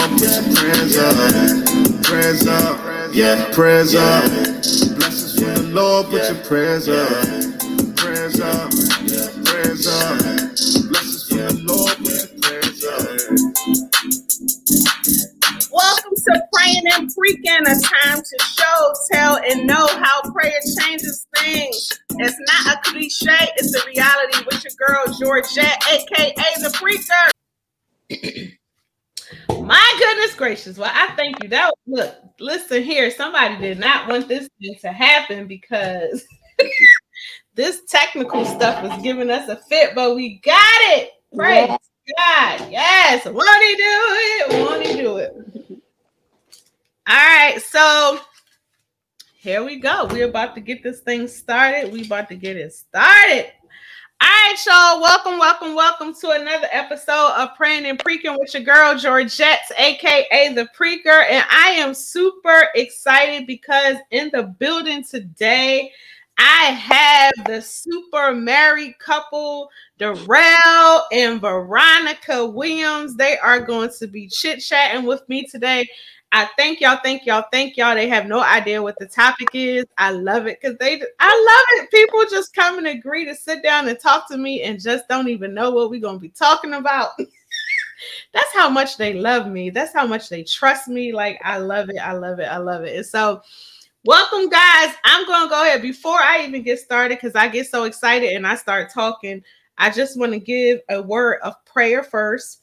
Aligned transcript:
Lord, 0.00 0.12
put 0.12 0.30
your 0.30 0.56
prayers 0.56 0.96
up, 0.96 2.04
prayers 2.04 2.46
up, 2.46 2.80
yeah, 3.12 3.50
prayers 3.52 3.94
up. 3.94 4.24
Blessings 4.96 5.34
from 5.34 5.54
the 5.54 5.62
Lord, 5.74 6.06
put 6.06 6.22
your 6.22 6.42
prayers 6.44 6.88
up, 6.88 7.08
prayers 7.96 8.40
up, 8.40 8.70
prayers 9.44 9.86
up. 9.86 10.18
Blessings 10.88 11.28
from 11.28 11.38
the 11.38 11.64
Lord, 11.68 11.96
put 11.98 12.16
your 12.16 12.32
prayers 12.40 12.80
up. 12.80 13.20
Welcome 15.70 16.14
to 16.16 16.42
Praying 16.54 16.86
and 16.94 17.14
Preaching, 17.14 17.60
a 17.66 17.76
time 17.78 18.22
to 18.22 18.44
show, 18.56 18.94
tell, 19.12 19.36
and 19.50 19.66
know 19.66 19.86
how 19.86 20.22
prayer 20.32 20.60
changes 20.80 21.26
things. 21.36 21.92
It's 22.12 22.38
not 22.48 22.74
a 22.74 22.80
cliche, 22.90 23.52
it's 23.56 23.74
a 23.76 23.86
reality 23.86 24.44
with 24.46 24.64
your 24.64 24.72
girl 24.78 25.04
Georgette, 25.20 25.76
aka 25.90 26.34
the 26.62 26.70
Preacher. 26.72 28.50
My 29.48 29.96
goodness 29.98 30.34
gracious. 30.34 30.78
Well, 30.78 30.90
I 30.92 31.14
thank 31.16 31.42
you. 31.42 31.48
That 31.48 31.72
look, 31.86 32.14
listen 32.38 32.82
here. 32.82 33.10
Somebody 33.10 33.56
did 33.56 33.78
not 33.78 34.08
want 34.08 34.28
this 34.28 34.48
thing 34.60 34.74
to 34.80 34.92
happen 34.92 35.46
because 35.46 36.24
this 37.54 37.82
technical 37.88 38.44
stuff 38.44 38.82
was 38.82 39.02
giving 39.02 39.30
us 39.30 39.48
a 39.48 39.56
fit, 39.56 39.94
but 39.94 40.16
we 40.16 40.40
got 40.44 40.58
it. 40.82 41.12
Praise 41.34 41.68
yeah. 41.68 42.58
God. 42.58 42.70
Yes. 42.70 43.24
Won't 43.24 43.64
he 43.64 43.76
do 43.76 43.82
it? 43.82 44.64
Won't 44.64 44.86
he 44.86 44.92
do 44.94 45.16
it? 45.18 45.36
All 47.06 47.16
right. 47.16 47.60
So 47.62 48.20
here 49.34 49.64
we 49.64 49.76
go. 49.76 50.06
We're 50.10 50.28
about 50.28 50.54
to 50.56 50.60
get 50.60 50.82
this 50.82 51.00
thing 51.00 51.28
started. 51.28 51.92
We're 51.92 52.04
about 52.04 52.28
to 52.30 52.36
get 52.36 52.56
it 52.56 52.72
started. 52.72 53.52
All 54.22 54.28
right, 54.28 54.56
y'all. 54.66 55.00
Welcome, 55.00 55.38
welcome, 55.38 55.74
welcome 55.74 56.14
to 56.16 56.32
another 56.32 56.66
episode 56.72 57.32
of 57.38 57.56
Praying 57.56 57.86
and 57.86 57.98
Preaching 57.98 58.36
with 58.38 58.52
your 58.52 58.62
girl 58.62 58.94
Georgette, 58.98 59.60
aka 59.78 60.52
the 60.52 60.68
Preacher. 60.74 61.08
And 61.08 61.42
I 61.50 61.70
am 61.78 61.94
super 61.94 62.68
excited 62.74 63.46
because 63.46 63.96
in 64.10 64.30
the 64.34 64.42
building 64.42 65.04
today, 65.04 65.90
I 66.36 66.64
have 66.64 67.32
the 67.46 67.62
super 67.62 68.34
married 68.34 68.98
couple, 68.98 69.70
Darrell 69.96 71.06
and 71.12 71.40
Veronica 71.40 72.44
Williams. 72.44 73.16
They 73.16 73.38
are 73.38 73.60
going 73.60 73.88
to 74.00 74.06
be 74.06 74.28
chit 74.28 74.60
chatting 74.60 75.06
with 75.06 75.26
me 75.30 75.46
today. 75.46 75.88
I 76.32 76.48
thank 76.56 76.80
y'all, 76.80 77.00
thank 77.02 77.26
y'all, 77.26 77.44
thank 77.50 77.76
y'all. 77.76 77.94
They 77.94 78.08
have 78.08 78.26
no 78.26 78.40
idea 78.40 78.80
what 78.80 78.98
the 78.98 79.06
topic 79.06 79.48
is. 79.52 79.84
I 79.98 80.12
love 80.12 80.46
it 80.46 80.60
because 80.60 80.78
they, 80.78 81.02
I 81.18 81.76
love 81.78 81.82
it. 81.82 81.90
People 81.90 82.24
just 82.30 82.54
come 82.54 82.78
and 82.78 82.86
agree 82.86 83.24
to 83.24 83.34
sit 83.34 83.64
down 83.64 83.88
and 83.88 83.98
talk 83.98 84.28
to 84.28 84.36
me 84.36 84.62
and 84.62 84.80
just 84.80 85.08
don't 85.08 85.28
even 85.28 85.54
know 85.54 85.72
what 85.72 85.90
we're 85.90 86.00
gonna 86.00 86.18
be 86.20 86.28
talking 86.28 86.74
about. 86.74 87.10
That's 88.32 88.54
how 88.54 88.70
much 88.70 88.96
they 88.96 89.14
love 89.14 89.48
me. 89.48 89.70
That's 89.70 89.92
how 89.92 90.06
much 90.06 90.28
they 90.28 90.44
trust 90.44 90.88
me. 90.88 91.12
Like 91.12 91.40
I 91.44 91.58
love 91.58 91.90
it. 91.90 91.98
I 91.98 92.12
love 92.12 92.38
it. 92.38 92.44
I 92.44 92.58
love 92.58 92.84
it. 92.84 92.96
And 92.96 93.06
so, 93.06 93.42
welcome, 94.04 94.48
guys. 94.48 94.94
I'm 95.04 95.26
gonna 95.26 95.50
go 95.50 95.64
ahead 95.64 95.82
before 95.82 96.18
I 96.20 96.44
even 96.46 96.62
get 96.62 96.78
started 96.78 97.18
because 97.18 97.34
I 97.34 97.48
get 97.48 97.68
so 97.68 97.84
excited 97.84 98.32
and 98.34 98.46
I 98.46 98.54
start 98.54 98.92
talking. 98.92 99.42
I 99.78 99.90
just 99.90 100.18
want 100.18 100.32
to 100.32 100.38
give 100.38 100.80
a 100.88 101.02
word 101.02 101.40
of 101.42 101.62
prayer 101.64 102.02
first. 102.04 102.58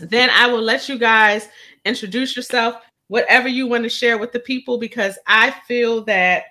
Then 0.00 0.30
I 0.30 0.46
will 0.46 0.62
let 0.62 0.88
you 0.88 0.98
guys 0.98 1.48
introduce 1.84 2.36
yourself, 2.36 2.76
whatever 3.08 3.48
you 3.48 3.66
want 3.66 3.84
to 3.84 3.88
share 3.88 4.18
with 4.18 4.32
the 4.32 4.40
people, 4.40 4.78
because 4.78 5.18
I 5.26 5.50
feel 5.66 6.04
that 6.04 6.44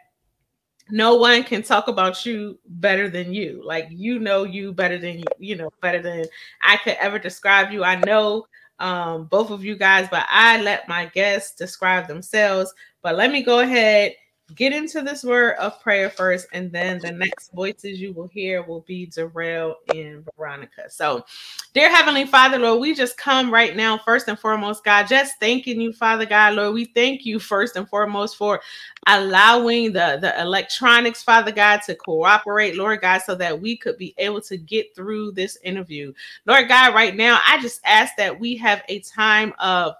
no 0.91 1.15
one 1.15 1.43
can 1.43 1.61
talk 1.61 1.87
about 1.87 2.25
you 2.25 2.59
better 2.65 3.09
than 3.09 3.33
you. 3.33 3.61
Like 3.63 3.87
you 3.89 4.19
know 4.19 4.43
you 4.43 4.73
better 4.73 4.97
than 4.97 5.19
you, 5.19 5.25
you 5.37 5.55
know, 5.55 5.69
better 5.81 6.01
than 6.01 6.25
I 6.61 6.77
could 6.77 6.97
ever 6.99 7.19
describe 7.19 7.71
you. 7.71 7.83
I 7.83 7.95
know 7.95 8.45
um, 8.79 9.25
both 9.25 9.51
of 9.51 9.63
you 9.63 9.75
guys, 9.75 10.07
but 10.09 10.25
I 10.29 10.61
let 10.61 10.87
my 10.87 11.05
guests 11.07 11.55
describe 11.55 12.07
themselves. 12.07 12.73
But 13.01 13.15
let 13.15 13.31
me 13.31 13.43
go 13.43 13.59
ahead 13.59 14.13
get 14.55 14.73
into 14.73 15.01
this 15.01 15.23
word 15.23 15.55
of 15.57 15.81
prayer 15.81 16.09
first, 16.09 16.47
and 16.53 16.71
then 16.71 16.99
the 16.99 17.11
next 17.11 17.51
voices 17.53 17.99
you 17.99 18.13
will 18.13 18.27
hear 18.27 18.63
will 18.63 18.81
be 18.81 19.05
Darrell 19.05 19.77
and 19.93 20.25
Veronica. 20.35 20.89
So, 20.89 21.25
dear 21.73 21.89
Heavenly 21.89 22.25
Father, 22.25 22.57
Lord, 22.57 22.81
we 22.81 22.93
just 22.93 23.17
come 23.17 23.51
right 23.51 23.75
now, 23.75 23.97
first 23.97 24.27
and 24.27 24.39
foremost, 24.39 24.83
God, 24.83 25.07
just 25.07 25.39
thanking 25.39 25.79
you, 25.79 25.93
Father 25.93 26.25
God, 26.25 26.55
Lord. 26.55 26.73
We 26.73 26.85
thank 26.85 27.25
you 27.25 27.39
first 27.39 27.75
and 27.75 27.87
foremost 27.87 28.37
for 28.37 28.61
allowing 29.07 29.93
the, 29.93 30.17
the 30.21 30.39
electronics, 30.41 31.23
Father 31.23 31.51
God, 31.51 31.81
to 31.85 31.95
cooperate, 31.95 32.75
Lord 32.75 33.01
God, 33.01 33.21
so 33.21 33.35
that 33.35 33.59
we 33.59 33.77
could 33.77 33.97
be 33.97 34.13
able 34.17 34.41
to 34.41 34.57
get 34.57 34.95
through 34.95 35.31
this 35.31 35.57
interview. 35.63 36.13
Lord 36.45 36.67
God, 36.67 36.93
right 36.93 37.15
now, 37.15 37.39
I 37.45 37.61
just 37.61 37.81
ask 37.85 38.15
that 38.17 38.39
we 38.39 38.57
have 38.57 38.83
a 38.89 38.99
time 39.01 39.53
of 39.59 39.95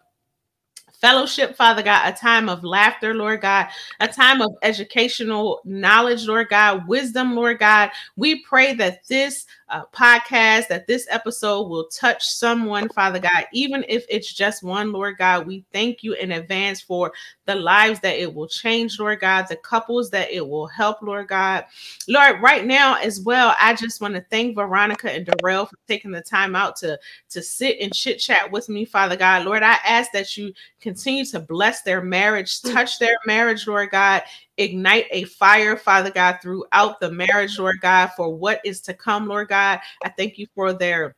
fellowship, 1.00 1.56
Father 1.56 1.82
God, 1.82 2.14
a 2.14 2.16
time 2.16 2.50
of 2.50 2.64
laughter, 2.64 3.14
Lord 3.14 3.42
God, 3.42 3.68
a 4.00 4.08
time 4.08 4.42
of 4.42 4.52
educational 4.62 5.62
knowledge, 5.66 6.28
Lord 6.28 6.50
God, 6.50 6.88
wisdom, 6.88 7.36
Lord 7.36 7.60
God. 7.60 7.90
We 8.16 8.44
pray 8.44 8.74
that 8.76 9.08
this 9.08 9.46
uh, 9.70 9.84
podcast, 9.94 10.68
that 10.68 10.88
this 10.88 11.08
episode 11.10 11.70
will 11.70 11.86
touch 11.86 12.26
someone, 12.26 12.90
Father 12.90 13.20
God, 13.20 13.46
even 13.54 13.86
if 13.88 14.06
it's 14.10 14.34
just 14.34 14.64
one, 14.64 14.92
Lord 14.92 15.18
God. 15.18 15.46
We 15.46 15.64
thank 15.72 16.04
you 16.04 16.14
in 16.14 16.32
advance 16.32 16.82
for 16.82 17.12
the 17.46 17.56
lives 17.56 18.00
that 18.02 18.20
it 18.20 18.34
will 18.34 18.48
change, 18.48 19.00
Lord 19.00 19.20
God, 19.20 19.48
the 19.48 19.56
couples 19.58 20.10
that 20.12 20.32
it 20.32 20.48
will 20.48 20.68
help, 20.68 21.02
Lord 21.02 21.28
God. 21.28 21.66
Lord, 22.08 22.42
right 22.42 22.66
now 22.66 22.96
as 22.96 23.22
well, 23.22 23.56
I 23.60 23.74
just 23.74 24.02
want 24.02 24.16
to 24.16 24.26
thank 24.30 24.56
Veronica 24.56 25.12
and 25.12 25.26
Darrell 25.26 25.66
for 25.66 25.78
taking 25.88 26.12
the 26.12 26.22
time 26.22 26.56
out 26.56 26.76
to, 26.78 27.00
to 27.30 27.42
sit 27.42 27.78
and 27.80 27.94
chit 27.94 28.20
chat 28.20 28.52
with 28.52 28.70
me, 28.70 28.86
Father 28.86 29.16
God. 29.16 29.46
Lord, 29.46 29.64
I 29.64 29.78
ask 29.86 30.12
that 30.12 30.38
you 30.38 30.54
continue 30.82 31.26
to 31.26 31.40
bless 31.40 31.82
their 31.82 32.02
marriage, 32.02 32.62
touch 32.62 33.00
their 33.00 33.18
marriage, 33.26 33.68
Lord 33.68 33.92
God, 33.92 34.24
ignite 34.60 35.08
a 35.12 35.24
fire, 35.24 35.78
Father 35.78 36.12
God, 36.12 36.40
throughout 36.42 37.00
the 37.00 37.10
marriage, 37.12 37.58
Lord 37.58 37.78
God, 37.82 38.12
for 38.16 38.36
what 38.36 38.62
is 38.64 38.82
to 38.82 38.94
come, 38.94 39.28
Lord 39.28 39.48
God. 39.48 39.80
I 40.04 40.10
thank 40.10 40.38
you 40.38 40.48
for 40.54 40.74
their 40.74 41.16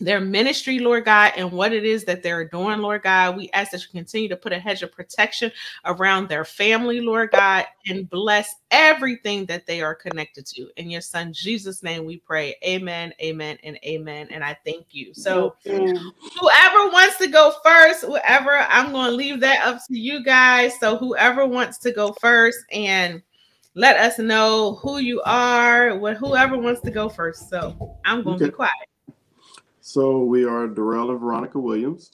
their 0.00 0.20
ministry, 0.20 0.78
Lord 0.78 1.04
God, 1.04 1.32
and 1.36 1.52
what 1.52 1.72
it 1.72 1.84
is 1.84 2.04
that 2.04 2.22
they're 2.22 2.48
doing, 2.48 2.80
Lord 2.80 3.02
God. 3.02 3.36
We 3.36 3.50
ask 3.50 3.72
that 3.72 3.82
you 3.82 3.88
continue 3.92 4.28
to 4.28 4.36
put 4.36 4.52
a 4.52 4.58
hedge 4.58 4.82
of 4.82 4.92
protection 4.92 5.52
around 5.84 6.28
their 6.28 6.44
family, 6.44 7.00
Lord 7.00 7.30
God, 7.32 7.66
and 7.86 8.08
bless 8.08 8.54
everything 8.70 9.46
that 9.46 9.66
they 9.66 9.82
are 9.82 9.94
connected 9.94 10.46
to. 10.46 10.68
In 10.76 10.90
your 10.90 11.00
son 11.00 11.32
Jesus' 11.32 11.82
name 11.82 12.04
we 12.04 12.18
pray. 12.18 12.56
Amen, 12.64 13.12
amen, 13.22 13.58
and 13.62 13.78
amen. 13.84 14.28
And 14.30 14.42
I 14.42 14.56
thank 14.64 14.86
you. 14.90 15.12
So 15.14 15.54
whoever 15.64 16.90
wants 16.90 17.18
to 17.18 17.26
go 17.26 17.54
first, 17.62 18.04
whoever, 18.04 18.56
I'm 18.56 18.92
going 18.92 19.10
to 19.10 19.16
leave 19.16 19.40
that 19.40 19.66
up 19.66 19.80
to 19.86 19.98
you 19.98 20.24
guys. 20.24 20.78
So 20.80 20.96
whoever 20.96 21.46
wants 21.46 21.78
to 21.78 21.92
go 21.92 22.12
first 22.20 22.58
and 22.72 23.22
let 23.74 23.96
us 23.96 24.18
know 24.18 24.78
who 24.82 24.98
you 24.98 25.22
are, 25.24 25.96
what 25.98 26.16
whoever 26.16 26.58
wants 26.58 26.80
to 26.82 26.90
go 26.90 27.08
first. 27.08 27.48
So 27.48 27.98
I'm 28.04 28.22
going 28.22 28.38
to 28.38 28.44
okay. 28.44 28.50
be 28.50 28.56
quiet. 28.56 28.89
So 29.82 30.18
we 30.24 30.44
are 30.44 30.68
Darrell 30.68 31.10
and 31.10 31.18
Veronica 31.18 31.58
Williams, 31.58 32.12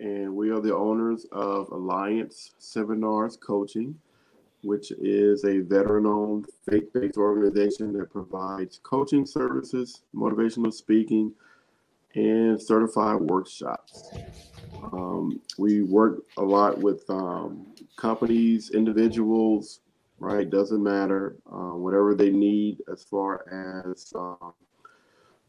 and 0.00 0.34
we 0.34 0.50
are 0.50 0.60
the 0.60 0.74
owners 0.74 1.24
of 1.30 1.70
Alliance 1.70 2.54
Seminars 2.58 3.36
Coaching, 3.36 3.96
which 4.62 4.90
is 4.90 5.44
a 5.44 5.60
veteran-owned, 5.60 6.46
faith-based 6.68 7.16
organization 7.16 7.92
that 7.92 8.10
provides 8.10 8.80
coaching 8.82 9.24
services, 9.24 10.02
motivational 10.12 10.72
speaking, 10.72 11.32
and 12.16 12.60
certified 12.60 13.20
workshops. 13.20 14.10
Um, 14.92 15.40
we 15.58 15.82
work 15.82 16.24
a 16.38 16.42
lot 16.42 16.76
with 16.76 17.08
um, 17.08 17.68
companies, 17.94 18.70
individuals, 18.70 19.78
right? 20.18 20.50
Doesn't 20.50 20.82
matter, 20.82 21.36
uh, 21.46 21.76
whatever 21.76 22.16
they 22.16 22.30
need 22.30 22.78
as 22.92 23.04
far 23.04 23.86
as 23.94 24.12
um, 24.16 24.54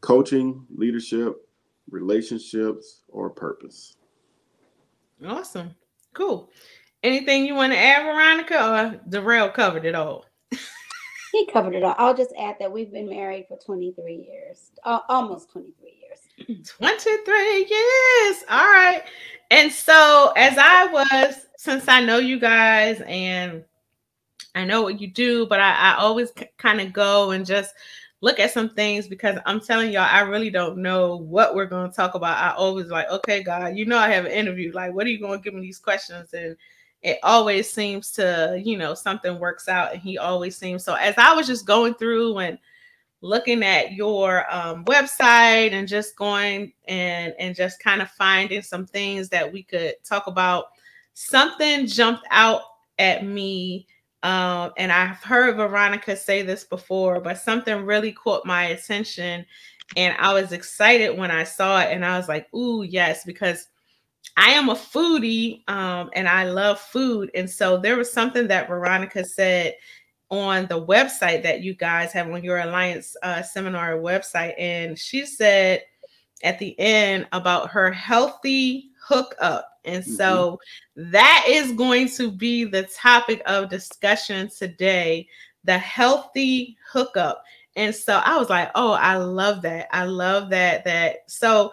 coaching, 0.00 0.64
leadership, 0.70 1.47
relationships, 1.90 3.02
or 3.08 3.30
purpose. 3.30 3.96
Awesome. 5.26 5.74
Cool. 6.14 6.50
Anything 7.02 7.46
you 7.46 7.54
want 7.54 7.72
to 7.72 7.78
add, 7.78 8.04
Veronica, 8.04 8.72
or 8.72 9.00
Darrell 9.08 9.50
covered 9.50 9.84
it 9.84 9.94
all? 9.94 10.24
he 11.32 11.46
covered 11.46 11.74
it 11.74 11.82
all. 11.82 11.94
I'll 11.98 12.16
just 12.16 12.32
add 12.38 12.56
that 12.58 12.70
we've 12.70 12.92
been 12.92 13.08
married 13.08 13.46
for 13.48 13.58
23 13.58 14.14
years, 14.14 14.70
uh, 14.84 15.00
almost 15.08 15.50
23 15.50 15.90
years. 16.00 16.68
23 16.68 17.66
years. 17.70 18.44
All 18.50 18.66
right. 18.66 19.02
And 19.50 19.72
so, 19.72 20.32
as 20.36 20.56
I 20.58 20.86
was, 20.86 21.46
since 21.56 21.88
I 21.88 22.04
know 22.04 22.18
you 22.18 22.38
guys 22.38 23.00
and 23.06 23.64
I 24.54 24.64
know 24.64 24.82
what 24.82 25.00
you 25.00 25.08
do, 25.08 25.46
but 25.46 25.60
I, 25.60 25.72
I 25.72 25.96
always 25.98 26.30
c- 26.36 26.50
kind 26.58 26.80
of 26.80 26.92
go 26.92 27.30
and 27.30 27.46
just 27.46 27.74
look 28.20 28.40
at 28.40 28.52
some 28.52 28.70
things 28.70 29.06
because 29.06 29.38
I'm 29.46 29.60
telling 29.60 29.92
y'all, 29.92 30.08
I 30.10 30.20
really 30.20 30.50
don't 30.50 30.78
know 30.78 31.16
what 31.16 31.54
we're 31.54 31.66
going 31.66 31.88
to 31.88 31.96
talk 31.96 32.14
about. 32.14 32.36
I 32.36 32.56
always 32.56 32.88
like, 32.88 33.08
okay, 33.10 33.42
God, 33.42 33.76
you 33.76 33.86
know, 33.86 33.98
I 33.98 34.08
have 34.08 34.24
an 34.24 34.32
interview. 34.32 34.72
Like, 34.72 34.92
what 34.92 35.06
are 35.06 35.10
you 35.10 35.20
going 35.20 35.38
to 35.38 35.44
give 35.44 35.54
me 35.54 35.60
these 35.60 35.78
questions? 35.78 36.32
And 36.34 36.56
it 37.02 37.18
always 37.22 37.70
seems 37.70 38.10
to, 38.12 38.60
you 38.62 38.76
know, 38.76 38.94
something 38.94 39.38
works 39.38 39.68
out 39.68 39.92
and 39.92 40.02
he 40.02 40.18
always 40.18 40.56
seems 40.56 40.84
so. 40.84 40.94
As 40.94 41.14
I 41.16 41.32
was 41.32 41.46
just 41.46 41.66
going 41.66 41.94
through 41.94 42.38
and 42.38 42.58
looking 43.20 43.62
at 43.62 43.92
your 43.92 44.52
um, 44.52 44.84
website 44.84 45.72
and 45.72 45.88
just 45.88 46.16
going 46.16 46.72
and 46.86 47.34
and 47.38 47.54
just 47.54 47.80
kind 47.80 48.00
of 48.00 48.10
finding 48.10 48.62
some 48.62 48.86
things 48.86 49.28
that 49.28 49.52
we 49.52 49.62
could 49.62 49.94
talk 50.04 50.26
about 50.26 50.66
something 51.14 51.86
jumped 51.86 52.24
out 52.30 52.62
at 52.98 53.24
me 53.24 53.86
um, 54.22 54.72
and 54.76 54.90
i've 54.90 55.22
heard 55.22 55.56
veronica 55.56 56.16
say 56.16 56.42
this 56.42 56.64
before 56.64 57.20
but 57.20 57.38
something 57.38 57.84
really 57.84 58.12
caught 58.12 58.44
my 58.44 58.64
attention 58.66 59.44
and 59.96 60.16
i 60.18 60.32
was 60.32 60.52
excited 60.52 61.16
when 61.16 61.30
i 61.30 61.44
saw 61.44 61.80
it 61.80 61.92
and 61.92 62.04
i 62.04 62.16
was 62.16 62.28
like 62.28 62.52
ooh 62.54 62.82
yes 62.82 63.24
because 63.24 63.68
I 64.36 64.50
am 64.50 64.68
a 64.68 64.74
foodie 64.74 65.68
um, 65.68 66.10
and 66.12 66.28
I 66.28 66.44
love 66.44 66.78
food. 66.78 67.30
And 67.34 67.50
so 67.50 67.76
there 67.76 67.96
was 67.96 68.12
something 68.12 68.46
that 68.48 68.68
Veronica 68.68 69.24
said 69.24 69.74
on 70.30 70.66
the 70.66 70.84
website 70.84 71.42
that 71.42 71.62
you 71.62 71.74
guys 71.74 72.12
have 72.12 72.30
on 72.30 72.44
your 72.44 72.58
Alliance 72.58 73.16
uh, 73.22 73.42
seminar 73.42 73.94
website. 73.94 74.54
And 74.58 74.98
she 74.98 75.26
said 75.26 75.82
at 76.44 76.58
the 76.58 76.78
end 76.78 77.26
about 77.32 77.70
her 77.70 77.90
healthy 77.90 78.90
hookup. 79.02 79.67
And 79.84 80.02
mm-hmm. 80.02 80.14
so 80.14 80.60
that 80.96 81.44
is 81.48 81.72
going 81.72 82.08
to 82.10 82.30
be 82.30 82.64
the 82.64 82.84
topic 82.84 83.42
of 83.46 83.70
discussion 83.70 84.48
today 84.48 85.28
the 85.64 85.78
healthy 85.78 86.76
hookup. 86.90 87.44
And 87.76 87.94
so 87.94 88.20
I 88.24 88.38
was 88.38 88.48
like, 88.48 88.70
oh, 88.74 88.92
I 88.92 89.16
love 89.16 89.62
that. 89.62 89.88
I 89.92 90.04
love 90.04 90.50
that. 90.50 90.84
That 90.84 91.30
so 91.30 91.72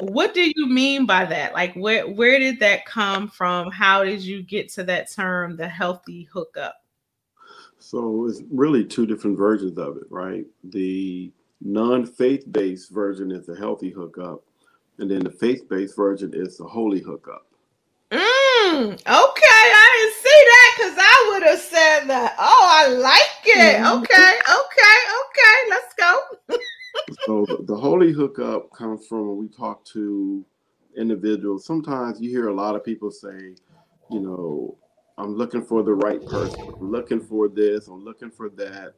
what 0.00 0.34
do 0.34 0.50
you 0.54 0.66
mean 0.66 1.06
by 1.06 1.24
that? 1.24 1.52
Like 1.52 1.74
where 1.74 2.08
where 2.08 2.38
did 2.38 2.60
that 2.60 2.86
come 2.86 3.28
from? 3.28 3.70
How 3.70 4.04
did 4.04 4.22
you 4.22 4.42
get 4.42 4.70
to 4.72 4.84
that 4.84 5.10
term, 5.10 5.56
the 5.56 5.68
healthy 5.68 6.28
hookup? 6.32 6.76
So 7.78 8.26
it's 8.26 8.42
really 8.50 8.84
two 8.84 9.06
different 9.06 9.36
versions 9.36 9.76
of 9.76 9.96
it, 9.98 10.04
right? 10.08 10.46
The 10.64 11.32
non-faith 11.60 12.50
based 12.50 12.90
version 12.90 13.30
is 13.30 13.46
the 13.46 13.56
healthy 13.56 13.90
hookup, 13.90 14.42
and 14.98 15.10
then 15.10 15.20
the 15.20 15.30
faith-based 15.30 15.96
version 15.96 16.32
is 16.34 16.56
the 16.56 16.64
holy 16.64 17.00
hookup. 17.00 17.46
Mm, 18.10 18.92
okay, 18.92 19.02
I 19.06 19.88
didn't 19.98 20.16
see 20.22 20.40
that 20.52 20.74
because 20.76 20.98
I 20.98 21.30
would 21.32 21.42
have 21.42 21.58
said 21.58 22.06
that. 22.08 22.36
Oh, 22.38 22.68
I 22.70 22.88
like 22.88 23.44
it. 23.44 23.76
Mm-hmm. 23.76 24.02
Okay, 24.02 24.32
okay, 24.60 24.96
okay. 25.24 25.70
Let's 25.70 25.94
go. 25.94 26.20
so 27.26 27.44
the, 27.46 27.64
the 27.64 27.76
holy 27.76 28.12
hookup 28.12 28.70
comes 28.72 29.06
from 29.06 29.28
when 29.28 29.38
we 29.38 29.48
talk 29.48 29.84
to 29.86 30.44
individuals. 30.96 31.64
Sometimes 31.64 32.20
you 32.20 32.30
hear 32.30 32.48
a 32.48 32.54
lot 32.54 32.76
of 32.76 32.84
people 32.84 33.10
say, 33.10 33.56
you 34.10 34.20
know, 34.20 34.76
I'm 35.18 35.34
looking 35.34 35.64
for 35.64 35.82
the 35.82 35.94
right 35.94 36.24
person. 36.24 36.60
I'm 36.80 36.90
looking 36.90 37.20
for 37.20 37.48
this. 37.48 37.88
I'm 37.88 38.04
looking 38.04 38.30
for 38.30 38.48
that. 38.50 38.94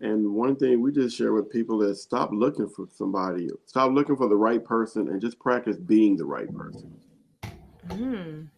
And 0.00 0.34
one 0.34 0.56
thing 0.56 0.82
we 0.82 0.92
just 0.92 1.16
share 1.16 1.32
with 1.32 1.50
people 1.50 1.82
is 1.82 2.02
stop 2.02 2.30
looking 2.32 2.68
for 2.68 2.86
somebody. 2.92 3.48
Stop 3.64 3.92
looking 3.92 4.16
for 4.16 4.28
the 4.28 4.36
right 4.36 4.62
person 4.62 5.08
and 5.08 5.20
just 5.20 5.38
practice 5.38 5.78
being 5.78 6.16
the 6.16 6.24
right 6.24 6.52
person. 6.54 6.94
Mm. 7.88 8.48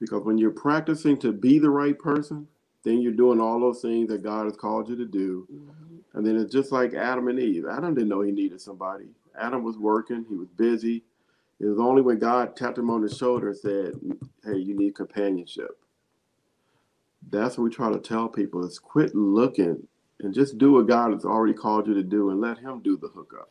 Because 0.00 0.24
when 0.24 0.38
you're 0.38 0.50
practicing 0.50 1.18
to 1.18 1.32
be 1.32 1.58
the 1.58 1.70
right 1.70 1.98
person, 1.98 2.46
then 2.84 3.00
you're 3.00 3.12
doing 3.12 3.40
all 3.40 3.60
those 3.60 3.82
things 3.82 4.08
that 4.08 4.22
God 4.22 4.44
has 4.44 4.56
called 4.56 4.88
you 4.88 4.96
to 4.96 5.04
do. 5.04 5.46
Mm-hmm. 5.52 6.18
And 6.18 6.26
then 6.26 6.36
it's 6.36 6.52
just 6.52 6.72
like 6.72 6.94
Adam 6.94 7.28
and 7.28 7.38
Eve. 7.38 7.66
Adam 7.70 7.94
didn't 7.94 8.08
know 8.08 8.22
he 8.22 8.32
needed 8.32 8.60
somebody. 8.60 9.06
Adam 9.38 9.62
was 9.62 9.78
working, 9.78 10.24
he 10.28 10.36
was 10.36 10.48
busy. 10.48 11.04
It 11.60 11.66
was 11.66 11.78
only 11.78 12.02
when 12.02 12.18
God 12.18 12.56
tapped 12.56 12.78
him 12.78 12.90
on 12.90 13.02
the 13.02 13.14
shoulder 13.14 13.50
and 13.50 13.56
said, 13.56 13.92
Hey, 14.44 14.58
you 14.58 14.76
need 14.76 14.96
companionship 14.96 15.78
that's 17.30 17.56
what 17.56 17.64
we 17.64 17.70
try 17.70 17.90
to 17.90 17.98
tell 17.98 18.28
people 18.28 18.64
is 18.64 18.78
quit 18.78 19.14
looking 19.14 19.86
and 20.24 20.34
just 20.34 20.58
do 20.58 20.72
what 20.72 20.86
God 20.86 21.12
has 21.12 21.24
already 21.24 21.54
called 21.54 21.86
you 21.86 21.94
to 21.94 22.02
do 22.02 22.30
and 22.30 22.40
let 22.40 22.58
him 22.58 22.80
do 22.80 22.96
the 22.96 23.08
hookup. 23.08 23.50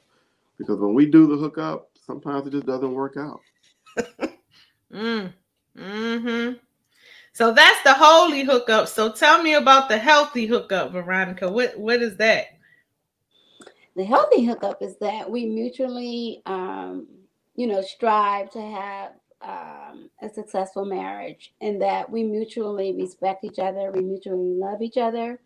Because 0.58 0.80
when 0.80 0.94
we 0.94 1.06
do 1.06 1.28
the 1.28 1.38
hookup, 1.38 1.90
sometimes 2.06 2.48
it 2.48 2.52
just 2.52 2.66
doesn't 2.66 2.94
work 2.94 3.18
out. 3.18 3.42
mm. 4.94 5.34
Mm-hmm. 5.78 6.54
So 7.34 7.54
that's 7.54 7.84
the 7.84 7.94
holy 7.94 8.44
hookup. 8.44 8.88
So 8.88 9.12
tell 9.12 9.42
me 9.42 9.54
about 9.54 9.90
the 9.90 9.98
healthy 9.98 10.46
hookup, 10.46 10.92
Veronica. 10.92 11.50
What 11.50 11.78
what 11.80 12.02
is 12.02 12.18
that? 12.18 12.48
The 13.96 14.04
healthy 14.04 14.44
hookup 14.44 14.82
is 14.82 14.98
that 14.98 15.30
we 15.30 15.46
mutually 15.46 16.42
um, 16.46 17.08
you 17.56 17.68
know, 17.68 17.82
strive 17.82 18.50
to 18.52 18.62
have 18.62 19.12
um, 19.42 20.10
a 20.22 20.30
successful 20.30 20.86
marriage 20.86 21.54
and 21.62 21.82
that 21.82 22.10
we 22.10 22.24
mutually 22.24 22.94
respect 22.94 23.44
each 23.44 23.60
other, 23.60 23.92
we 23.92 24.02
mutually 24.02 24.54
love 24.56 24.82
each 24.82 24.98
other, 24.98 25.40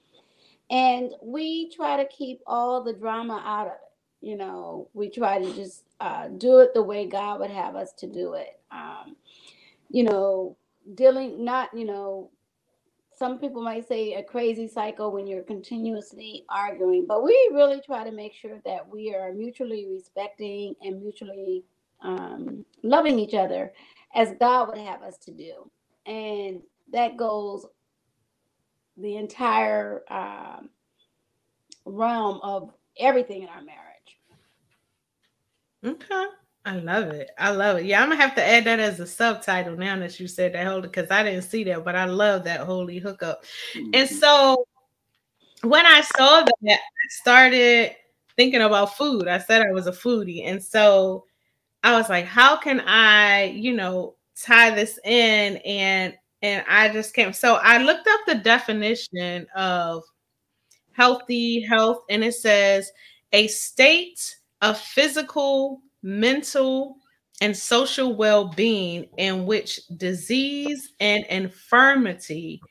and 0.69 1.11
we 1.21 1.69
try 1.71 1.97
to 1.97 2.09
keep 2.09 2.41
all 2.47 2.83
the 2.83 2.93
drama 2.93 3.41
out 3.45 3.67
of 3.67 3.73
it. 3.73 3.79
You 4.27 4.37
know, 4.37 4.89
we 4.93 5.09
try 5.09 5.39
to 5.39 5.53
just 5.53 5.83
uh, 5.99 6.29
do 6.29 6.59
it 6.59 6.73
the 6.73 6.81
way 6.81 7.05
God 7.05 7.39
would 7.39 7.51
have 7.51 7.75
us 7.75 7.93
to 7.99 8.07
do 8.07 8.33
it. 8.33 8.59
Um, 8.71 9.15
you 9.89 10.03
know, 10.03 10.57
dealing 10.95 11.45
not, 11.45 11.69
you 11.77 11.85
know, 11.85 12.31
some 13.17 13.39
people 13.39 13.61
might 13.61 13.87
say 13.87 14.13
a 14.15 14.23
crazy 14.23 14.67
cycle 14.67 15.11
when 15.11 15.27
you're 15.27 15.43
continuously 15.43 16.43
arguing, 16.49 17.05
but 17.07 17.23
we 17.23 17.49
really 17.53 17.81
try 17.85 18.03
to 18.03 18.11
make 18.11 18.33
sure 18.33 18.59
that 18.65 18.87
we 18.87 19.13
are 19.15 19.31
mutually 19.31 19.87
respecting 19.89 20.75
and 20.81 21.01
mutually 21.01 21.63
um, 22.01 22.65
loving 22.83 23.17
each 23.19 23.33
other 23.33 23.71
as 24.15 24.33
God 24.39 24.69
would 24.69 24.77
have 24.77 25.01
us 25.01 25.17
to 25.19 25.31
do. 25.31 25.69
And 26.05 26.61
that 26.91 27.15
goes 27.17 27.65
the 28.97 29.17
entire 29.17 30.03
um, 30.09 30.69
realm 31.85 32.39
of 32.41 32.71
everything 32.99 33.43
in 33.43 33.49
our 33.49 33.61
marriage. 33.61 34.19
Okay. 35.85 36.25
I 36.65 36.77
love 36.77 37.09
it. 37.09 37.29
I 37.37 37.51
love 37.51 37.77
it. 37.77 37.85
Yeah, 37.85 38.01
I'm 38.01 38.09
gonna 38.09 38.19
have 38.19 38.33
to 38.35 38.43
add 38.43 38.63
that 38.63 38.79
as 38.79 38.99
a 38.99 39.05
subtitle 39.05 39.77
now 39.77 39.99
that 39.99 40.19
you 40.19 40.27
said 40.27 40.53
that 40.53 40.65
holy 40.65 40.81
because 40.81 41.11
I 41.11 41.21
didn't 41.21 41.43
see 41.43 41.63
that, 41.65 41.85
but 41.85 41.95
I 41.95 42.05
love 42.05 42.43
that 42.45 42.61
holy 42.61 42.97
hookup. 42.97 43.43
Mm-hmm. 43.75 43.91
And 43.93 44.09
so 44.09 44.65
when 45.61 45.85
I 45.85 46.01
saw 46.01 46.41
that, 46.41 46.55
I 46.63 47.07
started 47.09 47.95
thinking 48.35 48.61
about 48.61 48.97
food. 48.97 49.27
I 49.27 49.37
said 49.37 49.61
I 49.61 49.71
was 49.71 49.85
a 49.85 49.91
foodie, 49.91 50.47
and 50.47 50.61
so 50.61 51.25
I 51.83 51.95
was 51.95 52.09
like, 52.09 52.25
how 52.25 52.57
can 52.57 52.81
I, 52.81 53.43
you 53.43 53.73
know, 53.73 54.15
tie 54.35 54.71
this 54.71 54.97
in? 55.03 55.57
And 55.57 56.15
and 56.45 56.63
I 56.69 56.89
just 56.89 57.15
came. 57.15 57.33
So 57.33 57.55
I 57.55 57.79
looked 57.79 58.07
up 58.07 58.19
the 58.27 58.35
definition 58.35 59.47
of 59.55 60.03
healthy 60.91 61.61
health, 61.61 62.03
and 62.09 62.23
it 62.23 62.35
says 62.35 62.91
a 63.33 63.47
state 63.47 64.35
of 64.61 64.77
physical, 64.77 65.81
mental, 66.03 66.97
and 67.41 67.57
social 67.57 68.15
well-being 68.15 69.07
in 69.17 69.45
which 69.47 69.81
disease 69.97 70.93
and 70.99 71.25
infirmity 71.25 72.61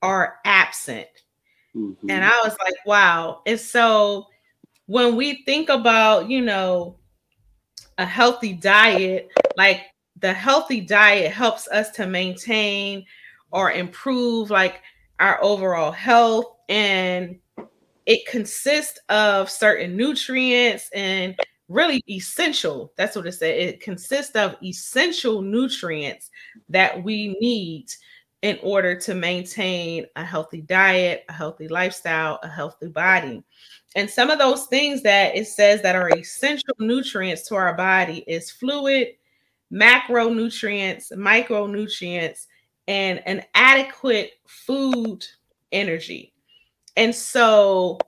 are 0.00 0.36
absent. 0.44 1.08
Mm-hmm. 1.74 2.08
And 2.08 2.24
I 2.24 2.40
was 2.44 2.56
like, 2.64 2.86
wow. 2.86 3.42
And 3.46 3.58
so 3.58 4.28
when 4.86 5.16
we 5.16 5.42
think 5.44 5.68
about, 5.70 6.30
you 6.30 6.40
know, 6.40 6.96
a 7.98 8.06
healthy 8.06 8.52
diet, 8.52 9.28
like 9.56 9.80
the 10.20 10.32
healthy 10.32 10.80
diet 10.80 11.32
helps 11.32 11.68
us 11.68 11.90
to 11.90 12.06
maintain 12.06 13.04
or 13.54 13.72
improve 13.72 14.50
like 14.50 14.82
our 15.20 15.42
overall 15.42 15.92
health 15.92 16.56
and 16.68 17.38
it 18.04 18.26
consists 18.26 18.98
of 19.08 19.48
certain 19.48 19.96
nutrients 19.96 20.90
and 20.92 21.38
really 21.68 22.02
essential 22.10 22.92
that's 22.96 23.16
what 23.16 23.26
it 23.26 23.32
said 23.32 23.56
it 23.56 23.80
consists 23.80 24.36
of 24.36 24.56
essential 24.62 25.40
nutrients 25.40 26.30
that 26.68 27.02
we 27.02 27.28
need 27.40 27.86
in 28.42 28.58
order 28.62 28.94
to 28.94 29.14
maintain 29.14 30.04
a 30.16 30.24
healthy 30.24 30.60
diet 30.60 31.24
a 31.30 31.32
healthy 31.32 31.68
lifestyle 31.68 32.38
a 32.42 32.48
healthy 32.48 32.88
body. 32.88 33.42
And 33.96 34.10
some 34.10 34.28
of 34.28 34.38
those 34.38 34.66
things 34.66 35.02
that 35.02 35.36
it 35.36 35.46
says 35.46 35.80
that 35.82 35.96
are 35.96 36.10
essential 36.10 36.74
nutrients 36.80 37.48
to 37.48 37.54
our 37.54 37.74
body 37.74 38.24
is 38.26 38.50
fluid, 38.50 39.08
macronutrients, 39.72 41.12
micronutrients, 41.12 42.46
and 42.86 43.22
an 43.26 43.44
adequate 43.54 44.32
food 44.46 45.26
energy. 45.72 46.32
And 46.96 47.14
so, 47.14 47.98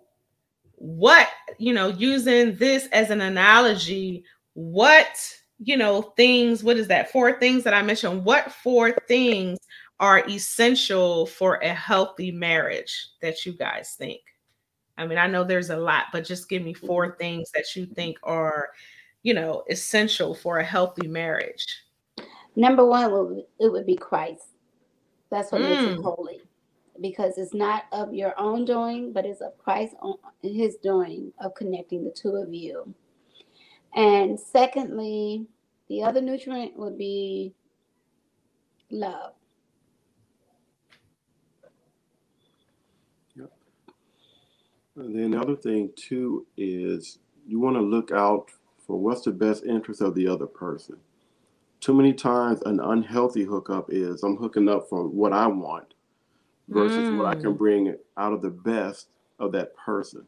what, 0.77 1.29
you 1.59 1.73
know, 1.73 1.89
using 1.89 2.57
this 2.57 2.87
as 2.93 3.11
an 3.11 3.21
analogy, 3.21 4.25
what, 4.55 5.19
you 5.59 5.77
know, 5.77 6.03
things, 6.17 6.63
what 6.63 6.77
is 6.77 6.89
that? 6.89 7.11
Four 7.11 7.39
things 7.39 7.65
that 7.65 7.75
I 7.75 7.83
mentioned. 7.83 8.25
What 8.25 8.53
four 8.53 8.93
things 9.09 9.59
are 9.99 10.27
essential 10.29 11.27
for 11.27 11.57
a 11.57 11.73
healthy 11.73 12.31
marriage 12.31 13.09
that 13.23 13.47
you 13.47 13.53
guys 13.53 13.95
think? 13.99 14.21
I 14.99 15.07
mean, 15.07 15.19
I 15.19 15.27
know 15.27 15.45
there's 15.45 15.71
a 15.71 15.77
lot, 15.77 16.05
but 16.13 16.25
just 16.25 16.49
give 16.49 16.63
me 16.63 16.73
four 16.73 17.09
mm-hmm. 17.09 17.19
things 17.19 17.51
that 17.53 17.75
you 17.75 17.87
think 17.87 18.19
are, 18.23 18.71
you 19.23 19.35
know, 19.35 19.65
essential 19.69 20.35
for 20.35 20.59
a 20.59 20.65
healthy 20.65 21.09
marriage. 21.09 21.67
Number 22.55 22.85
one, 22.87 23.43
it 23.61 23.71
would 23.71 23.87
be 23.87 23.97
Christ. 23.97 24.45
That's 25.31 25.51
what 25.53 25.61
mm. 25.61 25.69
makes 25.69 25.83
it 25.83 25.99
mm. 25.99 26.03
holy. 26.03 26.41
because 27.01 27.39
it's 27.39 27.55
not 27.55 27.85
of 27.93 28.15
your 28.15 28.39
own 28.39 28.65
doing, 28.65 29.13
but 29.13 29.27
it's 29.27 29.41
of 29.41 29.57
Christ 29.59 29.95
on 30.01 30.17
his 30.43 30.77
doing 30.77 31.33
of 31.41 31.55
connecting 31.55 32.05
the 32.05 32.11
two 32.11 32.37
of 32.37 32.53
you. 32.53 32.95
And 33.95 34.39
secondly, 34.39 35.47
the 35.89 36.03
other 36.03 36.21
nutrient 36.21 36.77
would 36.79 36.99
be 36.99 37.55
love. 38.91 39.33
Yep. 43.37 43.53
And 44.97 45.15
then 45.19 45.31
the 45.33 45.41
other 45.41 45.57
thing 45.57 45.91
too 45.97 46.47
is 46.57 47.19
you 47.47 47.61
want 47.61 47.77
to 47.77 47.83
look 47.83 48.11
out 48.11 48.51
for 48.87 48.99
what's 48.99 49.23
the 49.23 49.33
best 49.33 49.65
interest 49.65 50.01
of 50.01 50.15
the 50.15 50.29
other 50.29 50.47
person. 50.47 50.97
Too 51.81 51.95
many 51.95 52.13
times 52.13 52.63
an 52.63 52.81
unhealthy 52.81 53.45
hookup 53.45 53.93
is 53.93 54.23
I'm 54.23 54.37
hooking 54.37 54.69
up 54.69 54.89
for 54.89 55.07
what 55.07 55.33
I 55.33 55.47
want 55.47 55.95
versus 56.69 57.09
mm. 57.09 57.19
what 57.19 57.27
I 57.27 57.35
can 57.35 57.55
mm. 57.55 57.59
bring 57.59 57.97
out 58.17 58.33
of 58.33 58.43
the 58.43 58.51
best 58.51 59.09
of 59.39 59.53
that 59.53 59.77
person. 59.77 60.27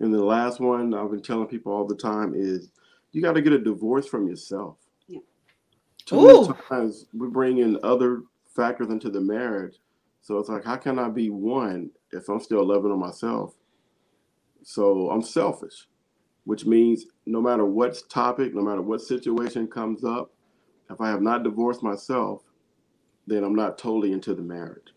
And 0.00 0.12
the 0.12 0.24
last 0.24 0.60
one 0.60 0.94
I've 0.94 1.10
been 1.10 1.22
telling 1.22 1.46
people 1.46 1.72
all 1.72 1.86
the 1.86 1.96
time 1.96 2.34
is 2.34 2.70
you 3.12 3.22
got 3.22 3.34
to 3.34 3.42
get 3.42 3.52
a 3.52 3.58
divorce 3.58 4.06
from 4.06 4.26
yourself. 4.26 4.76
Yeah. 5.06 5.20
Too 6.06 6.18
Ooh. 6.18 6.42
many 6.48 6.60
times 6.68 7.06
we 7.12 7.28
bring 7.28 7.58
in 7.58 7.78
other 7.82 8.22
factors 8.54 8.88
into 8.88 9.10
the 9.10 9.20
marriage. 9.20 9.76
So 10.22 10.38
it's 10.38 10.48
like, 10.48 10.64
how 10.64 10.76
can 10.76 10.98
I 10.98 11.08
be 11.08 11.30
one 11.30 11.90
if 12.12 12.28
I'm 12.28 12.40
still 12.40 12.64
loving 12.64 12.92
on 12.92 12.98
myself? 12.98 13.54
So 14.62 15.10
I'm 15.10 15.22
selfish, 15.22 15.88
which 16.44 16.66
means 16.66 17.06
no 17.26 17.40
matter 17.40 17.64
what 17.64 18.02
topic, 18.08 18.54
no 18.54 18.62
matter 18.62 18.82
what 18.82 19.00
situation 19.00 19.66
comes 19.66 20.04
up, 20.04 20.32
if 20.90 21.00
I 21.00 21.08
have 21.08 21.22
not 21.22 21.44
divorced 21.44 21.82
myself, 21.82 22.42
then 23.26 23.44
I'm 23.44 23.54
not 23.54 23.78
totally 23.78 24.12
into 24.12 24.34
the 24.34 24.42
marriage. 24.42 24.92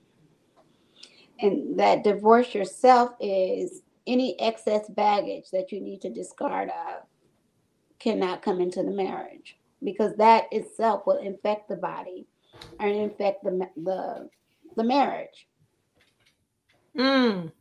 And 1.40 1.78
that 1.80 2.04
divorce 2.04 2.56
yourself 2.56 3.12
is 3.20 3.84
any 4.08 4.40
excess 4.40 4.90
baggage 4.90 5.50
that 5.52 5.72
you 5.72 5.82
need 5.82 6.02
to 6.02 6.10
discard 6.10 6.70
of 6.70 7.04
cannot 8.00 8.42
come 8.42 8.62
into 8.62 8.84
the 8.84 8.92
marriage 8.92 9.58
because 9.84 10.16
that 10.16 10.46
itself 10.52 11.06
will 11.06 11.18
infect 11.18 11.70
the 11.70 11.76
body 11.76 12.28
and 12.80 12.92
infect 12.92 13.44
the 13.44 13.70
the, 13.78 14.30
the 14.76 14.84
marriage. 14.84 15.48
Mm. 16.98 17.52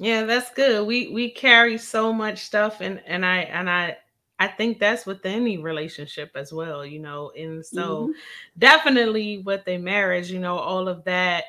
Yeah, 0.00 0.24
that's 0.24 0.50
good. 0.52 0.86
We 0.86 1.08
we 1.08 1.30
carry 1.30 1.76
so 1.76 2.10
much 2.10 2.38
stuff 2.38 2.80
and 2.80 3.02
and 3.06 3.24
I 3.24 3.40
and 3.40 3.68
I 3.68 3.98
I 4.38 4.48
think 4.48 4.78
that's 4.78 5.04
with 5.04 5.26
any 5.26 5.58
relationship 5.58 6.30
as 6.34 6.54
well, 6.54 6.86
you 6.86 7.00
know. 7.00 7.32
And 7.36 7.64
so 7.64 8.04
mm-hmm. 8.04 8.12
definitely 8.58 9.42
with 9.44 9.60
a 9.68 9.76
marriage, 9.76 10.30
you 10.30 10.38
know, 10.38 10.56
all 10.56 10.88
of 10.88 11.04
that 11.04 11.44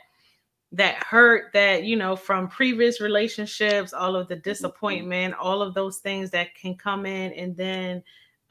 that 0.74 0.96
hurt 0.96 1.54
that 1.54 1.84
you 1.86 1.96
know 1.96 2.16
from 2.16 2.48
previous 2.48 3.02
relationships 3.02 3.94
all 3.94 4.16
of 4.16 4.28
the 4.28 4.36
mm-hmm. 4.36 4.44
disappointment 4.50 5.34
all 5.34 5.62
of 5.62 5.74
those 5.74 5.98
things 5.98 6.30
that 6.30 6.56
can 6.56 6.76
come 6.76 7.06
in 7.06 7.34
and 7.34 7.58
then 7.58 8.02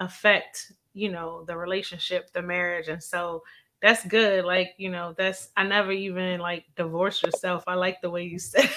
affect 0.01 0.73
you 0.93 1.11
know 1.11 1.45
the 1.45 1.57
relationship 1.57 2.31
the 2.33 2.43
marriage 2.43 2.89
and 2.89 3.03
so 3.03 3.43
that's 3.81 4.05
good 4.07 4.45
like 4.45 4.75
you 4.77 4.91
know 4.91 5.15
that's 5.17 5.49
i 5.57 5.63
never 5.63 5.93
even 5.93 6.39
like 6.41 6.67
divorce 6.77 7.23
yourself 7.23 7.65
i 7.67 7.75
like 7.75 7.99
the 8.03 8.11
way 8.11 8.23
you 8.23 8.39
said 8.39 8.69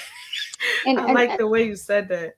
and, 0.86 1.00
i 1.00 1.06
and, 1.06 1.14
like 1.14 1.38
the 1.38 1.48
way 1.48 1.66
you 1.66 1.76
said 1.76 2.08
that 2.08 2.36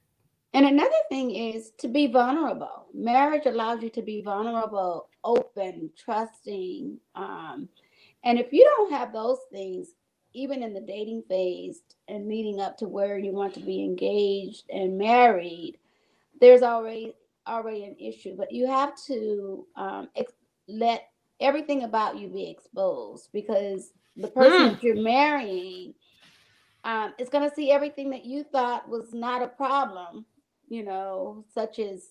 and 0.54 0.66
another 0.66 0.92
thing 1.10 1.32
is 1.36 1.72
to 1.78 1.88
be 1.88 2.08
vulnerable 2.08 2.88
marriage 2.94 3.46
allows 3.46 3.82
you 3.84 3.90
to 3.90 4.02
be 4.02 4.22
vulnerable 4.22 5.10
open 5.24 5.90
trusting 5.98 6.98
um, 7.16 7.68
and 8.24 8.40
if 8.40 8.52
you 8.52 8.64
don't 8.64 8.92
have 8.92 9.14
those 9.14 9.40
things 9.52 9.90
even 10.36 10.62
in 10.62 10.74
the 10.74 10.82
dating 10.82 11.24
phase 11.28 11.82
and 12.08 12.28
leading 12.28 12.60
up 12.60 12.78
to 12.78 12.88
where 12.88 13.18
you 13.18 13.32
want 13.32 13.54
to 13.54 13.62
be 13.62 13.84
engaged 13.84 14.66
and 14.70 14.98
married, 14.98 15.78
there's 16.42 16.62
already 16.62 17.14
already 17.48 17.86
an 17.86 17.96
issue. 18.00 18.36
But 18.36 18.52
you 18.52 18.68
have 18.68 18.94
to 19.08 19.66
um, 19.76 20.10
ex- 20.16 20.34
let 20.68 21.10
everything 21.40 21.84
about 21.84 22.18
you 22.18 22.28
be 22.28 22.50
exposed 22.50 23.30
because 23.32 23.92
the 24.18 24.28
person 24.28 24.52
mm. 24.52 24.72
that 24.72 24.84
you're 24.84 25.02
marrying 25.02 25.94
um, 26.86 27.14
is 27.20 27.30
going 27.30 27.48
to 27.48 27.56
see 27.56 27.72
everything 27.72 28.10
that 28.12 28.26
you 28.26 28.44
thought 28.44 28.88
was 28.88 29.14
not 29.14 29.42
a 29.42 29.48
problem. 29.48 30.26
You 30.68 30.84
know, 30.84 31.46
such 31.54 31.78
as 31.80 32.08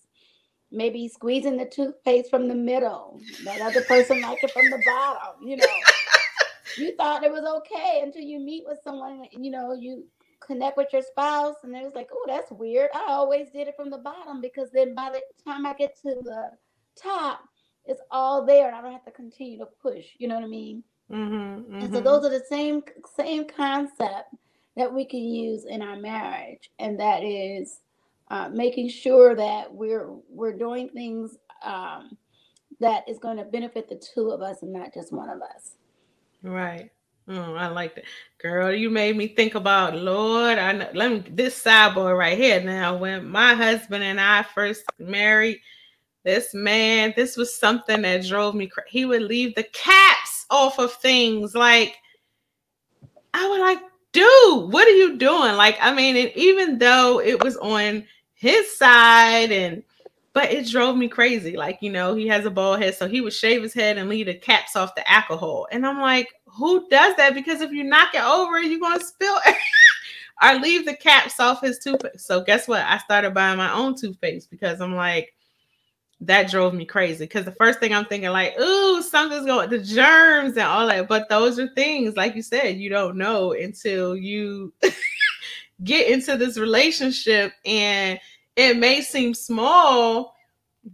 maybe 0.70 1.08
squeezing 1.08 1.56
the 1.56 1.64
toothpaste 1.64 2.30
from 2.30 2.48
the 2.48 2.54
middle. 2.54 3.20
That 3.44 3.60
other 3.60 3.82
person 3.82 4.20
like 4.20 4.42
it 4.44 4.50
from 4.50 4.70
the 4.70 4.82
bottom. 4.84 5.48
You 5.48 5.56
know 5.56 5.66
you 6.78 6.94
thought 6.96 7.24
it 7.24 7.32
was 7.32 7.44
okay 7.44 8.00
until 8.02 8.22
you 8.22 8.40
meet 8.40 8.64
with 8.66 8.78
someone, 8.82 9.24
you 9.32 9.50
know, 9.50 9.72
you 9.72 10.04
connect 10.40 10.76
with 10.76 10.92
your 10.92 11.02
spouse, 11.02 11.56
and 11.62 11.74
it 11.74 11.84
was 11.84 11.94
like, 11.94 12.08
oh, 12.12 12.24
that's 12.26 12.50
weird. 12.50 12.90
I 12.94 13.04
always 13.08 13.50
did 13.50 13.68
it 13.68 13.76
from 13.76 13.90
the 13.90 13.98
bottom 13.98 14.40
because 14.40 14.70
then 14.72 14.94
by 14.94 15.10
the 15.10 15.22
time 15.44 15.66
I 15.66 15.74
get 15.74 15.96
to 16.02 16.14
the 16.22 16.50
top, 17.00 17.40
it's 17.86 18.00
all 18.10 18.44
there, 18.44 18.68
and 18.68 18.76
I 18.76 18.82
don't 18.82 18.92
have 18.92 19.04
to 19.04 19.10
continue 19.10 19.58
to 19.58 19.68
push. 19.80 20.06
You 20.18 20.28
know 20.28 20.36
what 20.36 20.44
I 20.44 20.48
mean? 20.48 20.82
Mm-hmm, 21.10 21.34
mm-hmm. 21.34 21.74
And 21.74 21.92
so 21.92 22.00
mm-hmm. 22.00 22.04
those 22.04 22.24
are 22.24 22.30
the 22.30 22.44
same 22.48 22.82
same 23.16 23.46
concept 23.46 24.34
that 24.76 24.92
we 24.92 25.04
can 25.04 25.20
use 25.20 25.64
in 25.64 25.82
our 25.82 25.96
marriage, 25.96 26.70
and 26.78 26.98
that 26.98 27.22
is 27.22 27.80
uh, 28.30 28.48
making 28.48 28.88
sure 28.88 29.34
that 29.34 29.72
we're 29.72 30.10
we're 30.28 30.56
doing 30.56 30.88
things 30.88 31.36
um, 31.62 32.16
that 32.80 33.08
is 33.08 33.18
going 33.18 33.36
to 33.36 33.44
benefit 33.44 33.88
the 33.88 33.96
two 34.14 34.30
of 34.30 34.42
us 34.42 34.62
and 34.62 34.72
not 34.72 34.92
just 34.92 35.12
one 35.12 35.30
of 35.30 35.40
us. 35.42 35.76
Right. 36.42 36.90
Oh, 37.26 37.54
I 37.54 37.68
like 37.68 37.94
that, 37.94 38.04
girl. 38.38 38.70
You 38.70 38.90
made 38.90 39.16
me 39.16 39.28
think 39.28 39.54
about 39.54 39.96
Lord. 39.96 40.58
I 40.58 40.72
know, 40.72 40.90
let 40.92 41.10
me 41.10 41.24
this 41.30 41.62
sidebar 41.62 42.18
right 42.18 42.36
here. 42.36 42.62
Now, 42.62 42.96
when 42.96 43.26
my 43.26 43.54
husband 43.54 44.04
and 44.04 44.20
I 44.20 44.42
first 44.42 44.84
married, 44.98 45.60
this 46.22 46.52
man, 46.52 47.14
this 47.16 47.36
was 47.36 47.54
something 47.54 48.02
that 48.02 48.26
drove 48.26 48.54
me. 48.54 48.66
crazy. 48.66 48.88
he 48.90 49.04
would 49.06 49.22
leave 49.22 49.54
the 49.54 49.62
caps 49.62 50.44
off 50.50 50.78
of 50.78 50.92
things. 50.94 51.54
Like 51.54 51.96
I 53.32 53.48
would 53.48 53.60
like, 53.60 53.80
dude, 54.14 54.72
what 54.72 54.88
are 54.88 54.92
you 54.92 55.18
doing? 55.18 55.56
Like, 55.56 55.76
I 55.80 55.92
mean, 55.92 56.16
and 56.16 56.32
even 56.34 56.78
though 56.78 57.20
it 57.20 57.42
was 57.44 57.58
on 57.58 58.06
his 58.32 58.74
side 58.78 59.52
and 59.52 59.82
but 60.32 60.50
it 60.50 60.66
drove 60.66 60.96
me 60.96 61.06
crazy. 61.08 61.56
Like, 61.56 61.78
you 61.80 61.92
know, 61.92 62.14
he 62.14 62.26
has 62.26 62.44
a 62.44 62.50
bald 62.50 62.80
head, 62.80 62.96
so 62.96 63.06
he 63.06 63.20
would 63.20 63.32
shave 63.32 63.62
his 63.62 63.72
head 63.72 63.98
and 63.98 64.08
leave 64.08 64.26
the 64.26 64.34
caps 64.34 64.74
off 64.74 64.96
the 64.96 65.08
alcohol. 65.10 65.68
And 65.70 65.86
I'm 65.86 66.00
like, 66.00 66.28
who 66.46 66.88
does 66.88 67.14
that? 67.16 67.34
Because 67.34 67.60
if 67.60 67.70
you 67.70 67.84
knock 67.84 68.14
it 68.14 68.22
over, 68.22 68.60
you're 68.60 68.80
gonna 68.80 69.02
spill 69.02 69.38
or 70.42 70.54
leave 70.54 70.86
the 70.86 70.96
caps 70.96 71.38
off 71.38 71.60
his 71.60 71.78
toothpaste. 71.78 72.26
So 72.26 72.42
guess 72.42 72.66
what? 72.66 72.80
I 72.80 72.98
started 72.98 73.32
buying 73.32 73.58
my 73.58 73.72
own 73.72 73.94
toothpaste 73.94 74.50
because 74.50 74.80
I'm 74.80 74.96
like, 74.96 75.34
that 76.26 76.50
drove 76.50 76.74
me 76.74 76.84
crazy. 76.84 77.24
Because 77.24 77.44
the 77.44 77.52
first 77.52 77.80
thing 77.80 77.92
I'm 77.92 78.04
thinking, 78.06 78.30
like, 78.30 78.58
ooh, 78.58 79.02
something's 79.02 79.46
going 79.46 79.70
the 79.70 79.78
germs 79.78 80.52
and 80.52 80.66
all 80.66 80.86
that. 80.86 81.08
But 81.08 81.28
those 81.28 81.58
are 81.58 81.68
things, 81.68 82.16
like 82.16 82.34
you 82.34 82.42
said, 82.42 82.78
you 82.78 82.90
don't 82.90 83.16
know 83.16 83.52
until 83.52 84.16
you 84.16 84.72
get 85.84 86.10
into 86.10 86.36
this 86.36 86.58
relationship 86.58 87.52
and 87.64 88.18
it 88.56 88.76
may 88.76 89.00
seem 89.00 89.34
small, 89.34 90.34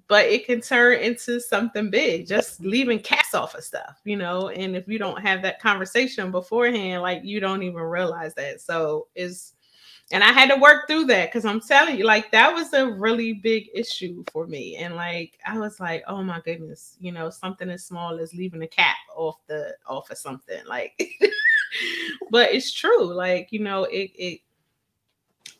but 0.09 0.27
it 0.27 0.47
can 0.47 0.61
turn 0.61 1.01
into 1.01 1.41
something 1.41 1.91
big. 1.91 2.27
Just 2.27 2.61
leaving 2.61 2.99
cats 2.99 3.35
off 3.35 3.55
of 3.55 3.65
stuff, 3.65 4.01
you 4.05 4.17
know. 4.17 4.49
And 4.49 4.77
if 4.77 4.89
you 4.89 4.99
don't 4.99 5.21
have 5.21 5.43
that 5.43 5.61
conversation 5.61 6.31
beforehand, 6.31 7.03
like 7.03 7.23
you 7.25 7.41
don't 7.41 7.63
even 7.63 7.83
realize 7.83 8.35
that. 8.35 8.61
So 8.61 9.09
is 9.15 9.55
and 10.12 10.25
I 10.25 10.33
had 10.33 10.50
to 10.50 10.61
work 10.61 10.88
through 10.88 11.05
that 11.07 11.29
because 11.29 11.45
I'm 11.45 11.61
telling 11.61 11.97
you, 11.97 12.05
like 12.05 12.33
that 12.33 12.52
was 12.52 12.73
a 12.73 12.90
really 12.90 13.33
big 13.33 13.69
issue 13.73 14.25
for 14.33 14.47
me. 14.47 14.76
And 14.76 14.97
like 14.97 15.38
I 15.47 15.59
was 15.59 15.79
like, 15.79 16.02
oh 16.09 16.23
my 16.23 16.40
goodness, 16.45 16.97
you 17.00 17.12
know, 17.12 17.31
something 17.31 17.71
as 17.71 17.85
small 17.85 18.19
as 18.19 18.35
leaving 18.35 18.62
a 18.62 18.67
cap 18.67 18.97
off 19.14 19.37
the 19.47 19.76
off 19.87 20.11
of 20.11 20.19
something. 20.19 20.61
Like, 20.67 21.00
but 22.31 22.52
it's 22.52 22.73
true. 22.73 23.12
Like, 23.14 23.49
you 23.52 23.61
know, 23.61 23.85
it 23.85 24.11
it 24.17 24.40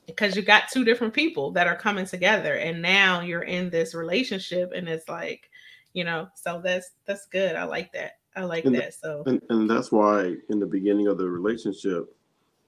because 0.07 0.35
you 0.35 0.43
got 0.43 0.69
two 0.69 0.85
different 0.85 1.15
people 1.15 1.53
that 1.53 1.69
are 1.69 1.77
coming 1.77 2.07
together 2.07 2.55
and 2.57 2.83
now 2.83 3.21
you're 3.21 3.43
in 3.43 3.71
this 3.71 3.95
relationship 3.95 4.73
and 4.75 4.89
it's 4.89 5.09
like 5.09 5.51
you 5.93 6.03
know 6.03 6.29
so 6.35 6.61
that's 6.63 6.93
that's 7.07 7.27
good 7.27 7.55
i 7.55 7.63
like 7.63 7.93
that 7.93 8.19
i 8.37 8.43
like 8.43 8.65
and 8.65 8.75
that 8.75 8.93
so 8.93 9.23
and, 9.27 9.41
and 9.51 9.71
that's 9.71 9.93
why 9.93 10.35
in 10.49 10.59
the 10.59 10.67
beginning 10.67 11.07
of 11.07 11.17
the 11.17 11.29
relationship 11.29 12.13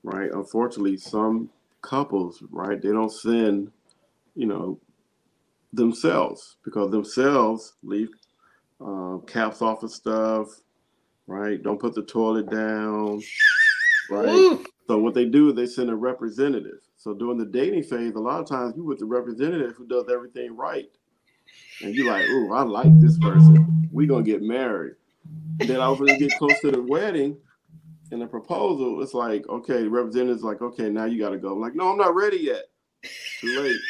right 0.05 0.31
unfortunately 0.33 0.97
some 0.97 1.51
couples 1.83 2.43
right 2.51 2.81
they 2.81 2.91
don't 2.91 3.12
send 3.12 3.71
you 4.35 4.47
know 4.47 4.79
themselves 5.73 6.57
because 6.65 6.91
themselves 6.91 7.75
leave 7.83 8.09
uh, 8.85 9.19
caps 9.27 9.62
off 9.62 9.83
of 9.83 9.91
stuff 9.91 10.49
right 11.27 11.62
don't 11.62 11.81
put 11.81 11.95
the 11.95 12.03
toilet 12.03 12.51
down 12.51 13.21
right 14.11 14.29
Ooh. 14.29 14.65
so 14.87 14.99
what 14.99 15.15
they 15.15 15.25
do 15.25 15.49
is 15.51 15.55
they 15.55 15.67
send 15.67 15.91
a 15.91 15.95
representative 15.95 16.81
so 17.03 17.12
during 17.12 17.37
the 17.37 17.47
dating 17.47 17.83
phase, 17.83 18.15
a 18.15 18.21
lot 18.21 18.39
of 18.39 18.47
times 18.47 18.77
you 18.77 18.85
with 18.85 19.01
the 19.01 19.07
representative 19.07 19.75
who 19.75 19.89
does 19.89 20.05
everything 20.09 20.57
right. 20.57 20.89
And 21.83 21.97
you're 21.97 22.07
like, 22.07 22.25
oh, 22.29 22.53
I 22.53 22.62
like 22.62 23.01
this 23.01 23.19
person. 23.19 23.89
We're 23.91 24.07
gonna 24.07 24.23
get 24.23 24.41
married. 24.41 24.95
And 25.59 25.69
then 25.69 25.81
I 25.81 25.89
was 25.89 25.99
gonna 25.99 26.17
get 26.17 26.39
close 26.39 26.61
to 26.61 26.71
the 26.71 26.81
wedding, 26.81 27.37
In 28.12 28.19
the 28.19 28.26
proposal, 28.26 29.02
it's 29.02 29.14
like, 29.14 29.49
okay, 29.49 29.85
the 29.85 29.88
representative's 29.88 30.42
like, 30.42 30.61
okay, 30.61 30.90
now 30.90 31.07
you 31.07 31.19
got 31.19 31.31
to 31.31 31.38
go. 31.38 31.54
I'm 31.54 31.61
like, 31.62 31.75
no, 31.75 31.90
I'm 31.90 31.97
not 31.97 32.14
ready 32.14 32.37
yet. 32.37 32.64
Too 33.40 33.59
late. 33.59 33.81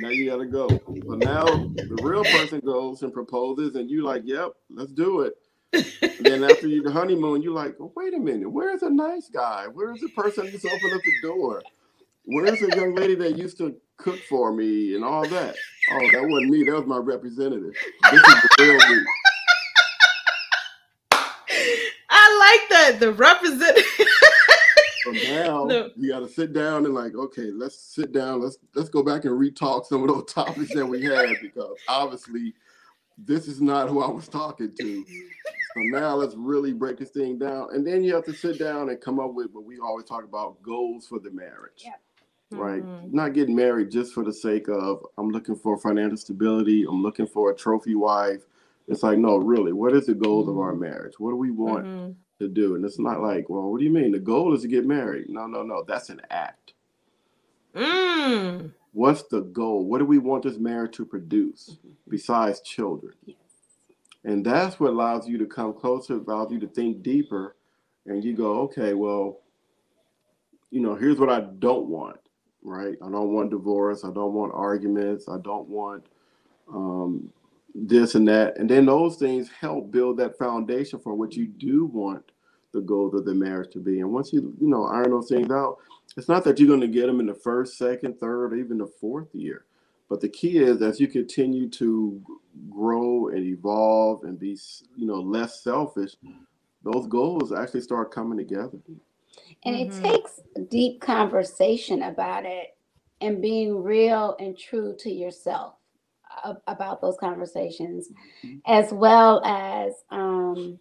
now 0.00 0.08
you 0.08 0.28
got 0.28 0.38
to 0.38 0.46
go. 0.46 0.68
But 1.06 1.18
now 1.18 1.44
the 1.44 1.96
real 2.02 2.24
person 2.24 2.58
goes 2.58 3.02
and 3.02 3.12
proposes, 3.12 3.76
and 3.76 3.88
you 3.88 4.02
like, 4.02 4.22
yep, 4.24 4.50
let's 4.68 4.90
do 4.90 5.20
it. 5.20 5.34
then 6.20 6.42
after 6.42 6.66
you 6.66 6.82
the 6.82 6.90
honeymoon, 6.90 7.40
you're 7.40 7.54
like, 7.54 7.76
oh, 7.80 7.92
wait 7.94 8.14
a 8.14 8.18
minute, 8.18 8.50
where's 8.50 8.82
a 8.82 8.90
nice 8.90 9.28
guy? 9.28 9.66
Where's 9.72 10.00
the 10.00 10.08
person 10.08 10.48
who's 10.48 10.64
opened 10.64 10.94
up 10.94 11.00
the 11.04 11.28
door? 11.28 11.62
Where's 12.24 12.58
the 12.58 12.74
young 12.76 12.96
lady 12.96 13.14
that 13.14 13.38
used 13.38 13.58
to 13.58 13.76
cook 13.96 14.18
for 14.28 14.52
me 14.52 14.96
and 14.96 15.04
all 15.04 15.22
that? 15.28 15.54
Oh, 15.92 16.10
that 16.10 16.28
wasn't 16.28 16.50
me. 16.50 16.64
That 16.64 16.74
was 16.74 16.86
my 16.86 16.98
representative. 16.98 17.74
This 18.10 18.20
is 18.20 18.42
the 18.42 18.48
real 18.58 18.96
me. 18.96 19.04
I 22.86 22.90
like 22.90 23.00
that. 23.00 23.06
The 23.06 23.12
representative. 23.12 23.84
So 25.04 25.12
now 25.12 25.64
No. 25.66 25.90
you 25.96 26.10
got 26.10 26.20
to 26.20 26.28
sit 26.28 26.52
down 26.52 26.84
and 26.84 26.92
like, 26.94 27.14
okay, 27.14 27.50
let's 27.52 27.78
sit 27.78 28.12
down. 28.12 28.40
Let's 28.40 28.58
let's 28.74 28.88
go 28.88 29.02
back 29.04 29.24
and 29.24 29.34
retalk 29.38 29.86
some 29.86 30.02
of 30.02 30.08
those 30.08 30.24
topics 30.32 30.74
that 30.74 30.84
we 30.86 31.02
had 31.02 31.36
because 31.40 31.76
obviously 31.88 32.54
this 33.18 33.46
is 33.46 33.60
not 33.60 33.88
who 33.88 34.02
I 34.02 34.10
was 34.10 34.26
talking 34.28 34.72
to. 34.74 35.04
So 35.06 35.80
now 35.82 36.14
let's 36.16 36.34
really 36.34 36.72
break 36.72 36.98
this 36.98 37.10
thing 37.10 37.38
down, 37.38 37.68
and 37.72 37.86
then 37.86 38.02
you 38.02 38.14
have 38.14 38.24
to 38.24 38.32
sit 38.34 38.58
down 38.58 38.88
and 38.88 39.00
come 39.00 39.20
up 39.20 39.32
with 39.34 39.50
what 39.52 39.64
we 39.64 39.78
always 39.78 40.06
talk 40.06 40.24
about: 40.24 40.60
goals 40.62 41.06
for 41.06 41.18
the 41.20 41.30
marriage. 41.30 41.84
Yeah. 41.84 41.92
Right, 42.52 42.82
Mhm. 42.82 43.12
not 43.12 43.32
getting 43.34 43.54
married 43.54 43.90
just 43.90 44.12
for 44.14 44.24
the 44.24 44.32
sake 44.32 44.68
of 44.68 45.04
I'm 45.18 45.28
looking 45.30 45.54
for 45.56 45.76
financial 45.78 46.16
stability. 46.16 46.84
I'm 46.88 47.02
looking 47.02 47.26
for 47.26 47.50
a 47.50 47.54
trophy 47.54 47.94
wife. 47.94 48.46
It's 48.88 49.02
like, 49.02 49.18
no, 49.18 49.36
really, 49.36 49.72
what 49.72 49.92
is 49.94 50.06
the 50.06 50.14
goals 50.14 50.48
of 50.48 50.58
our 50.58 50.74
marriage? 50.74 51.14
What 51.18 51.30
do 51.30 51.36
we 51.36 51.50
want? 51.50 51.86
Mhm. 51.86 52.14
To 52.38 52.48
do. 52.48 52.74
And 52.74 52.84
it's 52.84 52.98
not 52.98 53.22
like, 53.22 53.48
well, 53.48 53.70
what 53.70 53.78
do 53.78 53.84
you 53.84 53.90
mean? 53.90 54.12
The 54.12 54.18
goal 54.18 54.54
is 54.54 54.62
to 54.62 54.68
get 54.68 54.86
married. 54.86 55.28
No, 55.28 55.46
no, 55.46 55.62
no. 55.62 55.84
That's 55.86 56.10
an 56.10 56.20
act. 56.30 56.74
Mm. 57.74 58.72
What's 58.92 59.24
the 59.24 59.42
goal? 59.42 59.84
What 59.84 59.98
do 59.98 60.06
we 60.06 60.18
want 60.18 60.42
this 60.42 60.58
marriage 60.58 60.96
to 60.96 61.04
produce 61.04 61.76
besides 62.08 62.60
children? 62.60 63.14
Yes. 63.26 63.36
And 64.24 64.44
that's 64.44 64.80
what 64.80 64.90
allows 64.90 65.28
you 65.28 65.38
to 65.38 65.46
come 65.46 65.72
closer, 65.72 66.14
allows 66.14 66.50
you 66.50 66.58
to 66.60 66.66
think 66.66 67.02
deeper, 67.02 67.56
and 68.06 68.24
you 68.24 68.34
go, 68.34 68.60
okay, 68.62 68.94
well, 68.94 69.40
you 70.70 70.80
know, 70.80 70.94
here's 70.94 71.18
what 71.18 71.30
I 71.30 71.40
don't 71.58 71.86
want, 71.86 72.18
right? 72.62 72.96
I 73.02 73.10
don't 73.10 73.32
want 73.32 73.50
divorce. 73.50 74.04
I 74.04 74.10
don't 74.12 74.32
want 74.32 74.52
arguments. 74.54 75.28
I 75.28 75.38
don't 75.38 75.68
want 75.68 76.06
um, 76.72 77.30
this 77.76 78.14
and 78.14 78.26
that. 78.28 78.58
And 78.58 78.68
then 78.68 78.86
those 78.86 79.16
things 79.16 79.50
help 79.60 79.90
build 79.90 80.16
that 80.18 80.38
foundation 80.38 80.98
for 80.98 81.14
what 81.14 81.34
you 81.34 81.46
do 81.46 81.86
want 81.86 82.32
the 82.72 82.80
goals 82.80 83.14
of 83.14 83.24
the 83.24 83.34
marriage 83.34 83.72
to 83.72 83.78
be. 83.78 84.00
And 84.00 84.12
once 84.12 84.32
you, 84.32 84.54
you 84.60 84.68
know, 84.68 84.86
iron 84.86 85.10
those 85.10 85.28
things 85.28 85.50
out, 85.50 85.78
it's 86.16 86.28
not 86.28 86.44
that 86.44 86.58
you're 86.58 86.68
going 86.68 86.80
to 86.80 86.88
get 86.88 87.06
them 87.06 87.20
in 87.20 87.26
the 87.26 87.34
first, 87.34 87.78
second, 87.78 88.18
third, 88.18 88.52
or 88.52 88.56
even 88.56 88.78
the 88.78 88.86
fourth 88.86 89.34
year. 89.34 89.66
But 90.08 90.20
the 90.20 90.28
key 90.28 90.58
is 90.58 90.82
as 90.82 91.00
you 91.00 91.08
continue 91.08 91.68
to 91.70 92.22
grow 92.70 93.28
and 93.28 93.44
evolve 93.44 94.24
and 94.24 94.38
be, 94.38 94.58
you 94.94 95.06
know, 95.06 95.20
less 95.20 95.62
selfish, 95.62 96.16
those 96.82 97.06
goals 97.06 97.52
actually 97.52 97.80
start 97.80 98.12
coming 98.12 98.38
together. 98.38 98.78
And 99.64 99.76
Mhm. 99.76 99.86
it 99.86 99.92
takes 99.92 100.40
deep 100.70 101.00
conversation 101.00 102.04
about 102.04 102.46
it 102.46 102.76
and 103.20 103.42
being 103.42 103.82
real 103.82 104.36
and 104.38 104.56
true 104.56 104.94
to 105.00 105.10
yourself 105.10 105.74
a- 105.74 105.85
about 106.66 107.00
those 107.00 107.16
conversations, 107.18 108.08
Mhm. 108.44 108.60
as 108.66 108.92
well 108.92 109.42
as 109.44 109.92
um, 110.10 110.78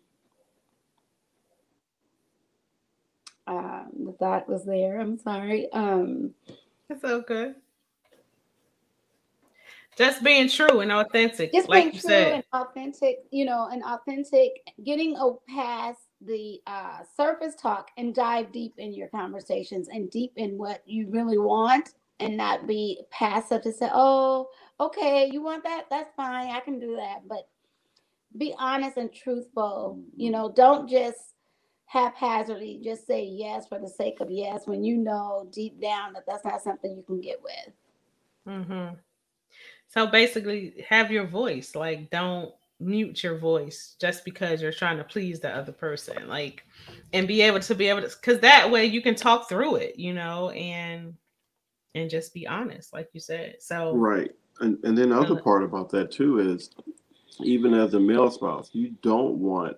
um, 3.47 3.91
the 4.05 4.11
thought 4.13 4.49
was 4.49 4.65
there. 4.65 4.99
I'm 4.99 5.17
sorry. 5.17 5.71
Um, 5.71 6.33
It's 6.89 7.03
okay. 7.03 7.53
Just 9.97 10.23
being 10.23 10.49
true 10.49 10.81
and 10.81 10.91
authentic, 10.91 11.53
just 11.53 11.69
like 11.69 11.83
being 11.83 11.93
you 11.95 12.01
true 12.01 12.09
said. 12.09 12.33
and 12.33 12.43
authentic, 12.53 13.19
you 13.31 13.45
know, 13.45 13.69
and 13.71 13.81
authentic, 13.83 14.51
getting 14.83 15.15
a, 15.15 15.31
past 15.47 15.99
the 16.21 16.59
uh, 16.67 16.99
surface 17.15 17.55
talk 17.55 17.89
and 17.97 18.13
dive 18.13 18.51
deep 18.51 18.73
in 18.77 18.93
your 18.93 19.07
conversations 19.07 19.87
and 19.87 20.11
deep 20.11 20.33
in 20.35 20.57
what 20.57 20.81
you 20.85 21.07
really 21.09 21.37
want 21.37 21.93
and 22.19 22.35
not 22.35 22.67
be 22.67 23.01
passive 23.09 23.61
to 23.61 23.71
say, 23.71 23.89
oh, 23.93 24.47
okay, 24.79 25.29
you 25.31 25.41
want 25.41 25.63
that? 25.63 25.85
That's 25.89 26.13
fine. 26.15 26.51
I 26.51 26.59
can 26.59 26.79
do 26.79 26.95
that. 26.97 27.27
But 27.27 27.47
be 28.37 28.53
honest 28.57 28.97
and 28.97 29.13
truthful. 29.13 29.99
You 30.15 30.31
know, 30.31 30.51
don't 30.55 30.89
just 30.89 31.17
haphazardly 31.87 32.81
just 32.83 33.05
say 33.05 33.23
yes 33.23 33.67
for 33.67 33.79
the 33.79 33.87
sake 33.87 34.19
of 34.19 34.29
yes 34.31 34.63
when 34.65 34.83
you 34.83 34.97
know 34.97 35.47
deep 35.53 35.79
down 35.79 36.13
that 36.13 36.23
that's 36.27 36.43
not 36.43 36.61
something 36.61 36.95
you 36.95 37.03
can 37.03 37.21
get 37.21 37.41
with. 37.41 37.73
Mm-hmm. 38.47 38.95
So 39.87 40.07
basically, 40.07 40.85
have 40.89 41.11
your 41.11 41.25
voice. 41.25 41.75
Like, 41.75 42.09
don't 42.09 42.53
mute 42.79 43.23
your 43.23 43.37
voice 43.37 43.95
just 43.99 44.25
because 44.25 44.61
you're 44.61 44.71
trying 44.71 44.97
to 44.97 45.03
please 45.03 45.39
the 45.39 45.49
other 45.49 45.71
person. 45.71 46.27
Like, 46.27 46.65
and 47.13 47.27
be 47.27 47.41
able 47.41 47.59
to 47.61 47.75
be 47.75 47.87
able 47.87 48.01
to, 48.01 48.09
because 48.09 48.39
that 48.41 48.69
way 48.69 48.85
you 48.85 49.01
can 49.01 49.15
talk 49.15 49.47
through 49.47 49.75
it, 49.75 49.97
you 49.97 50.13
know, 50.13 50.49
and 50.49 51.13
and 51.93 52.09
just 52.09 52.33
be 52.33 52.45
honest, 52.45 52.93
like 52.93 53.07
you 53.13 53.21
said. 53.21 53.55
So, 53.59 53.95
Right. 53.95 54.31
And 54.59 54.77
and 54.83 54.97
then 54.97 55.09
the 55.09 55.19
other 55.19 55.35
part 55.41 55.63
about 55.63 55.89
that 55.91 56.11
too 56.11 56.39
is 56.39 56.69
even 57.41 57.73
as 57.73 57.93
a 57.93 57.99
male 57.99 58.31
spouse, 58.31 58.69
you 58.73 58.95
don't 59.01 59.35
want 59.35 59.77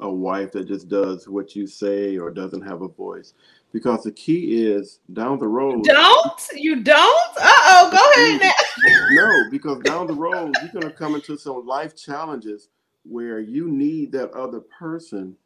a 0.00 0.10
wife 0.10 0.52
that 0.52 0.66
just 0.66 0.88
does 0.88 1.28
what 1.28 1.54
you 1.54 1.66
say 1.66 2.16
or 2.16 2.30
doesn't 2.30 2.62
have 2.62 2.82
a 2.82 2.88
voice. 2.88 3.34
Because 3.72 4.04
the 4.04 4.12
key 4.12 4.66
is 4.66 5.00
down 5.12 5.38
the 5.38 5.48
road. 5.48 5.84
don't 5.84 6.48
you 6.54 6.82
don't? 6.82 7.36
Uh 7.36 7.42
oh, 7.42 7.90
go 7.90 8.22
ahead 8.22 8.40
now. 8.40 8.52
No, 9.10 9.50
because 9.50 9.78
down 9.80 10.06
the 10.06 10.14
road 10.14 10.54
you're 10.60 10.80
gonna 10.80 10.92
come 10.92 11.14
into 11.14 11.36
some 11.36 11.66
life 11.66 11.96
challenges 11.96 12.68
where 13.04 13.40
you 13.40 13.70
need 13.70 14.12
that 14.12 14.30
other 14.32 14.60
person, 14.60 15.36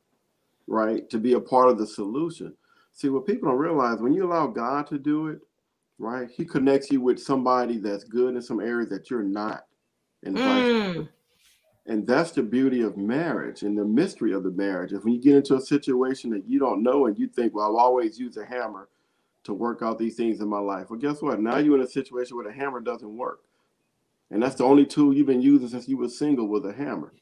right, 0.67 1.09
to 1.11 1.19
be 1.19 1.35
a 1.35 1.41
part 1.41 1.69
of 1.69 1.79
the 1.79 1.87
solution. 1.87 2.55
See, 2.93 3.09
what 3.09 3.27
people 3.27 3.49
don't 3.49 3.59
realize 3.59 4.01
when 4.01 4.13
you 4.13 4.27
allow 4.27 4.47
God 4.47 4.87
to 4.89 4.99
do 4.99 5.29
it, 5.29 5.41
right, 5.99 6.29
He 6.31 6.45
connects 6.45 6.91
you 6.91 7.01
with 7.01 7.19
somebody 7.21 7.79
that's 7.79 8.05
good 8.05 8.35
in 8.35 8.43
some 8.43 8.61
areas 8.61 8.91
that 8.91 9.11
you're 9.11 9.23
not, 9.23 9.65
and. 10.25 10.37
Mm, 10.37 11.09
And 11.87 12.07
that's 12.07 12.33
the 12.33 12.43
beauty 12.43 12.83
of 12.83 12.99
marriage 12.99 13.63
and 13.63 13.79
the 13.79 13.85
mystery 13.85 14.35
of 14.35 14.43
the 14.43 14.51
marriage. 14.51 14.93
If 14.93 15.05
when 15.05 15.15
you 15.15 15.21
get 15.23 15.37
into 15.37 15.57
a 15.57 15.61
situation 15.61 16.29
that 16.33 16.47
you 16.47 16.59
don't 16.59 16.83
know 16.83 17.07
and 17.07 17.19
you 17.19 17.29
think, 17.29 17.55
well, 17.55 17.65
I'll 17.65 17.79
always 17.79 18.19
use 18.19 18.37
a 18.37 18.45
hammer 18.45 18.91
to 19.45 19.55
work 19.55 19.81
out 19.81 19.99
these 19.99 20.15
things 20.15 20.41
in 20.43 20.49
my 20.49 20.59
life. 20.59 20.91
Well, 20.91 20.99
guess 21.01 21.23
what? 21.23 21.41
Now 21.41 21.57
you're 21.57 21.77
in 21.77 21.83
a 21.83 21.89
situation 21.89 22.37
where 22.37 22.45
the 22.45 22.53
hammer 22.53 22.81
doesn't 22.81 23.17
work. 23.17 23.41
And 24.31 24.43
that's 24.43 24.57
the 24.57 24.65
only 24.65 24.85
tool 24.85 25.15
you've 25.15 25.27
been 25.29 25.41
using 25.41 25.69
since 25.69 25.89
you 25.89 25.97
were 25.97 26.11
single 26.11 26.47
was 26.47 26.67
a 26.67 26.73
hammer. 26.75 27.15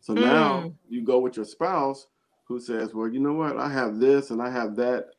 So 0.00 0.14
now 0.14 0.60
Mm. 0.62 0.74
you 0.88 1.02
go 1.02 1.18
with 1.18 1.36
your 1.36 1.44
spouse 1.44 2.06
who 2.44 2.60
says, 2.60 2.94
well, 2.94 3.08
you 3.08 3.20
know 3.20 3.34
what? 3.34 3.58
I 3.58 3.68
have 3.68 3.98
this 3.98 4.30
and 4.30 4.40
I 4.40 4.48
have 4.48 4.74
that. 4.76 5.10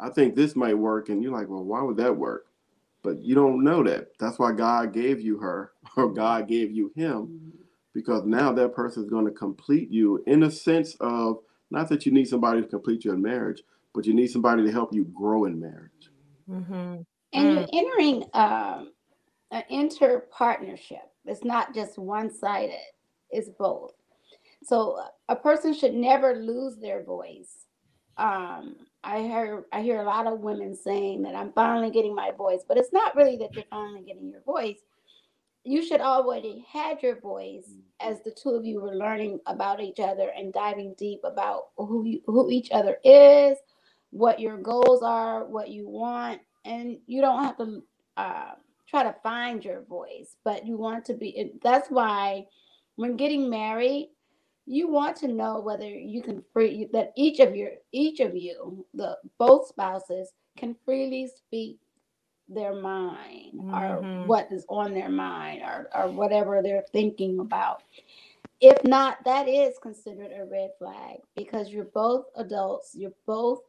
I 0.00 0.10
think 0.10 0.34
this 0.34 0.56
might 0.56 0.78
work. 0.78 1.08
And 1.08 1.22
you're 1.22 1.32
like, 1.32 1.48
well, 1.48 1.64
why 1.64 1.82
would 1.82 1.96
that 1.98 2.16
work? 2.16 2.46
But 3.02 3.22
you 3.22 3.34
don't 3.34 3.64
know 3.64 3.82
that. 3.84 4.08
That's 4.18 4.38
why 4.38 4.52
God 4.52 4.92
gave 4.92 5.20
you 5.20 5.38
her 5.38 5.72
or 5.96 6.12
God 6.12 6.48
gave 6.48 6.70
you 6.72 6.92
him 6.96 7.30
because 7.94 8.24
now 8.24 8.52
that 8.52 8.74
person 8.74 9.02
is 9.04 9.10
going 9.10 9.26
to 9.26 9.32
complete 9.32 9.90
you 9.90 10.22
in 10.26 10.44
a 10.44 10.50
sense 10.50 10.96
of 11.00 11.38
not 11.70 11.88
that 11.88 12.06
you 12.06 12.12
need 12.12 12.26
somebody 12.26 12.62
to 12.62 12.68
complete 12.68 13.04
you 13.04 13.12
in 13.12 13.22
marriage, 13.22 13.62
but 13.94 14.06
you 14.06 14.14
need 14.14 14.28
somebody 14.28 14.64
to 14.64 14.72
help 14.72 14.94
you 14.94 15.04
grow 15.06 15.44
in 15.46 15.60
marriage. 15.60 16.10
mhm. 16.48 17.04
And 17.32 17.50
you're 17.50 17.66
entering 17.72 18.24
um, 18.34 18.92
an 19.50 19.64
inter 19.70 20.20
partnership. 20.30 21.02
It's 21.24 21.44
not 21.44 21.74
just 21.74 21.98
one 21.98 22.30
sided, 22.30 22.76
it's 23.30 23.50
both. 23.58 23.92
So 24.64 25.00
a 25.28 25.36
person 25.36 25.74
should 25.74 25.94
never 25.94 26.36
lose 26.36 26.76
their 26.78 27.02
voice. 27.04 27.66
Um, 28.16 28.76
I 29.04 29.20
hear 29.20 29.66
I 29.72 29.82
hear 29.82 30.00
a 30.00 30.04
lot 30.04 30.26
of 30.26 30.40
women 30.40 30.76
saying 30.76 31.22
that 31.22 31.34
I'm 31.34 31.52
finally 31.52 31.90
getting 31.90 32.14
my 32.14 32.30
voice, 32.32 32.62
but 32.66 32.78
it's 32.78 32.92
not 32.92 33.16
really 33.16 33.36
that 33.38 33.54
you're 33.54 33.64
finally 33.70 34.02
getting 34.02 34.28
your 34.30 34.42
voice. 34.42 34.78
You 35.64 35.84
should 35.84 36.00
already 36.00 36.64
had 36.70 37.02
your 37.02 37.20
voice 37.20 37.68
as 38.00 38.22
the 38.22 38.32
two 38.32 38.50
of 38.50 38.64
you 38.64 38.80
were 38.80 38.96
learning 38.96 39.40
about 39.46 39.80
each 39.80 40.00
other 40.00 40.30
and 40.36 40.52
diving 40.52 40.94
deep 40.98 41.20
about 41.24 41.68
who 41.76 42.04
you, 42.04 42.20
who 42.26 42.50
each 42.50 42.70
other 42.72 42.98
is, 43.04 43.58
what 44.10 44.40
your 44.40 44.58
goals 44.58 45.02
are, 45.02 45.44
what 45.46 45.70
you 45.70 45.88
want, 45.88 46.40
and 46.64 46.98
you 47.06 47.20
don't 47.20 47.44
have 47.44 47.56
to 47.58 47.82
uh, 48.16 48.52
try 48.88 49.02
to 49.04 49.14
find 49.22 49.64
your 49.64 49.82
voice, 49.82 50.36
but 50.44 50.66
you 50.66 50.76
want 50.76 51.04
to 51.06 51.14
be. 51.14 51.52
That's 51.62 51.88
why 51.90 52.46
when 52.96 53.16
getting 53.16 53.48
married, 53.48 54.10
you 54.66 54.88
want 54.88 55.16
to 55.18 55.28
know 55.28 55.60
whether 55.60 55.88
you 55.88 56.22
can 56.22 56.42
free 56.52 56.88
that 56.92 57.12
each 57.16 57.40
of 57.40 57.56
your 57.56 57.72
each 57.92 58.20
of 58.20 58.36
you, 58.36 58.86
the 58.94 59.18
both 59.38 59.68
spouses, 59.68 60.32
can 60.56 60.76
freely 60.84 61.28
speak 61.28 61.78
their 62.48 62.74
mind 62.74 63.60
or 63.72 64.02
Mhm. 64.02 64.26
what 64.26 64.50
is 64.52 64.66
on 64.68 64.92
their 64.94 65.08
mind 65.08 65.62
or, 65.62 65.88
or 65.94 66.10
whatever 66.10 66.62
they're 66.62 66.84
thinking 66.92 67.40
about 67.40 67.82
if 68.60 68.82
not, 68.84 69.22
that 69.24 69.48
is 69.48 69.78
considered 69.78 70.32
a 70.32 70.44
red 70.44 70.70
flag 70.78 71.18
because 71.36 71.70
you're 71.70 71.84
both 71.86 72.26
adults, 72.36 72.94
you're 72.94 73.12
both 73.26 73.60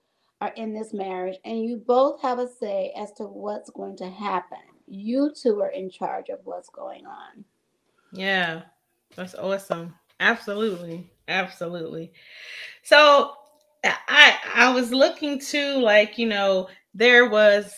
are 0.41 0.53
in 0.55 0.73
this 0.73 0.93
marriage, 0.93 1.39
and 1.45 1.63
you 1.65 1.77
both 1.77 2.21
have 2.21 2.37
a 2.39 2.47
say 2.47 2.93
as 2.97 3.11
to 3.13 3.23
what's 3.23 3.69
going 3.71 3.97
to 3.97 4.09
happen. 4.09 4.59
You 4.87 5.31
two 5.33 5.61
are 5.61 5.71
in 5.71 5.89
charge 5.89 6.29
of 6.29 6.39
what's 6.43 6.69
going 6.69 7.07
on. 7.07 7.45
Yeah, 8.11 8.63
that's 9.15 9.35
awesome. 9.35 9.95
Absolutely. 10.19 11.09
Absolutely. 11.27 12.11
So 12.83 13.33
I 13.85 14.37
I 14.55 14.73
was 14.73 14.91
looking 14.91 15.39
to 15.39 15.77
like, 15.79 16.17
you 16.17 16.27
know, 16.27 16.69
there 16.93 17.29
was 17.29 17.73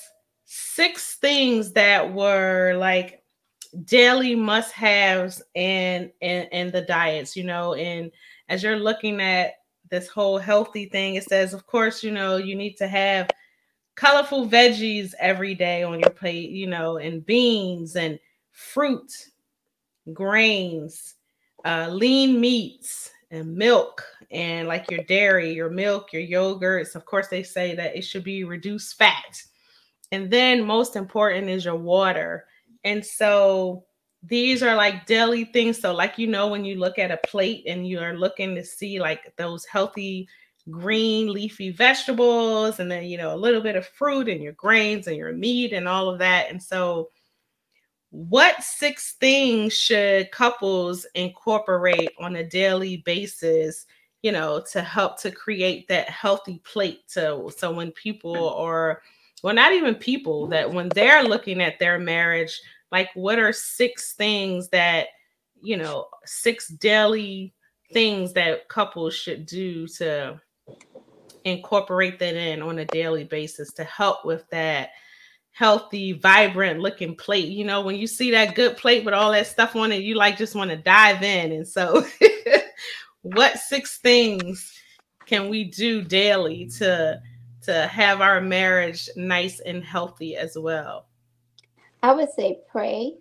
six 0.45 1.15
things 1.15 1.73
that 1.73 2.13
were 2.13 2.75
like 2.77 3.23
daily 3.85 4.35
must-haves 4.35 5.41
in 5.55 6.11
in 6.21 6.43
in 6.51 6.71
the 6.71 6.81
diets, 6.83 7.35
you 7.37 7.43
know, 7.45 7.75
and 7.75 8.11
as 8.49 8.63
you're 8.63 8.79
looking 8.79 9.21
at 9.21 9.53
this 9.91 10.07
whole 10.09 10.37
healthy 10.39 10.87
thing, 10.87 11.15
it 11.15 11.23
says, 11.25 11.53
of 11.53 11.65
course, 11.67 12.03
you 12.03 12.11
know, 12.11 12.37
you 12.37 12.55
need 12.55 12.75
to 12.77 12.87
have 12.87 13.29
colorful 13.95 14.47
veggies 14.47 15.13
every 15.19 15.55
day 15.55 15.83
on 15.83 15.99
your 15.99 16.09
plate, 16.11 16.51
you 16.51 16.67
know, 16.67 16.97
and 16.97 17.25
beans 17.25 17.95
and 17.97 18.19
fruit, 18.51 19.11
grains, 20.13 21.14
uh, 21.65 21.89
lean 21.91 22.39
meats, 22.39 23.11
and 23.31 23.55
milk, 23.55 24.03
and 24.31 24.67
like 24.67 24.89
your 24.89 25.03
dairy, 25.03 25.53
your 25.53 25.69
milk, 25.69 26.13
your 26.13 26.21
yogurts. 26.21 26.95
Of 26.95 27.05
course, 27.05 27.27
they 27.27 27.43
say 27.43 27.75
that 27.75 27.95
it 27.95 28.03
should 28.03 28.23
be 28.23 28.43
reduced 28.43 28.97
fat. 28.97 29.41
And 30.11 30.31
then, 30.31 30.65
most 30.65 30.95
important, 30.95 31.49
is 31.49 31.65
your 31.65 31.75
water. 31.75 32.45
And 32.83 33.05
so, 33.05 33.85
these 34.23 34.63
are 34.63 34.75
like 34.75 35.05
daily 35.05 35.45
things. 35.45 35.79
So, 35.79 35.93
like 35.93 36.17
you 36.17 36.27
know, 36.27 36.47
when 36.47 36.65
you 36.65 36.75
look 36.75 36.97
at 36.97 37.11
a 37.11 37.17
plate 37.27 37.63
and 37.67 37.87
you 37.87 37.99
are 37.99 38.17
looking 38.17 38.55
to 38.55 38.63
see 38.63 38.99
like 38.99 39.35
those 39.37 39.65
healthy 39.65 40.27
green 40.69 41.31
leafy 41.31 41.71
vegetables, 41.71 42.79
and 42.79 42.89
then 42.89 43.03
you 43.05 43.17
know, 43.17 43.33
a 43.33 43.37
little 43.37 43.61
bit 43.61 43.75
of 43.75 43.87
fruit 43.87 44.29
and 44.29 44.41
your 44.41 44.53
grains 44.53 45.07
and 45.07 45.17
your 45.17 45.33
meat 45.33 45.73
and 45.73 45.87
all 45.87 46.09
of 46.09 46.19
that. 46.19 46.49
And 46.49 46.61
so, 46.61 47.09
what 48.15 48.63
six 48.63 49.15
things 49.19 49.73
should 49.73 50.31
couples 50.31 51.05
incorporate 51.15 52.11
on 52.17 52.37
a 52.37 52.43
daily 52.47 52.97
basis 53.05 53.85
you 54.21 54.31
know 54.31 54.63
to 54.71 54.81
help 54.81 55.19
to 55.19 55.29
create 55.29 55.85
that 55.89 56.07
healthy 56.07 56.61
plate 56.63 57.01
so 57.07 57.49
so 57.49 57.73
when 57.73 57.91
people 57.91 58.33
mm. 58.33 58.57
are 58.57 59.01
well 59.43 59.53
not 59.53 59.73
even 59.73 59.93
people 59.93 60.47
that 60.47 60.71
when 60.71 60.87
they're 60.95 61.23
looking 61.23 61.61
at 61.61 61.77
their 61.77 61.99
marriage 61.99 62.61
like 62.89 63.09
what 63.15 63.37
are 63.37 63.51
six 63.51 64.13
things 64.13 64.69
that 64.69 65.07
you 65.61 65.75
know 65.75 66.07
six 66.23 66.69
daily 66.69 67.53
things 67.91 68.31
that 68.31 68.69
couples 68.69 69.13
should 69.13 69.45
do 69.45 69.85
to 69.87 70.39
incorporate 71.43 72.17
that 72.17 72.35
in 72.35 72.61
on 72.61 72.79
a 72.79 72.85
daily 72.85 73.25
basis 73.25 73.73
to 73.73 73.83
help 73.83 74.23
with 74.23 74.49
that 74.51 74.91
healthy 75.55 76.11
vibrant 76.11 76.81
looking 76.81 77.15
plate 77.15 77.47
you 77.47 77.63
know 77.63 77.79
when 77.79 77.95
you 77.95 78.05
see 78.05 78.29
that 78.29 78.55
good 78.55 78.75
plate 78.75 79.05
with 79.05 79.13
all 79.13 79.31
that 79.31 79.47
stuff 79.47 79.73
on 79.75 79.91
it 79.91 80.01
you 80.03 80.13
like 80.13 80.37
just 80.37 80.53
want 80.53 80.69
to 80.69 80.75
dive 80.75 81.23
in 81.23 81.53
and 81.53 81.65
so 81.65 82.05
what 83.21 83.57
six 83.57 83.97
things 83.99 84.77
can 85.25 85.47
we 85.47 85.63
do 85.63 86.01
daily 86.01 86.65
to 86.65 87.17
to 87.61 87.87
have 87.87 88.19
our 88.19 88.41
marriage 88.41 89.09
nice 89.15 89.61
and 89.61 89.81
healthy 89.81 90.35
as 90.35 90.57
well 90.57 91.07
I 92.03 92.11
would 92.11 92.29
say 92.33 92.59
pray 92.69 93.13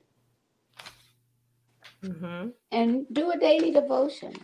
mm-hmm. 2.03 2.49
and 2.73 3.07
do 3.12 3.31
a 3.31 3.38
daily 3.38 3.70
devotion 3.70 4.35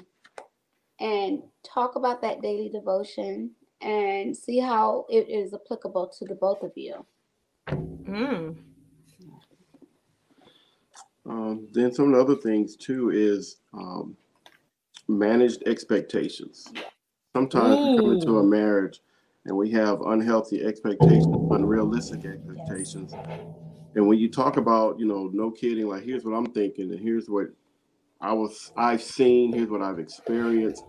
and 1.00 1.42
talk 1.64 1.96
about 1.96 2.22
that 2.22 2.40
daily 2.40 2.68
devotion 2.68 3.50
and 3.80 4.36
see 4.36 4.58
how 4.58 5.06
it 5.08 5.28
is 5.28 5.54
applicable 5.54 6.08
to 6.18 6.24
the 6.26 6.34
both 6.34 6.62
of 6.62 6.72
you. 6.76 7.04
Mm. 8.10 8.56
Um, 11.26 11.68
then 11.72 11.92
some 11.92 12.06
of 12.06 12.12
the 12.12 12.20
other 12.20 12.40
things 12.40 12.76
too 12.76 13.10
is 13.10 13.58
um, 13.72 14.16
managed 15.08 15.62
expectations. 15.66 16.66
Sometimes 17.34 17.78
we 17.78 17.96
come 17.96 18.12
into 18.12 18.38
a 18.38 18.44
marriage 18.44 19.00
and 19.44 19.56
we 19.56 19.70
have 19.70 20.00
unhealthy 20.02 20.64
expectations, 20.64 21.36
unrealistic 21.50 22.24
expectations. 22.24 23.14
And 23.94 24.06
when 24.06 24.18
you 24.18 24.28
talk 24.28 24.56
about, 24.56 24.98
you 24.98 25.06
know, 25.06 25.30
no 25.32 25.50
kidding, 25.50 25.88
like 25.88 26.04
here's 26.04 26.24
what 26.24 26.34
I'm 26.34 26.52
thinking, 26.52 26.90
and 26.90 27.00
here's 27.00 27.28
what 27.28 27.48
I 28.20 28.32
was 28.32 28.72
I've 28.76 29.02
seen, 29.02 29.52
here's 29.52 29.70
what 29.70 29.82
I've 29.82 29.98
experienced. 29.98 30.84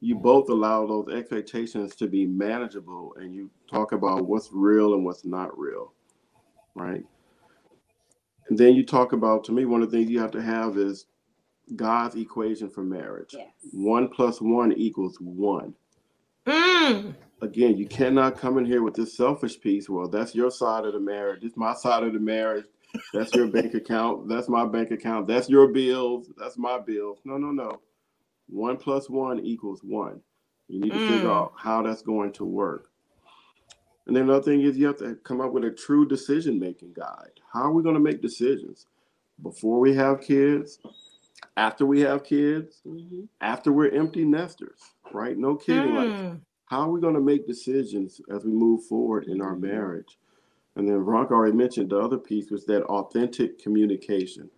You 0.00 0.14
both 0.14 0.48
allow 0.48 0.86
those 0.86 1.08
expectations 1.08 1.96
to 1.96 2.06
be 2.06 2.24
manageable 2.26 3.14
and 3.16 3.34
you 3.34 3.50
talk 3.68 3.92
about 3.92 4.26
what's 4.26 4.50
real 4.52 4.94
and 4.94 5.04
what's 5.04 5.24
not 5.24 5.56
real. 5.58 5.92
Right. 6.78 7.04
And 8.48 8.58
then 8.58 8.74
you 8.74 8.84
talk 8.84 9.12
about 9.12 9.44
to 9.44 9.52
me, 9.52 9.64
one 9.66 9.82
of 9.82 9.90
the 9.90 9.96
things 9.98 10.10
you 10.10 10.20
have 10.20 10.30
to 10.32 10.42
have 10.42 10.78
is 10.78 11.06
God's 11.76 12.14
equation 12.16 12.70
for 12.70 12.82
marriage. 12.82 13.34
Yes. 13.36 13.48
One 13.72 14.08
plus 14.08 14.40
one 14.40 14.72
equals 14.72 15.18
one. 15.20 15.74
Mm. 16.46 17.14
Again, 17.42 17.76
you 17.76 17.86
cannot 17.86 18.38
come 18.38 18.56
in 18.58 18.64
here 18.64 18.82
with 18.82 18.94
this 18.94 19.14
selfish 19.16 19.60
piece. 19.60 19.88
Well, 19.88 20.08
that's 20.08 20.34
your 20.34 20.50
side 20.50 20.86
of 20.86 20.94
the 20.94 21.00
marriage. 21.00 21.44
It's 21.44 21.56
my 21.56 21.74
side 21.74 22.02
of 22.04 22.14
the 22.14 22.18
marriage. 22.18 22.64
That's 23.12 23.34
your 23.34 23.48
bank 23.48 23.74
account. 23.82 24.28
That's 24.28 24.48
my 24.48 24.64
bank 24.64 24.90
account. 24.90 25.26
That's 25.26 25.48
your 25.50 25.68
bills. 25.68 26.30
That's 26.38 26.56
my 26.56 26.78
bills. 26.78 27.18
No, 27.24 27.36
no, 27.36 27.50
no. 27.50 27.80
One 28.48 28.78
plus 28.78 29.10
one 29.10 29.40
equals 29.40 29.80
one. 29.84 30.20
You 30.68 30.80
need 30.80 30.92
to 30.92 30.98
figure 31.08 31.28
Mm. 31.28 31.34
out 31.34 31.52
how 31.56 31.82
that's 31.82 32.02
going 32.02 32.32
to 32.32 32.44
work. 32.44 32.87
And 34.08 34.16
then 34.16 34.24
another 34.24 34.42
thing 34.42 34.62
is 34.62 34.76
you 34.78 34.86
have 34.86 34.96
to 34.98 35.14
come 35.16 35.40
up 35.40 35.52
with 35.52 35.64
a 35.64 35.70
true 35.70 36.08
decision 36.08 36.58
making 36.58 36.94
guide. 36.94 37.40
How 37.52 37.64
are 37.64 37.72
we 37.72 37.82
going 37.82 37.94
to 37.94 38.00
make 38.00 38.22
decisions 38.22 38.86
before 39.42 39.78
we 39.78 39.94
have 39.94 40.20
kids, 40.22 40.80
after 41.58 41.84
we 41.86 42.00
have 42.00 42.24
kids, 42.24 42.80
Mhm. 42.86 43.28
after 43.42 43.70
we're 43.70 43.90
empty 43.90 44.24
nesters, 44.24 44.80
right? 45.12 45.36
No 45.36 45.54
kidding. 45.56 45.94
Like 45.94 46.08
Mm. 46.08 46.40
how 46.64 46.80
are 46.80 46.90
we 46.90 47.00
going 47.00 47.14
to 47.14 47.20
make 47.20 47.46
decisions 47.46 48.20
as 48.30 48.44
we 48.44 48.50
move 48.50 48.84
forward 48.84 49.24
in 49.24 49.42
our 49.42 49.54
marriage? 49.54 50.18
And 50.74 50.88
then 50.88 51.02
Veronica 51.04 51.34
already 51.34 51.56
mentioned 51.56 51.90
the 51.90 51.98
other 52.00 52.18
piece 52.18 52.50
was 52.50 52.64
that 52.66 52.84
authentic 52.84 53.58
communication, 53.58 54.48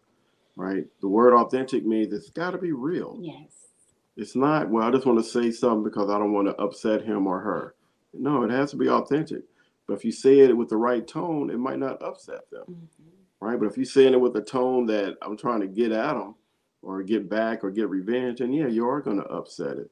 right? 0.57 0.87
The 1.01 1.09
word 1.09 1.35
authentic 1.35 1.85
means 1.85 2.13
it's 2.13 2.31
got 2.31 2.53
to 2.53 2.59
be 2.59 2.73
real. 2.73 3.19
Yes. 3.21 3.69
It's 4.17 4.37
not, 4.37 4.69
well, 4.71 4.85
I 4.87 4.91
just 4.93 5.07
want 5.07 5.19
to 5.19 5.25
say 5.25 5.51
something 5.51 5.83
because 5.83 6.09
I 6.09 6.19
don't 6.19 6.33
want 6.33 6.47
to 6.49 6.57
upset 6.61 7.03
him 7.03 7.27
or 7.27 7.41
her. 7.41 7.75
No, 8.13 8.43
it 8.43 8.51
has 8.51 8.71
to 8.73 8.77
be 8.77 8.89
authentic. 8.89 9.43
But 9.87 9.95
if 9.95 10.05
you 10.05 10.13
say 10.13 10.41
it 10.41 10.57
with 10.57 10.69
the 10.69 10.77
right 10.77 11.07
tone, 11.07 11.51
it 11.51 11.59
might 11.59 11.79
not 11.79 12.03
upset 12.03 12.49
them, 12.51 12.65
Mhm. 12.69 13.11
right? 13.41 13.59
But 13.59 13.67
if 13.67 13.77
you're 13.77 13.85
saying 13.85 14.15
it 14.15 14.21
with 14.21 14.37
a 14.37 14.43
tone 14.43 14.87
that 14.87 15.17
I'm 15.23 15.37
trying 15.37 15.61
to 15.61 15.67
get 15.67 15.93
at 15.93 16.15
them 16.15 16.35
or 16.83 17.03
get 17.03 17.29
back 17.29 17.65
or 17.65 17.71
get 17.71 17.89
revenge, 17.89 18.41
and 18.41 18.55
yeah, 18.55 18.67
you 18.69 18.87
are 18.89 19.01
going 19.01 19.19
to 19.19 19.27
upset 19.29 19.79
it. 19.79 19.91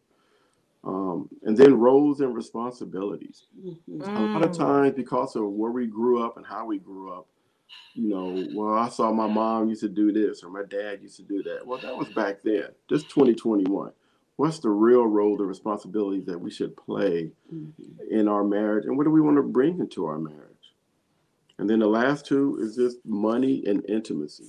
Um, 0.84 1.28
and 1.42 1.56
then 1.56 1.78
roles 1.78 2.20
and 2.20 2.34
responsibilities. 2.34 3.46
Mhm. 3.58 4.16
A 4.16 4.20
lot 4.22 4.44
of 4.44 4.50
Mm. 4.52 4.58
times, 4.58 4.94
because 4.94 5.34
of 5.36 5.50
where 5.52 5.72
we 5.72 5.86
grew 5.86 6.22
up 6.22 6.36
and 6.36 6.46
how 6.46 6.66
we 6.66 6.78
grew 6.78 7.10
up, 7.12 7.26
you 7.94 8.08
know, 8.08 8.46
well, 8.52 8.74
I 8.74 8.88
saw 8.88 9.12
my 9.12 9.26
mom 9.26 9.68
used 9.68 9.80
to 9.82 9.88
do 9.88 10.12
this 10.12 10.44
or 10.44 10.50
my 10.50 10.62
dad 10.62 11.02
used 11.02 11.16
to 11.16 11.24
do 11.24 11.42
that. 11.42 11.66
Well, 11.66 11.78
that 11.80 11.96
was 11.96 12.08
back 12.10 12.42
then. 12.42 12.74
This 12.88 13.04
2021. 13.04 13.92
What's 14.38 14.60
the 14.60 14.70
real 14.70 15.04
role, 15.04 15.36
the 15.36 15.44
responsibility 15.44 16.20
that 16.20 16.38
we 16.40 16.48
should 16.48 16.76
play 16.76 17.32
Mhm. 17.52 17.72
in 18.08 18.28
our 18.28 18.44
marriage, 18.44 18.86
and 18.86 18.96
what 18.96 19.02
do 19.02 19.10
we 19.10 19.20
want 19.20 19.36
to 19.36 19.42
bring 19.42 19.80
into 19.80 20.06
our 20.06 20.16
marriage? 20.20 20.74
And 21.58 21.68
then 21.68 21.80
the 21.80 21.88
last 21.88 22.24
two 22.24 22.56
is 22.60 22.76
just 22.76 23.04
money 23.04 23.66
and 23.66 23.84
intimacy. 23.90 24.44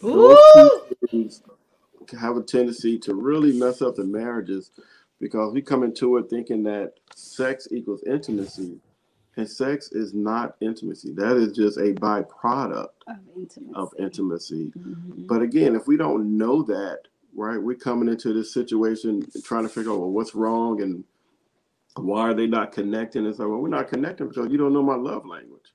Those 0.00 0.38
Ooh. 0.56 0.80
two 0.98 1.06
things 1.08 1.42
have 2.18 2.38
a 2.38 2.42
tendency 2.42 2.98
to 3.00 3.14
really 3.14 3.52
mess 3.52 3.82
up 3.82 3.96
the 3.96 4.04
marriages 4.04 4.70
because 5.20 5.52
we 5.52 5.60
come 5.60 5.82
into 5.82 6.16
it 6.16 6.30
thinking 6.30 6.62
that 6.62 6.94
sex 7.14 7.68
equals 7.70 8.02
intimacy, 8.04 8.80
and 9.36 9.46
sex 9.46 9.92
is 9.92 10.14
not 10.14 10.56
intimacy. 10.62 11.12
That 11.12 11.36
is 11.36 11.52
just 11.52 11.76
a 11.76 11.92
byproduct 11.92 12.88
Of 13.06 13.18
intimacy. 13.36 13.74
of 13.74 13.94
intimacy. 13.98 14.72
Mhm. 14.74 15.26
But 15.26 15.42
again, 15.42 15.74
if 15.76 15.86
we 15.86 15.98
don't 15.98 16.38
know 16.38 16.62
that, 16.62 17.08
right, 17.34 17.62
we're 17.62 17.76
coming 17.76 18.08
into 18.08 18.32
this 18.32 18.52
situation 18.54 19.26
trying 19.44 19.64
to 19.64 19.68
figure 19.68 19.92
out 19.92 20.00
well, 20.00 20.10
what's 20.10 20.34
wrong 20.34 20.82
and 20.82 21.04
why 21.96 22.22
are 22.22 22.34
they 22.34 22.46
not 22.46 22.72
connecting? 22.72 23.26
It's 23.26 23.38
like, 23.38 23.48
well, 23.48 23.58
we're 23.58 23.68
not 23.68 23.88
connecting 23.88 24.28
because 24.28 24.50
you 24.50 24.58
don't 24.58 24.72
know 24.72 24.82
my 24.82 24.96
love 24.96 25.26
language. 25.26 25.72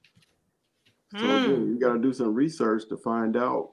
So 1.16 1.36
again, 1.36 1.68
Mm. 1.68 1.70
you 1.70 1.80
got 1.80 1.94
to 1.94 2.00
do 2.00 2.14
some 2.14 2.34
research 2.34 2.88
to 2.90 2.98
find 2.98 3.38
out 3.38 3.72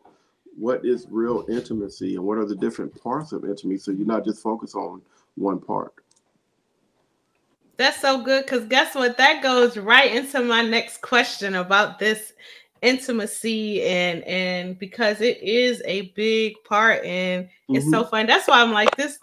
what 0.56 0.84
is 0.84 1.06
real 1.10 1.44
intimacy 1.48 2.16
and 2.16 2.24
what 2.24 2.38
are 2.38 2.46
the 2.46 2.56
different 2.56 2.94
parts 3.02 3.32
of 3.32 3.44
intimacy. 3.44 3.78
So 3.78 3.92
you're 3.92 4.06
not 4.06 4.24
just 4.24 4.42
focused 4.42 4.76
on 4.76 5.02
one 5.36 5.60
part. 5.60 5.94
That's 7.76 8.00
so 8.00 8.22
good 8.22 8.44
because 8.46 8.66
guess 8.66 8.94
what? 8.94 9.16
That 9.18 9.42
goes 9.42 9.76
right 9.76 10.14
into 10.14 10.40
my 10.42 10.62
next 10.62 11.00
question 11.02 11.56
about 11.56 11.98
this 11.98 12.34
intimacy 12.84 13.82
and 13.82 14.22
and 14.24 14.78
because 14.78 15.20
it 15.20 15.42
is 15.42 15.82
a 15.86 16.12
big 16.14 16.54
part 16.64 17.04
and 17.04 17.44
mm-hmm. 17.44 17.76
it's 17.76 17.90
so 17.90 18.02
mm-hmm. 18.02 18.10
fun. 18.10 18.26
That's 18.26 18.46
why 18.46 18.60
I'm 18.60 18.72
like 18.72 18.94
this. 18.96 19.18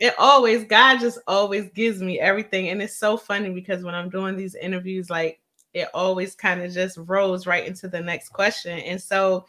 It 0.00 0.14
always 0.18 0.64
God 0.64 0.98
just 0.98 1.18
always 1.28 1.70
gives 1.70 2.02
me 2.02 2.18
everything, 2.18 2.70
and 2.70 2.82
it's 2.82 2.96
so 2.96 3.16
funny 3.16 3.50
because 3.50 3.84
when 3.84 3.94
I'm 3.94 4.10
doing 4.10 4.36
these 4.36 4.54
interviews, 4.54 5.10
like 5.10 5.40
it 5.74 5.88
always 5.94 6.34
kind 6.34 6.60
of 6.62 6.72
just 6.72 6.98
rolls 6.98 7.46
right 7.46 7.66
into 7.66 7.88
the 7.88 8.00
next 8.00 8.30
question, 8.30 8.78
and 8.80 9.00
so 9.00 9.46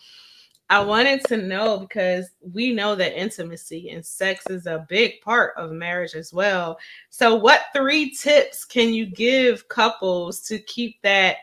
I 0.69 0.79
wanted 0.79 1.23
to 1.25 1.37
know 1.37 1.77
because 1.77 2.31
we 2.41 2.73
know 2.73 2.95
that 2.95 3.19
intimacy 3.19 3.89
and 3.89 4.05
sex 4.05 4.45
is 4.49 4.65
a 4.65 4.85
big 4.89 5.21
part 5.21 5.53
of 5.57 5.71
marriage 5.71 6.15
as 6.15 6.33
well. 6.33 6.79
So, 7.09 7.35
what 7.35 7.65
three 7.75 8.11
tips 8.11 8.65
can 8.65 8.93
you 8.93 9.05
give 9.05 9.67
couples 9.67 10.39
to 10.47 10.59
keep 10.59 11.01
that 11.01 11.37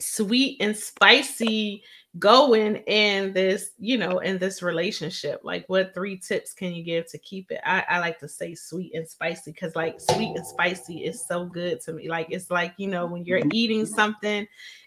sweet 0.00 0.58
and 0.60 0.76
spicy 0.76 1.82
going 2.18 2.76
in 2.86 3.32
this, 3.32 3.70
you 3.78 3.98
know, 3.98 4.18
in 4.20 4.38
this 4.38 4.62
relationship? 4.62 5.40
Like, 5.42 5.64
what 5.68 5.94
three 5.94 6.16
tips 6.16 6.52
can 6.52 6.72
you 6.72 6.84
give 6.84 7.10
to 7.10 7.18
keep 7.18 7.50
it? 7.50 7.60
I, 7.64 7.84
I 7.88 7.98
like 7.98 8.18
to 8.20 8.28
say 8.28 8.54
sweet 8.54 8.94
and 8.94 9.08
spicy 9.08 9.52
because, 9.52 9.74
like, 9.74 10.00
sweet 10.00 10.36
and 10.36 10.46
spicy 10.46 11.04
is 11.04 11.26
so 11.26 11.44
good 11.44 11.80
to 11.82 11.92
me. 11.92 12.08
Like, 12.08 12.28
it's 12.30 12.50
like, 12.50 12.74
you 12.76 12.88
know, 12.88 13.06
when 13.06 13.24
you're 13.24 13.42
eating 13.52 13.86
something 13.86 14.46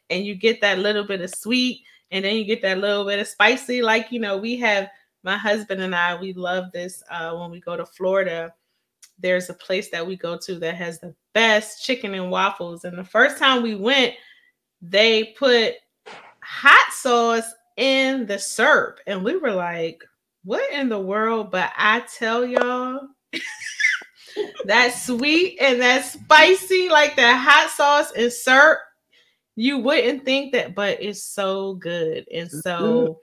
and 0.10 0.26
you 0.26 0.36
get 0.36 0.62
that 0.62 0.80
little 0.80 1.04
bit 1.04 1.22
of 1.22 1.30
sweet 1.36 1.82
and 2.12 2.24
then 2.24 2.36
you 2.36 2.46
get 2.46 2.62
that 2.62 2.78
little 2.78 3.06
bit 3.06 3.20
of 3.20 3.28
spicy. 3.28 3.82
Like, 3.82 4.12
you 4.12 4.20
know, 4.20 4.38
we 4.38 4.58
have 4.58 4.90
my 5.24 5.38
husband 5.38 5.82
and 5.82 5.94
I, 5.94 6.16
we 6.16 6.34
love 6.34 6.72
this 6.72 7.04
uh, 7.12 7.36
when 7.36 7.52
we 7.52 7.60
go 7.60 7.76
to 7.76 7.86
Florida. 7.86 8.54
There's 9.20 9.50
a 9.50 9.54
place 9.54 9.90
that 9.90 10.06
we 10.06 10.16
go 10.16 10.38
to 10.38 10.60
that 10.60 10.76
has 10.76 11.00
the 11.00 11.14
best 11.34 11.84
chicken 11.84 12.14
and 12.14 12.32
waffles. 12.32 12.86
And 12.86 12.98
the 12.98 13.04
first 13.04 13.38
time 13.38 13.64
we 13.64 13.76
went, 13.76 14.14
they 14.82 15.36
put 15.38 15.76
hot 16.42 16.94
sauce 16.94 17.54
in 17.78 18.26
the 18.26 18.40
syrup. 18.40 19.00
And 19.08 19.24
we 19.24 19.38
were 19.38 19.52
like, 19.52 20.04
what 20.44 20.72
in 20.74 20.90
the 20.90 21.00
world? 21.00 21.52
But 21.52 21.72
I 21.78 22.04
tell 22.18 22.46
y'all, 22.46 23.02
that 24.66 24.94
sweet 24.94 25.58
and 25.60 25.82
that 25.82 26.06
spicy, 26.06 26.90
like 26.90 27.16
that 27.16 27.38
hot 27.38 27.70
sauce 27.72 28.12
and 28.12 28.32
syrup, 28.32 28.80
you 29.56 29.80
wouldn't 29.80 30.24
think 30.24 30.54
that, 30.54 30.76
but 30.76 31.02
it's 31.02 31.24
so 31.24 31.76
good. 31.76 32.28
And 32.32 32.50
so 32.50 33.20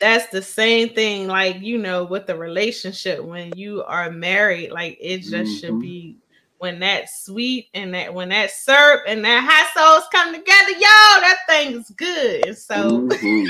that's 0.00 0.28
the 0.28 0.42
same 0.42 0.90
thing, 0.90 1.26
like 1.26 1.60
you 1.60 1.78
know, 1.78 2.04
with 2.04 2.26
the 2.26 2.36
relationship 2.36 3.22
when 3.22 3.56
you 3.56 3.82
are 3.84 4.10
married, 4.10 4.70
like 4.70 4.98
it 5.00 5.18
just 5.18 5.32
mm-hmm. 5.32 5.54
should 5.54 5.80
be 5.80 6.16
when 6.58 6.80
that 6.80 7.08
sweet 7.08 7.68
and 7.74 7.94
that 7.94 8.12
when 8.12 8.28
that 8.30 8.50
syrup 8.50 9.02
and 9.06 9.24
that 9.24 9.44
hot 9.48 9.70
sauce 9.74 10.08
come 10.12 10.34
together, 10.34 10.72
y'all, 10.72 11.20
that 11.20 11.38
thing's 11.48 11.90
good. 11.90 12.56
So 12.56 13.08
mm-hmm. 13.08 13.46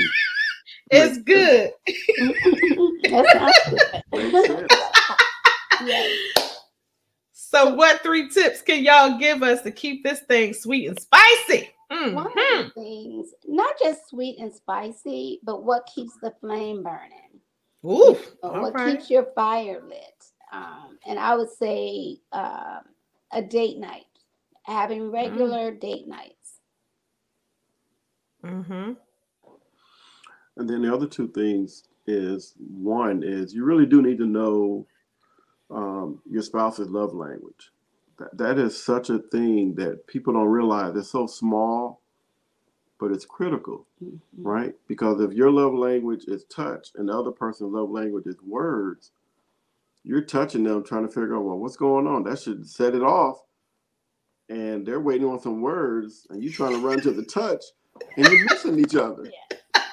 it's 0.91 1.17
good. 1.19 1.71
So, 7.51 7.73
what 7.73 8.03
three 8.03 8.29
tips 8.29 8.61
can 8.61 8.83
y'all 8.83 9.17
give 9.17 9.41
us 9.41 9.63
to 9.63 9.71
keep 9.71 10.03
this 10.03 10.19
thing 10.19 10.53
sweet 10.53 10.87
and 10.87 10.99
spicy? 10.99 11.71
Mm-hmm. 11.91 12.13
One 12.13 12.27
of 12.27 12.33
the 12.35 12.71
things, 12.75 13.33
not 13.47 13.73
just 13.81 14.07
sweet 14.07 14.37
and 14.37 14.53
spicy, 14.53 15.39
but 15.43 15.63
what 15.63 15.89
keeps 15.93 16.13
the 16.21 16.31
flame 16.41 16.83
burning. 16.83 17.41
Ooh, 17.83 18.15
what 18.41 18.75
right. 18.75 18.91
keeps 18.91 19.09
your 19.09 19.29
fire 19.33 19.81
lit. 19.83 20.25
Um, 20.53 20.99
and 21.07 21.17
I 21.17 21.35
would 21.35 21.49
say 21.49 22.17
uh, 22.31 22.81
a 23.31 23.41
date 23.41 23.77
night, 23.77 24.05
having 24.63 25.03
mm. 25.03 25.13
regular 25.13 25.71
mm. 25.71 25.79
date 25.79 26.07
nights. 26.07 26.59
Mm-hmm. 28.43 28.93
And 30.57 30.69
then 30.69 30.81
the 30.81 30.93
other 30.93 31.07
two 31.07 31.27
things 31.29 31.83
is 32.07 32.55
one 32.57 33.23
is 33.23 33.53
you 33.53 33.63
really 33.63 33.85
do 33.85 34.01
need 34.01 34.17
to 34.17 34.25
know 34.25 34.87
um, 35.69 36.19
your 36.29 36.41
spouse's 36.41 36.89
love 36.89 37.13
language 37.13 37.71
that, 38.19 38.37
that 38.37 38.59
is 38.59 38.81
such 38.81 39.09
a 39.09 39.19
thing 39.19 39.73
that 39.75 40.05
people 40.05 40.33
don't 40.33 40.47
realize. 40.47 40.95
It's 40.95 41.09
so 41.09 41.25
small, 41.25 42.01
but 42.99 43.11
it's 43.11 43.25
critical, 43.25 43.87
mm-hmm. 44.03 44.17
right? 44.47 44.75
Because 44.87 45.21
if 45.21 45.33
your 45.33 45.49
love 45.49 45.73
language 45.73 46.25
is 46.27 46.43
touch 46.45 46.89
and 46.95 47.09
the 47.09 47.17
other 47.17 47.31
person's 47.31 47.73
love 47.73 47.89
language 47.89 48.27
is 48.27 48.35
words, 48.45 49.11
you're 50.03 50.21
touching 50.21 50.63
them, 50.63 50.83
trying 50.83 51.05
to 51.05 51.13
figure 51.13 51.35
out, 51.35 51.43
well, 51.43 51.57
what's 51.57 51.75
going 51.75 52.07
on? 52.07 52.23
That 52.23 52.39
should 52.39 52.67
set 52.67 52.95
it 52.95 53.03
off. 53.03 53.39
And 54.49 54.85
they're 54.85 54.99
waiting 54.99 55.27
on 55.27 55.39
some 55.39 55.61
words, 55.61 56.25
and 56.29 56.43
you're 56.43 56.53
trying 56.53 56.73
to 56.73 56.85
run 56.85 56.99
to 57.01 57.11
the 57.11 57.23
touch, 57.25 57.63
and 58.17 58.25
you're 58.25 58.45
missing 58.45 58.79
each 58.79 58.95
other. 58.95 59.25
Yeah. 59.25 59.83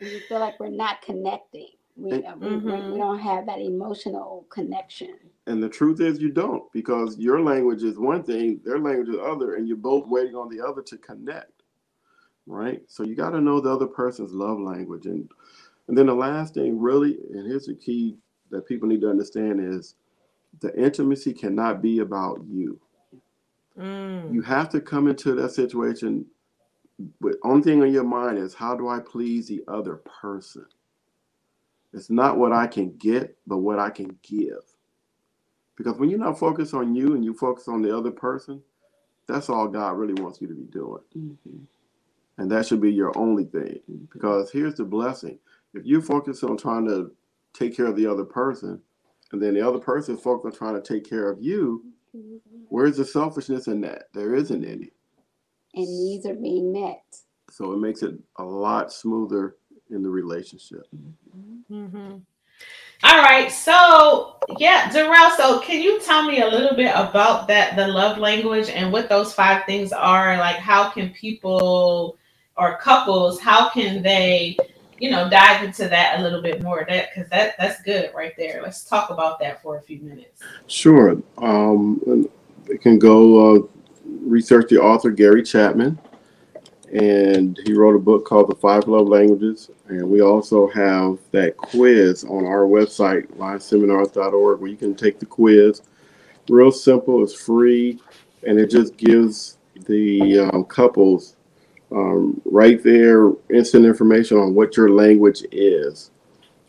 You 0.00 0.20
feel 0.20 0.40
like 0.40 0.58
we're 0.58 0.70
not 0.70 1.02
connecting. 1.02 1.68
We, 1.94 2.12
and, 2.12 2.40
we, 2.40 2.48
mm-hmm. 2.48 2.92
we 2.92 2.98
don't 2.98 3.18
have 3.18 3.44
that 3.46 3.58
emotional 3.58 4.46
connection. 4.48 5.18
And 5.46 5.62
the 5.62 5.68
truth 5.68 6.00
is, 6.00 6.20
you 6.20 6.30
don't, 6.30 6.62
because 6.72 7.18
your 7.18 7.42
language 7.42 7.82
is 7.82 7.98
one 7.98 8.22
thing, 8.22 8.60
their 8.64 8.78
language 8.78 9.08
is 9.08 9.20
other, 9.22 9.56
and 9.56 9.68
you're 9.68 9.76
both 9.76 10.06
waiting 10.06 10.34
on 10.34 10.48
the 10.48 10.66
other 10.66 10.80
to 10.80 10.96
connect, 10.96 11.64
right? 12.46 12.80
So 12.86 13.02
you 13.02 13.14
got 13.14 13.30
to 13.30 13.40
know 13.42 13.60
the 13.60 13.70
other 13.70 13.88
person's 13.88 14.32
love 14.32 14.58
language, 14.58 15.04
and 15.04 15.30
and 15.88 15.98
then 15.98 16.06
the 16.06 16.14
last 16.14 16.54
thing, 16.54 16.80
really, 16.80 17.18
and 17.34 17.46
here's 17.46 17.66
the 17.66 17.74
key 17.74 18.16
that 18.50 18.66
people 18.66 18.88
need 18.88 19.00
to 19.02 19.10
understand 19.10 19.60
is 19.60 19.94
the 20.60 20.76
intimacy 20.78 21.32
cannot 21.32 21.80
be 21.80 22.00
about 22.00 22.40
you. 22.48 22.80
Mm. 23.78 24.32
You 24.32 24.42
have 24.42 24.68
to 24.70 24.80
come 24.80 25.08
into 25.08 25.34
that 25.34 25.52
situation 25.52 26.26
with 27.20 27.36
only 27.44 27.62
thing 27.62 27.82
on 27.82 27.92
your 27.92 28.04
mind 28.04 28.38
is 28.38 28.54
how 28.54 28.76
do 28.76 28.88
I 28.88 29.00
please 29.00 29.48
the 29.48 29.62
other 29.68 29.96
person? 29.96 30.66
It's 31.92 32.10
not 32.10 32.38
what 32.38 32.52
I 32.52 32.66
can 32.66 32.96
get, 32.98 33.36
but 33.46 33.58
what 33.58 33.78
I 33.78 33.90
can 33.90 34.16
give. 34.22 34.62
Because 35.76 35.96
when 35.96 36.10
you're 36.10 36.18
not 36.18 36.38
focused 36.38 36.74
on 36.74 36.94
you 36.94 37.14
and 37.14 37.24
you 37.24 37.34
focus 37.34 37.68
on 37.68 37.82
the 37.82 37.96
other 37.96 38.10
person, 38.10 38.60
that's 39.26 39.48
all 39.48 39.66
God 39.66 39.96
really 39.96 40.20
wants 40.20 40.40
you 40.40 40.48
to 40.48 40.54
be 40.54 40.64
doing. 40.64 41.00
Mm-hmm. 41.16 41.58
And 42.38 42.50
that 42.50 42.66
should 42.66 42.80
be 42.80 42.92
your 42.92 43.16
only 43.16 43.44
thing. 43.44 43.80
Because 44.12 44.50
here's 44.50 44.74
the 44.74 44.84
blessing 44.84 45.38
if 45.74 45.86
you 45.86 46.02
focus 46.02 46.42
on 46.42 46.56
trying 46.56 46.86
to 46.88 47.12
take 47.52 47.76
care 47.76 47.86
of 47.86 47.96
the 47.96 48.06
other 48.06 48.24
person, 48.24 48.80
and 49.32 49.42
then 49.42 49.54
the 49.54 49.66
other 49.66 49.78
person 49.78 50.16
is 50.16 50.22
focused 50.22 50.60
on 50.60 50.68
trying 50.68 50.82
to 50.82 50.94
take 50.94 51.08
care 51.08 51.30
of 51.30 51.40
you, 51.40 51.84
where's 52.68 52.96
the 52.96 53.04
selfishness 53.04 53.68
in 53.68 53.80
that? 53.82 54.04
There 54.12 54.34
isn't 54.34 54.64
any. 54.64 54.90
And 55.74 56.04
needs 56.04 56.26
are 56.26 56.34
being 56.34 56.72
met. 56.72 57.04
So 57.50 57.72
it 57.72 57.78
makes 57.78 58.02
it 58.02 58.14
a 58.36 58.44
lot 58.44 58.92
smoother 58.92 59.56
in 59.90 60.02
the 60.02 60.10
relationship. 60.10 60.86
Mm-hmm. 61.70 62.16
All 63.02 63.22
right. 63.22 63.50
So, 63.50 64.36
yeah, 64.58 64.90
Darrell, 64.92 65.30
so 65.36 65.60
can 65.60 65.80
you 65.80 66.00
tell 66.00 66.24
me 66.24 66.42
a 66.42 66.46
little 66.46 66.76
bit 66.76 66.92
about 66.94 67.48
that, 67.48 67.74
the 67.76 67.86
love 67.86 68.18
language 68.18 68.68
and 68.68 68.92
what 68.92 69.08
those 69.08 69.32
five 69.32 69.64
things 69.64 69.92
are? 69.92 70.36
Like, 70.36 70.56
how 70.56 70.90
can 70.90 71.10
people 71.10 72.18
or 72.56 72.76
couples, 72.78 73.40
how 73.40 73.70
can 73.70 74.02
they, 74.02 74.56
you 75.00 75.10
know, 75.10 75.28
dive 75.28 75.64
into 75.64 75.88
that 75.88 76.20
a 76.20 76.22
little 76.22 76.42
bit 76.42 76.62
more? 76.62 76.84
That 76.88 77.08
because 77.12 77.28
that 77.30 77.56
that's 77.58 77.82
good 77.82 78.10
right 78.14 78.34
there. 78.36 78.60
Let's 78.62 78.84
talk 78.84 79.10
about 79.10 79.40
that 79.40 79.62
for 79.62 79.78
a 79.78 79.82
few 79.82 80.00
minutes. 80.00 80.42
Sure. 80.68 81.20
Um, 81.38 82.28
you 82.68 82.78
can 82.78 82.98
go 82.98 83.56
uh, 83.56 83.62
research 84.04 84.70
the 84.70 84.80
author 84.80 85.10
Gary 85.10 85.42
Chapman 85.42 85.98
and 86.92 87.58
he 87.64 87.72
wrote 87.72 87.94
a 87.94 88.00
book 88.00 88.24
called 88.24 88.50
The 88.50 88.56
Five 88.56 88.88
Love 88.88 89.06
Languages. 89.06 89.70
And 89.88 90.08
we 90.08 90.22
also 90.22 90.68
have 90.68 91.18
that 91.30 91.56
quiz 91.56 92.24
on 92.24 92.44
our 92.44 92.64
website, 92.64 93.26
liveseminars.org, 93.36 94.60
where 94.60 94.70
you 94.70 94.76
can 94.76 94.94
take 94.94 95.20
the 95.20 95.26
quiz. 95.26 95.82
Real 96.48 96.72
simple, 96.72 97.22
it's 97.22 97.34
free, 97.34 98.00
and 98.46 98.58
it 98.58 98.70
just 98.70 98.96
gives 98.96 99.58
the 99.86 100.40
um, 100.40 100.64
couples 100.64 101.36
um, 101.92 102.40
right 102.44 102.82
there 102.82 103.32
instant 103.52 103.84
information 103.84 104.38
on 104.38 104.54
what 104.54 104.76
your 104.76 104.90
language 104.90 105.44
is, 105.50 106.10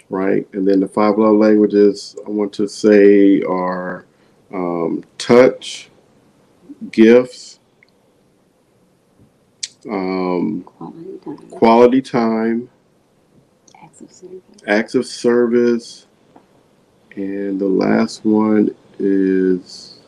right? 0.09 0.47
And 0.53 0.67
then 0.67 0.79
the 0.79 0.87
five 0.87 1.17
love 1.17 1.35
languages 1.35 2.15
I 2.25 2.29
want 2.29 2.53
to 2.53 2.67
say 2.67 3.41
are 3.43 4.05
um, 4.53 5.03
touch, 5.17 5.89
gifts, 6.91 7.59
um, 9.89 10.63
quality 10.63 11.17
time, 11.23 11.37
quality 11.49 12.01
time 12.01 12.69
acts, 13.83 14.01
of 14.01 14.11
service. 14.11 14.41
acts 14.67 14.95
of 14.95 15.05
service, 15.05 16.07
and 17.15 17.59
the 17.59 17.67
last 17.67 18.25
one 18.25 18.75
is 18.99 19.99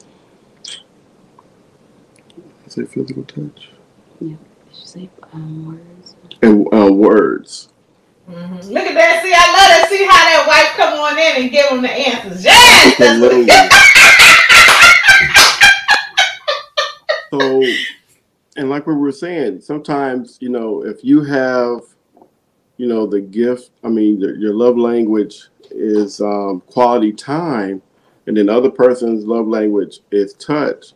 is 2.65 2.78
it 2.78 2.89
physical 2.89 3.23
touch? 3.23 3.69
Yeah, 4.19 4.36
say 4.93 5.10
um, 5.34 5.65
words. 5.65 6.15
And 6.43 6.73
uh, 6.73 6.93
words. 6.93 7.69
Mm-hmm. 8.29 8.69
Look 8.69 8.86
at 8.86 8.93
that! 8.93 9.23
See, 9.23 9.34
I 9.36 9.45
love 9.51 9.82
to 9.82 9.88
see 9.89 10.06
how 10.06 10.23
that 10.23 10.45
wife 10.47 10.69
come 10.77 10.93
on 10.99 11.17
in 11.17 11.43
and 11.43 11.51
give 11.51 11.69
them 11.69 11.82
the 11.82 11.91
answers. 11.91 12.45
Yes. 12.45 12.97
so 17.32 17.63
and 18.56 18.69
like 18.69 18.86
we 18.86 18.93
were 18.93 19.12
saying, 19.12 19.62
sometimes 19.62 20.38
you 20.39 20.49
know 20.49 20.86
if 20.86 21.03
you 21.03 21.23
have, 21.23 21.82
you 22.77 22.88
know, 22.88 23.08
the 23.08 23.19
gift. 23.19 23.71
I 23.84 23.89
mean, 23.89 24.19
your, 24.19 24.36
your 24.36 24.53
love 24.53 24.77
language 24.77 25.47
is 25.71 26.21
um, 26.21 26.62
quality 26.67 27.12
time, 27.12 27.82
and 28.27 28.38
then 28.38 28.45
the 28.45 28.56
other 28.56 28.69
person's 28.69 29.25
love 29.25 29.47
language 29.47 29.99
is 30.12 30.34
touch. 30.36 30.93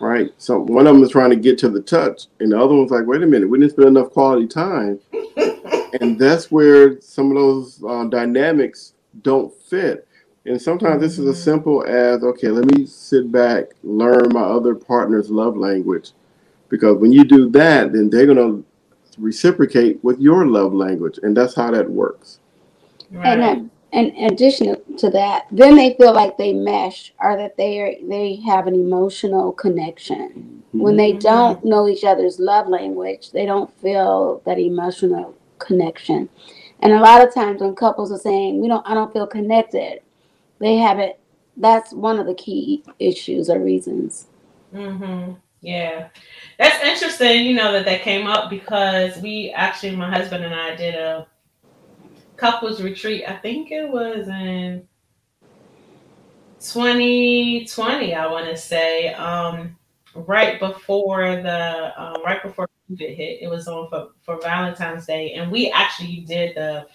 Right. 0.00 0.32
So 0.38 0.60
one 0.60 0.86
of 0.86 0.94
them 0.94 1.02
is 1.02 1.10
trying 1.10 1.30
to 1.30 1.36
get 1.36 1.58
to 1.58 1.68
the 1.68 1.80
touch, 1.80 2.26
and 2.40 2.52
the 2.52 2.58
other 2.60 2.74
one's 2.74 2.90
like, 2.90 3.06
"Wait 3.06 3.22
a 3.22 3.26
minute, 3.26 3.48
we 3.48 3.58
didn't 3.58 3.72
spend 3.72 3.88
enough 3.88 4.10
quality 4.10 4.46
time." 4.46 5.00
and 6.00 6.18
that's 6.18 6.50
where 6.50 7.00
some 7.00 7.30
of 7.30 7.36
those 7.36 7.82
uh, 7.86 8.04
dynamics 8.04 8.94
don't 9.22 9.52
fit. 9.62 10.06
And 10.46 10.60
sometimes 10.60 11.02
this 11.02 11.18
is 11.18 11.28
as 11.28 11.42
simple 11.42 11.84
as 11.84 12.22
okay, 12.22 12.48
let 12.48 12.64
me 12.76 12.86
sit 12.86 13.30
back, 13.32 13.66
learn 13.82 14.32
my 14.32 14.42
other 14.42 14.74
partner's 14.74 15.30
love 15.30 15.56
language, 15.56 16.12
because 16.68 16.96
when 16.98 17.12
you 17.12 17.24
do 17.24 17.50
that, 17.50 17.92
then 17.92 18.08
they're 18.08 18.26
gonna 18.26 18.62
reciprocate 19.18 20.02
with 20.04 20.20
your 20.20 20.46
love 20.46 20.72
language, 20.72 21.18
and 21.22 21.36
that's 21.36 21.54
how 21.54 21.70
that 21.70 21.90
works. 21.90 22.38
And 23.12 23.42
then, 23.42 23.70
and 23.92 24.08
in 24.14 24.32
addition 24.32 24.96
to 24.98 25.10
that, 25.10 25.46
then 25.50 25.76
they 25.76 25.94
feel 25.94 26.12
like 26.12 26.36
they 26.36 26.52
mesh 26.52 27.12
or 27.20 27.36
that 27.36 27.56
they 27.56 27.80
are 27.80 27.94
they 28.06 28.36
have 28.46 28.66
an 28.66 28.74
emotional 28.74 29.52
connection. 29.52 30.62
When 30.72 30.96
they 30.96 31.14
Mhm. 31.14 31.20
don't 31.20 31.64
know 31.64 31.88
each 31.88 32.04
other's 32.04 32.38
love 32.38 32.68
language, 32.68 33.30
they 33.30 33.46
don't 33.46 33.72
feel 33.80 34.42
that 34.44 34.58
emotional 34.58 35.34
connection. 35.58 36.28
And 36.80 36.92
a 36.92 37.00
lot 37.00 37.26
of 37.26 37.34
times 37.34 37.60
when 37.60 37.74
couples 37.74 38.12
are 38.12 38.18
saying, 38.18 38.60
"We 38.60 38.68
don't 38.68 38.88
I 38.88 38.94
don't 38.94 39.12
feel 39.12 39.26
connected," 39.26 40.00
they 40.58 40.76
haven't 40.76 41.16
that's 41.56 41.92
one 41.92 42.20
of 42.20 42.26
the 42.26 42.34
key 42.34 42.84
issues 43.00 43.50
or 43.50 43.58
reasons. 43.58 44.28
Mm-hmm. 44.72 45.32
Yeah, 45.60 46.08
that's 46.58 46.84
interesting. 46.84 47.46
You 47.46 47.54
know 47.54 47.72
that 47.72 47.84
that 47.84 48.02
came 48.02 48.26
up 48.28 48.48
because 48.48 49.18
we 49.18 49.50
actually, 49.50 49.96
my 49.96 50.08
husband 50.08 50.44
and 50.44 50.54
I 50.54 50.76
did 50.76 50.94
a 50.94 51.26
couples 52.38 52.80
retreat. 52.80 53.24
I 53.28 53.36
think 53.36 53.70
it 53.70 53.88
was 53.88 54.28
in 54.28 54.88
2020. 56.60 58.14
I 58.14 58.26
want 58.26 58.46
to 58.46 58.56
say, 58.56 59.12
um, 59.14 59.76
right 60.14 60.58
before 60.58 61.36
the 61.36 61.92
um, 61.96 62.22
right 62.24 62.42
before 62.42 62.68
COVID 62.90 63.16
hit. 63.16 63.42
It 63.42 63.50
was 63.50 63.68
on 63.68 63.88
for 63.88 64.10
for 64.22 64.40
Valentine's 64.40 65.06
Day, 65.06 65.32
and 65.34 65.50
we 65.50 65.70
actually 65.70 66.20
did 66.20 66.56
the 66.56 66.86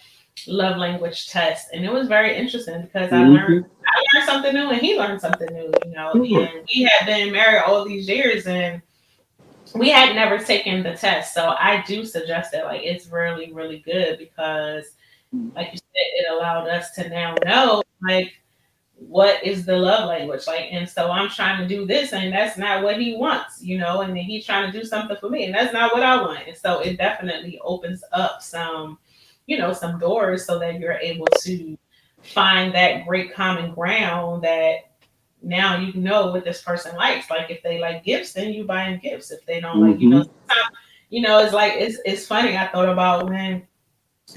love 0.46 0.78
language 0.78 1.28
test, 1.28 1.68
and 1.72 1.84
it 1.84 1.92
was 1.92 2.08
very 2.08 2.36
interesting 2.36 2.82
because 2.82 3.12
I 3.12 3.24
learned 3.24 3.66
I 3.86 4.18
learned 4.18 4.28
something 4.28 4.54
new 4.54 4.70
and 4.70 4.80
he 4.80 4.98
learned 4.98 5.20
something 5.20 5.48
new, 5.52 5.70
you 5.84 5.92
know. 5.92 6.12
And 6.12 6.66
we 6.74 6.82
had 6.82 7.06
been 7.06 7.32
married 7.32 7.62
all 7.66 7.84
these 7.84 8.08
years 8.08 8.46
and 8.46 8.82
we 9.74 9.90
had 9.90 10.14
never 10.14 10.38
taken 10.38 10.82
the 10.82 10.94
test. 10.94 11.34
So 11.34 11.54
I 11.58 11.82
do 11.86 12.04
suggest 12.04 12.52
that 12.52 12.64
like 12.64 12.82
it's 12.82 13.08
really, 13.08 13.52
really 13.52 13.78
good 13.78 14.18
because 14.18 14.96
Mm-hmm. 15.34 15.56
like 15.56 15.72
you 15.72 15.78
said, 15.78 15.84
it 15.94 16.30
allowed 16.30 16.68
us 16.68 16.92
to 16.92 17.08
now 17.08 17.34
know 17.44 17.82
like 18.02 18.34
what 18.96 19.44
is 19.44 19.66
the 19.66 19.76
love 19.76 20.08
language? 20.08 20.46
Like 20.46 20.68
and 20.70 20.88
so 20.88 21.10
i'm 21.10 21.28
trying 21.28 21.60
to 21.60 21.68
do 21.68 21.86
this 21.86 22.12
and 22.12 22.32
that's 22.32 22.56
not 22.56 22.82
what 22.82 23.00
he 23.00 23.16
wants 23.16 23.62
you 23.62 23.78
know 23.78 24.02
and 24.02 24.16
then 24.16 24.24
he's 24.24 24.46
trying 24.46 24.70
to 24.70 24.78
do 24.78 24.84
something 24.84 25.16
for 25.16 25.28
me 25.28 25.44
and 25.44 25.54
that's 25.54 25.72
not 25.72 25.92
what 25.92 26.02
i 26.02 26.20
want. 26.20 26.46
And 26.46 26.56
so 26.56 26.80
it 26.80 26.96
definitely 26.96 27.58
opens 27.62 28.02
up 28.12 28.42
some 28.42 28.98
you 29.46 29.58
know 29.58 29.72
some 29.72 29.98
doors 29.98 30.46
so 30.46 30.58
that 30.58 30.78
you're 30.78 30.92
able 30.92 31.26
to 31.40 31.76
find 32.22 32.74
that 32.74 33.06
great 33.06 33.34
common 33.34 33.74
ground 33.74 34.44
that 34.44 34.92
now 35.42 35.78
you 35.78 35.92
know 36.00 36.30
what 36.30 36.44
this 36.44 36.62
person 36.62 36.96
likes. 36.96 37.28
Like 37.28 37.50
if 37.50 37.62
they 37.62 37.78
like 37.78 38.04
gifts 38.04 38.32
then 38.32 38.52
you 38.52 38.64
buy 38.64 38.84
them 38.84 39.00
gifts. 39.00 39.30
If 39.30 39.44
they 39.46 39.60
don't 39.60 39.80
like 39.80 40.00
you 40.00 40.10
know 40.10 40.24
mm-hmm. 40.24 40.74
you 41.10 41.22
know 41.22 41.40
it's 41.40 41.52
like 41.52 41.74
it's, 41.74 41.98
it's 42.04 42.26
funny 42.26 42.56
i 42.56 42.68
thought 42.68 42.88
about 42.88 43.28
when 43.28 43.66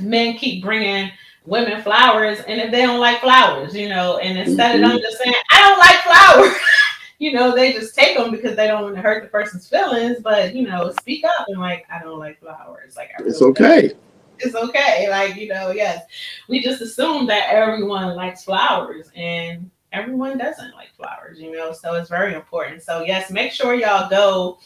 men 0.02 0.38
keep 0.38 0.64
bringing 0.64 1.12
women 1.46 1.82
flowers 1.82 2.40
and 2.42 2.60
if 2.60 2.72
they 2.72 2.82
don't 2.82 3.00
like 3.00 3.22
flowers, 3.22 3.74
you 3.74 3.90
know, 3.90 4.18
and 4.18 4.38
instead 4.38 4.76
of 4.76 4.82
mm-hmm. 4.82 4.92
them 4.92 5.02
just 5.02 5.18
saying, 5.18 5.34
I 5.52 5.62
don't 5.62 5.80
like 5.80 6.00
flowers, 6.02 6.62
you 7.20 7.32
know, 7.32 7.56
they 7.56 7.74
just 7.74 7.96
take 7.96 8.18
them 8.18 8.32
because 8.32 8.56
they 8.56 8.68
don't 8.68 8.84
want 8.84 8.96
to 8.96 9.02
hurt 9.02 9.24
the 9.24 9.30
person's 9.30 9.68
feelings, 9.68 10.18
but 10.22 10.54
you 10.54 10.68
know, 10.68 10.92
speak 11.00 11.24
up 11.24 11.48
and 11.48 11.60
like, 11.60 11.86
I 11.92 12.04
don't 12.04 12.20
like 12.20 12.40
flowers. 12.40 12.96
Like, 12.96 13.12
It's 13.20 13.42
really 13.42 13.54
don't. 13.54 13.66
okay. 13.66 13.94
It's 14.40 14.56
okay. 14.56 15.10
Like, 15.10 15.36
you 15.36 15.48
know, 15.48 15.72
yes, 15.72 16.04
we 16.48 16.62
just 16.62 16.82
assume 16.82 17.26
that 17.28 17.50
everyone 17.50 18.16
likes 18.16 18.44
flowers 18.44 19.10
and 19.16 19.72
everyone 19.94 20.38
doesn't 20.38 20.74
like 20.76 20.94
flowers, 20.96 21.40
you 21.40 21.54
know, 21.54 21.72
so 21.72 21.96
it's 21.96 22.10
very 22.10 22.36
important. 22.36 22.84
So, 22.84 23.04
yes, 23.04 23.32
make 23.32 23.52
sure 23.52 23.74
y'all 23.74 24.10
go 24.10 24.60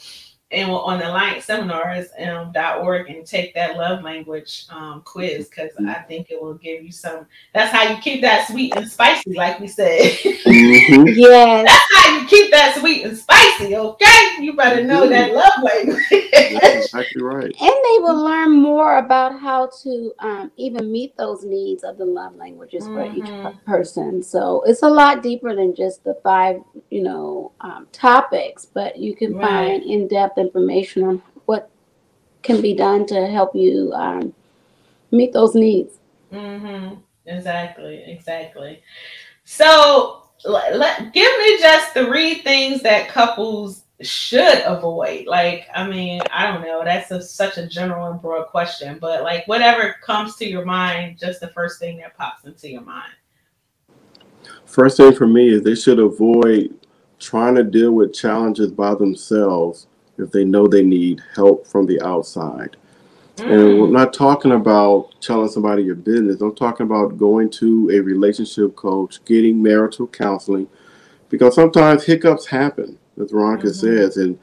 and 0.51 0.69
on 0.69 0.99
the 0.99 1.09
alliance 1.09 1.45
seminars 1.45 2.07
um, 2.19 2.51
and 2.55 3.25
take 3.25 3.53
that 3.53 3.77
love 3.77 4.03
language 4.03 4.65
um, 4.69 5.01
quiz 5.03 5.49
because 5.49 5.71
I 5.87 5.95
think 6.03 6.29
it 6.29 6.41
will 6.41 6.55
give 6.55 6.83
you 6.83 6.91
some. 6.91 7.25
That's 7.53 7.71
how 7.71 7.89
you 7.89 7.97
keep 8.01 8.21
that 8.21 8.47
sweet 8.47 8.75
and 8.75 8.89
spicy, 8.89 9.33
like 9.33 9.59
we 9.59 9.67
said. 9.67 9.99
Mhm. 10.01 11.15
Yes. 11.21 11.65
that's 11.67 12.05
how 12.05 12.17
you 12.19 12.27
keep 12.27 12.51
that 12.51 12.77
sweet 12.79 13.03
and 13.05 13.17
spicy. 13.17 13.75
Okay, 13.75 14.35
you 14.39 14.53
better 14.55 14.83
know 14.83 15.07
that 15.07 15.33
love 15.33 15.63
language. 15.63 16.03
That's 16.09 16.85
exactly 16.93 17.21
right. 17.21 17.43
And 17.45 17.55
they 17.71 17.99
will 17.99 18.23
learn 18.23 18.51
more 18.51 18.97
about 18.97 19.39
how 19.39 19.69
to 19.83 20.13
um, 20.19 20.51
even 20.57 20.91
meet 20.91 21.15
those 21.17 21.43
needs 21.43 21.83
of 21.83 21.97
the 21.97 22.05
love 22.05 22.35
languages 22.35 22.87
for 22.87 23.05
each 23.05 23.25
Mhm. 23.25 23.65
person. 23.65 24.23
So 24.23 24.61
it's 24.65 24.83
a 24.83 24.89
lot 24.89 25.21
deeper 25.21 25.55
than 25.55 25.75
just 25.75 26.03
the 26.03 26.15
five, 26.23 26.61
you 26.89 27.03
know, 27.03 27.51
um, 27.61 27.87
topics, 27.91 28.65
but 28.65 28.97
you 28.97 29.15
can 29.15 29.33
Right. 29.35 29.41
find 29.47 29.83
in 29.83 30.07
depth 30.07 30.37
information 30.41 31.03
on 31.03 31.21
what 31.45 31.69
can 32.43 32.61
be 32.61 32.73
done 32.73 33.05
to 33.07 33.27
help 33.27 33.55
you 33.55 33.91
um, 33.93 34.33
meet 35.11 35.31
those 35.31 35.55
needs. 35.55 35.99
Mm-hmm. 36.31 36.95
Exactly. 37.25 38.03
Exactly. 38.07 38.81
So 39.43 40.29
let, 40.45 40.77
let 40.77 41.13
give 41.13 41.31
me 41.39 41.59
just 41.59 41.93
three 41.93 42.35
things 42.35 42.81
that 42.81 43.09
couples 43.09 43.83
should 44.01 44.61
avoid. 44.65 45.27
Like, 45.27 45.67
I 45.75 45.87
mean, 45.87 46.21
I 46.31 46.51
don't 46.51 46.61
know. 46.61 46.81
That's 46.83 47.11
a, 47.11 47.21
such 47.21 47.57
a 47.57 47.67
general 47.67 48.11
and 48.11 48.21
broad 48.21 48.47
question, 48.47 48.97
but 48.99 49.23
like 49.23 49.47
whatever 49.47 49.95
comes 50.03 50.35
to 50.37 50.49
your 50.49 50.65
mind, 50.65 51.19
just 51.19 51.39
the 51.39 51.49
first 51.49 51.79
thing 51.79 51.97
that 51.97 52.17
pops 52.17 52.45
into 52.45 52.69
your 52.69 52.81
mind. 52.81 53.11
First 54.65 54.97
thing 54.97 55.13
for 55.13 55.27
me 55.27 55.49
is 55.49 55.61
they 55.61 55.75
should 55.75 55.99
avoid 55.99 56.73
trying 57.19 57.55
to 57.55 57.63
deal 57.63 57.91
with 57.91 58.13
challenges 58.13 58.71
by 58.71 58.95
themselves 58.95 59.87
if 60.17 60.31
they 60.31 60.43
know 60.43 60.67
they 60.67 60.83
need 60.83 61.21
help 61.35 61.67
from 61.67 61.85
the 61.85 62.01
outside. 62.01 62.77
And 63.37 63.79
we're 63.79 63.87
Mm, 63.87 63.91
not 63.91 64.13
talking 64.13 64.51
about 64.51 65.13
telling 65.21 65.49
somebody 65.49 65.83
your 65.83 65.95
business. 65.95 66.41
I'm 66.41 66.55
talking 66.55 66.85
about 66.85 67.17
going 67.17 67.49
to 67.51 67.89
a 67.91 67.99
relationship 67.99 68.75
coach, 68.75 69.23
getting 69.25 69.61
marital 69.61 70.07
counseling, 70.07 70.67
because 71.29 71.55
sometimes 71.55 72.03
hiccups 72.03 72.45
happen, 72.45 72.99
as 73.19 73.31
Veronica 73.31 73.67
Mhm. 73.67 73.75
says, 73.75 74.17
and 74.17 74.37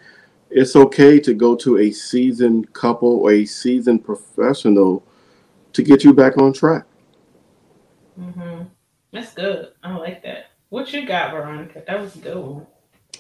it's 0.51 0.75
okay 0.75 1.21
to 1.21 1.35
go 1.35 1.55
to 1.57 1.79
a 1.79 1.91
seasoned 1.91 2.73
couple 2.73 3.21
or 3.21 3.33
a 3.33 3.45
seasoned 3.45 4.05
professional 4.05 5.03
to 5.75 5.83
get 5.83 6.03
you 6.03 6.13
back 6.13 6.39
on 6.39 6.53
track. 6.53 6.85
Mm-hmm. 8.19 8.65
That's 9.13 9.35
good. 9.35 9.69
I 9.83 9.97
like 9.97 10.23
that. 10.25 10.47
What 10.71 10.93
you 10.93 11.07
got, 11.07 11.33
Veronica? 11.33 11.83
That 11.87 12.01
was 12.01 12.17
a 12.17 12.19
good 12.19 12.37
one. 12.37 12.67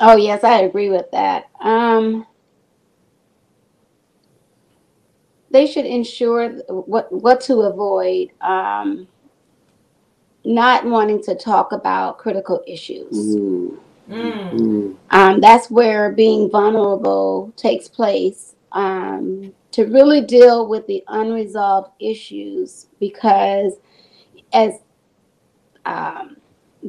Oh 0.00 0.16
yes, 0.16 0.44
I 0.44 0.60
agree 0.60 0.90
with 0.90 1.10
that. 1.12 1.48
Um, 1.60 2.26
they 5.50 5.66
should 5.66 5.86
ensure 5.86 6.50
what 6.68 7.10
what 7.12 7.40
to 7.42 7.60
avoid. 7.62 8.30
Um, 8.40 9.08
not 10.44 10.84
wanting 10.84 11.22
to 11.24 11.34
talk 11.34 11.72
about 11.72 12.16
critical 12.16 12.62
issues. 12.66 13.36
Mm, 13.36 13.78
Mm. 14.08 14.96
Um, 15.10 15.40
that's 15.40 15.70
where 15.70 16.12
being 16.12 16.50
vulnerable 16.50 17.52
takes 17.56 17.88
place. 17.88 18.54
Um, 18.72 19.52
to 19.72 19.84
really 19.84 20.22
deal 20.22 20.66
with 20.66 20.86
the 20.86 21.04
unresolved 21.08 21.90
issues, 22.00 22.86
because 23.00 23.74
as 24.52 24.74
um, 25.84 26.36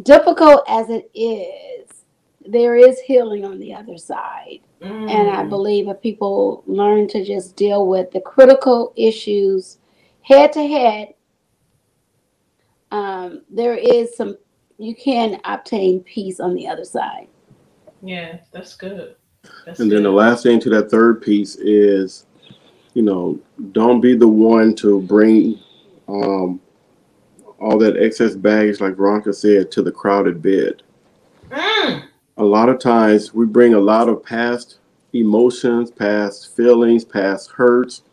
difficult 0.04 0.64
as 0.68 0.90
it 0.90 1.10
is, 1.14 2.06
there 2.46 2.76
is 2.76 3.00
healing 3.02 3.46
on 3.46 3.60
the 3.60 3.74
other 3.74 3.98
side. 3.98 4.60
And 4.82 5.30
I 5.30 5.44
Mm. 5.44 5.50
believe 5.50 5.88
if 5.88 6.02
people 6.02 6.64
learn 6.66 7.08
to 7.10 7.24
just 7.24 7.56
deal 7.56 7.88
with 7.88 8.12
the 8.12 8.22
critical 8.22 8.94
issues 8.96 9.80
head 10.22 10.54
to 10.54 10.66
head, 10.66 11.14
um, 12.92 13.42
there 13.50 13.76
is 13.76 14.16
some, 14.16 14.38
you 14.78 14.96
can 14.96 15.40
obtain 15.46 16.02
peace 16.02 16.40
on 16.40 16.54
the 16.56 16.68
other 16.68 16.86
side. 16.86 17.28
Yeah, 18.02 18.38
that's 18.52 18.76
good. 18.76 19.16
That's 19.66 19.80
And 19.80 19.92
then 19.92 20.04
the 20.04 20.12
last 20.12 20.44
thing 20.44 20.60
to 20.62 20.70
that 20.72 20.90
third 20.90 21.22
piece 21.22 21.56
is, 21.58 22.26
you 22.94 23.02
know, 23.02 23.40
don't 23.72 24.02
be 24.02 24.16
the 24.16 24.28
one 24.28 24.74
to 24.76 25.02
bring 25.02 25.60
um, 26.08 26.60
all 27.60 27.78
that 27.78 27.98
excess 27.98 28.36
baggage, 28.36 28.80
like 28.80 28.96
Veronica 28.96 29.34
said, 29.34 29.72
to 29.72 29.82
the 29.82 29.92
crowded 29.92 30.42
bed. 30.42 30.82
Mm. 31.50 32.09
A 32.40 32.44
lot 32.46 32.70
of 32.70 32.80
times 32.80 33.34
we 33.34 33.46
bring 33.46 33.74
a 33.74 33.80
lot 33.80 34.08
of 34.08 34.24
past 34.24 34.78
emotions, 35.12 35.92
past 35.92 36.56
feelings, 36.56 37.04
past 37.04 37.52
hurts, 37.52 38.04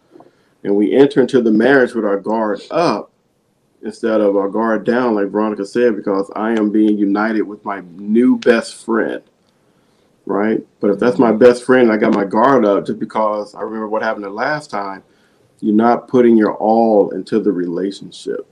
and 0.65 0.75
we 0.75 0.97
enter 0.97 1.21
into 1.21 1.41
the 1.41 1.53
marriage 1.53 1.95
with 1.95 2.05
our 2.05 2.19
guard 2.19 2.61
up 2.73 3.13
instead 3.83 4.21
of 4.21 4.37
our 4.37 4.49
guard 4.49 4.85
down, 4.85 5.15
like 5.15 5.29
Veronica 5.29 5.65
said, 5.65 5.95
because 5.95 6.29
I 6.35 6.51
am 6.51 6.71
being 6.71 6.99
united 6.99 7.43
with 7.43 7.65
my 7.65 7.85
new 7.95 8.37
best 8.39 8.85
friend. 8.85 9.23
Right? 10.25 10.67
But 10.81 10.91
if 10.91 10.99
that's 10.99 11.21
my 11.21 11.31
best 11.31 11.63
friend, 11.63 11.93
I 11.93 11.97
got 11.97 12.13
my 12.13 12.25
guard 12.25 12.65
up 12.65 12.85
just 12.85 12.99
because 12.99 13.55
I 13.55 13.61
remember 13.61 13.87
what 13.87 14.03
happened 14.03 14.25
the 14.25 14.31
last 14.31 14.71
time, 14.71 15.05
you're 15.61 15.73
not 15.73 16.09
putting 16.09 16.37
your 16.37 16.55
all 16.55 17.11
into 17.11 17.39
the 17.39 17.53
relationship. 17.53 18.45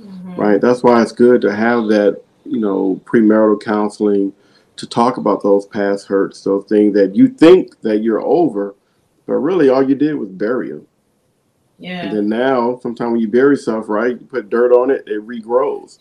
Mm-hmm. 0.00 0.36
Right? 0.36 0.60
That's 0.60 0.84
why 0.84 1.02
it's 1.02 1.10
good 1.10 1.40
to 1.40 1.52
have 1.52 1.88
that, 1.88 2.22
you 2.44 2.60
know, 2.60 3.00
premarital 3.04 3.60
counseling 3.60 4.32
to 4.78 4.86
talk 4.86 5.16
about 5.16 5.42
those 5.42 5.66
past 5.66 6.06
hurts, 6.06 6.42
those 6.42 6.64
things 6.66 6.94
that 6.94 7.14
you 7.14 7.28
think 7.28 7.80
that 7.82 7.98
you're 7.98 8.20
over, 8.20 8.74
but 9.26 9.34
really 9.34 9.68
all 9.68 9.86
you 9.86 9.94
did 9.94 10.14
was 10.14 10.30
bury 10.30 10.70
them. 10.70 10.86
Yeah. 11.78 12.06
And 12.06 12.16
then 12.16 12.28
now, 12.28 12.78
sometimes 12.82 13.12
when 13.12 13.20
you 13.20 13.28
bury 13.28 13.56
stuff, 13.56 13.88
right, 13.88 14.18
you 14.18 14.26
put 14.26 14.50
dirt 14.50 14.72
on 14.72 14.90
it, 14.90 15.04
it 15.06 15.24
regrows. 15.26 15.98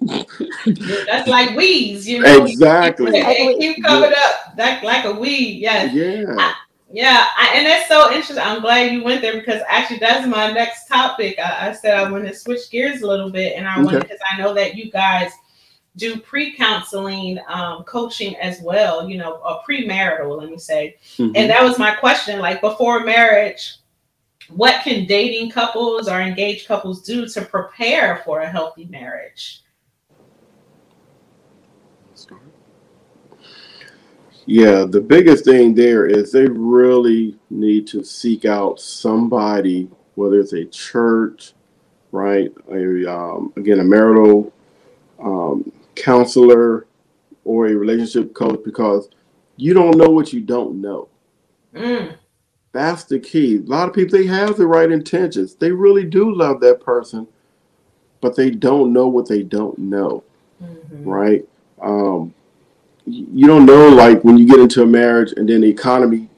That's 1.06 1.28
like 1.28 1.56
weeds, 1.56 2.08
you 2.08 2.20
know. 2.20 2.44
Exactly. 2.44 3.12
It 3.14 3.58
keep 3.60 3.84
covered 3.84 4.10
yeah. 4.10 4.52
up 4.52 4.58
like 4.58 4.82
like 4.82 5.04
a 5.04 5.12
weed. 5.18 5.60
Yes. 5.60 5.92
Yeah. 5.92 6.34
I, 6.38 6.54
yeah, 6.92 7.26
I, 7.36 7.54
and 7.56 7.66
that's 7.66 7.88
so 7.88 8.12
interesting. 8.12 8.38
I'm 8.38 8.60
glad 8.60 8.92
you 8.92 9.02
went 9.02 9.20
there 9.20 9.34
because 9.34 9.62
actually 9.68 9.98
that's 9.98 10.28
my 10.28 10.52
next 10.52 10.86
topic. 10.86 11.36
I, 11.40 11.70
I 11.70 11.72
said 11.72 11.96
I 11.96 12.08
want 12.08 12.24
to 12.24 12.32
switch 12.32 12.70
gears 12.70 13.02
a 13.02 13.06
little 13.08 13.30
bit, 13.30 13.56
and 13.56 13.66
I 13.66 13.74
okay. 13.80 13.82
want 13.82 14.00
because 14.02 14.20
I 14.30 14.38
know 14.38 14.54
that 14.54 14.76
you 14.76 14.92
guys 14.92 15.32
do 15.96 16.18
pre-counseling 16.18 17.38
um, 17.48 17.84
coaching 17.84 18.36
as 18.36 18.60
well. 18.60 19.08
You 19.08 19.18
know, 19.18 19.34
a 19.42 19.60
premarital, 19.68 20.38
let 20.38 20.50
me 20.50 20.58
say, 20.58 20.96
mm-hmm. 21.16 21.32
and 21.34 21.50
that 21.50 21.62
was 21.62 21.78
my 21.78 21.94
question. 21.94 22.40
Like 22.40 22.60
before 22.60 23.00
marriage, 23.04 23.76
what 24.50 24.82
can 24.82 25.06
dating 25.06 25.50
couples 25.50 26.08
or 26.08 26.20
engaged 26.20 26.66
couples 26.68 27.02
do 27.02 27.26
to 27.28 27.42
prepare 27.42 28.22
for 28.24 28.40
a 28.40 28.48
healthy 28.48 28.86
marriage? 28.86 29.62
Yeah, 34.46 34.84
the 34.86 35.00
biggest 35.00 35.46
thing 35.46 35.74
there 35.74 36.06
is 36.06 36.30
they 36.30 36.46
really 36.46 37.38
need 37.48 37.86
to 37.88 38.04
seek 38.04 38.44
out 38.44 38.78
somebody, 38.78 39.88
whether 40.16 40.38
it's 40.38 40.52
a 40.52 40.66
church, 40.66 41.54
right? 42.12 42.52
A, 42.70 43.10
um, 43.10 43.54
again, 43.56 43.80
a 43.80 43.84
marital 43.84 44.52
um, 45.18 45.72
counselor 45.96 46.86
or 47.44 47.66
a 47.66 47.74
relationship 47.74 48.34
coach, 48.34 48.60
because 48.64 49.08
you 49.56 49.74
don't 49.74 49.96
know 49.96 50.08
what 50.08 50.32
you 50.32 50.40
don't 50.40 50.80
know. 50.80 51.08
Mm. 51.74 52.16
That's 52.72 53.04
the 53.04 53.20
key. 53.20 53.56
A 53.56 53.60
lot 53.60 53.88
of 53.88 53.94
people 53.94 54.18
they 54.18 54.26
have 54.26 54.56
the 54.56 54.66
right 54.66 54.90
intentions. 54.90 55.54
They 55.54 55.70
really 55.70 56.04
do 56.04 56.34
love 56.34 56.60
that 56.60 56.80
person, 56.80 57.28
but 58.20 58.34
they 58.34 58.50
don't 58.50 58.92
know 58.92 59.06
what 59.08 59.28
they 59.28 59.42
don't 59.42 59.78
know. 59.78 60.24
Mm-hmm. 60.62 61.08
Right? 61.08 61.48
Um, 61.80 62.34
you 63.06 63.46
don't 63.46 63.66
know 63.66 63.88
like 63.88 64.24
when 64.24 64.38
you 64.38 64.46
get 64.46 64.58
into 64.58 64.82
a 64.82 64.86
marriage 64.86 65.32
and 65.36 65.48
then 65.48 65.60
the 65.60 65.68
economy 65.68 66.28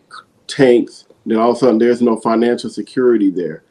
tanks, 0.46 1.06
then 1.24 1.38
all 1.38 1.50
of 1.50 1.56
a 1.56 1.60
sudden 1.60 1.78
there's 1.78 2.02
no 2.02 2.16
financial 2.18 2.70
security 2.70 3.30
there, 3.30 3.62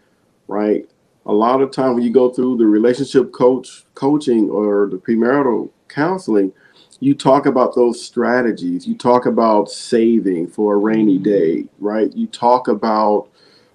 right? 0.48 0.90
A 1.26 1.34
lot 1.34 1.62
of 1.62 1.72
time 1.72 1.96
when 1.96 2.04
you 2.04 2.12
go 2.12 2.30
through 2.30 2.58
the 2.58 2.66
relationship 2.66 3.32
coach 3.32 3.84
coaching 3.96 4.50
or 4.50 4.88
the 4.90 4.98
premarital 4.98 5.70
counseling, 5.88 6.52
you 7.00 7.14
talk 7.14 7.46
about 7.46 7.76
those 7.76 8.04
strategies. 8.04 8.88
You 8.88 8.96
talk 8.96 9.26
about 9.26 9.70
saving 9.70 10.48
for 10.48 10.76
a 10.76 10.78
rainy 10.78 11.16
mm-hmm. 11.16 11.24
day, 11.24 11.66
right? 11.80 12.16
You 12.16 12.28
talk 12.28 12.68
about, 12.68 13.30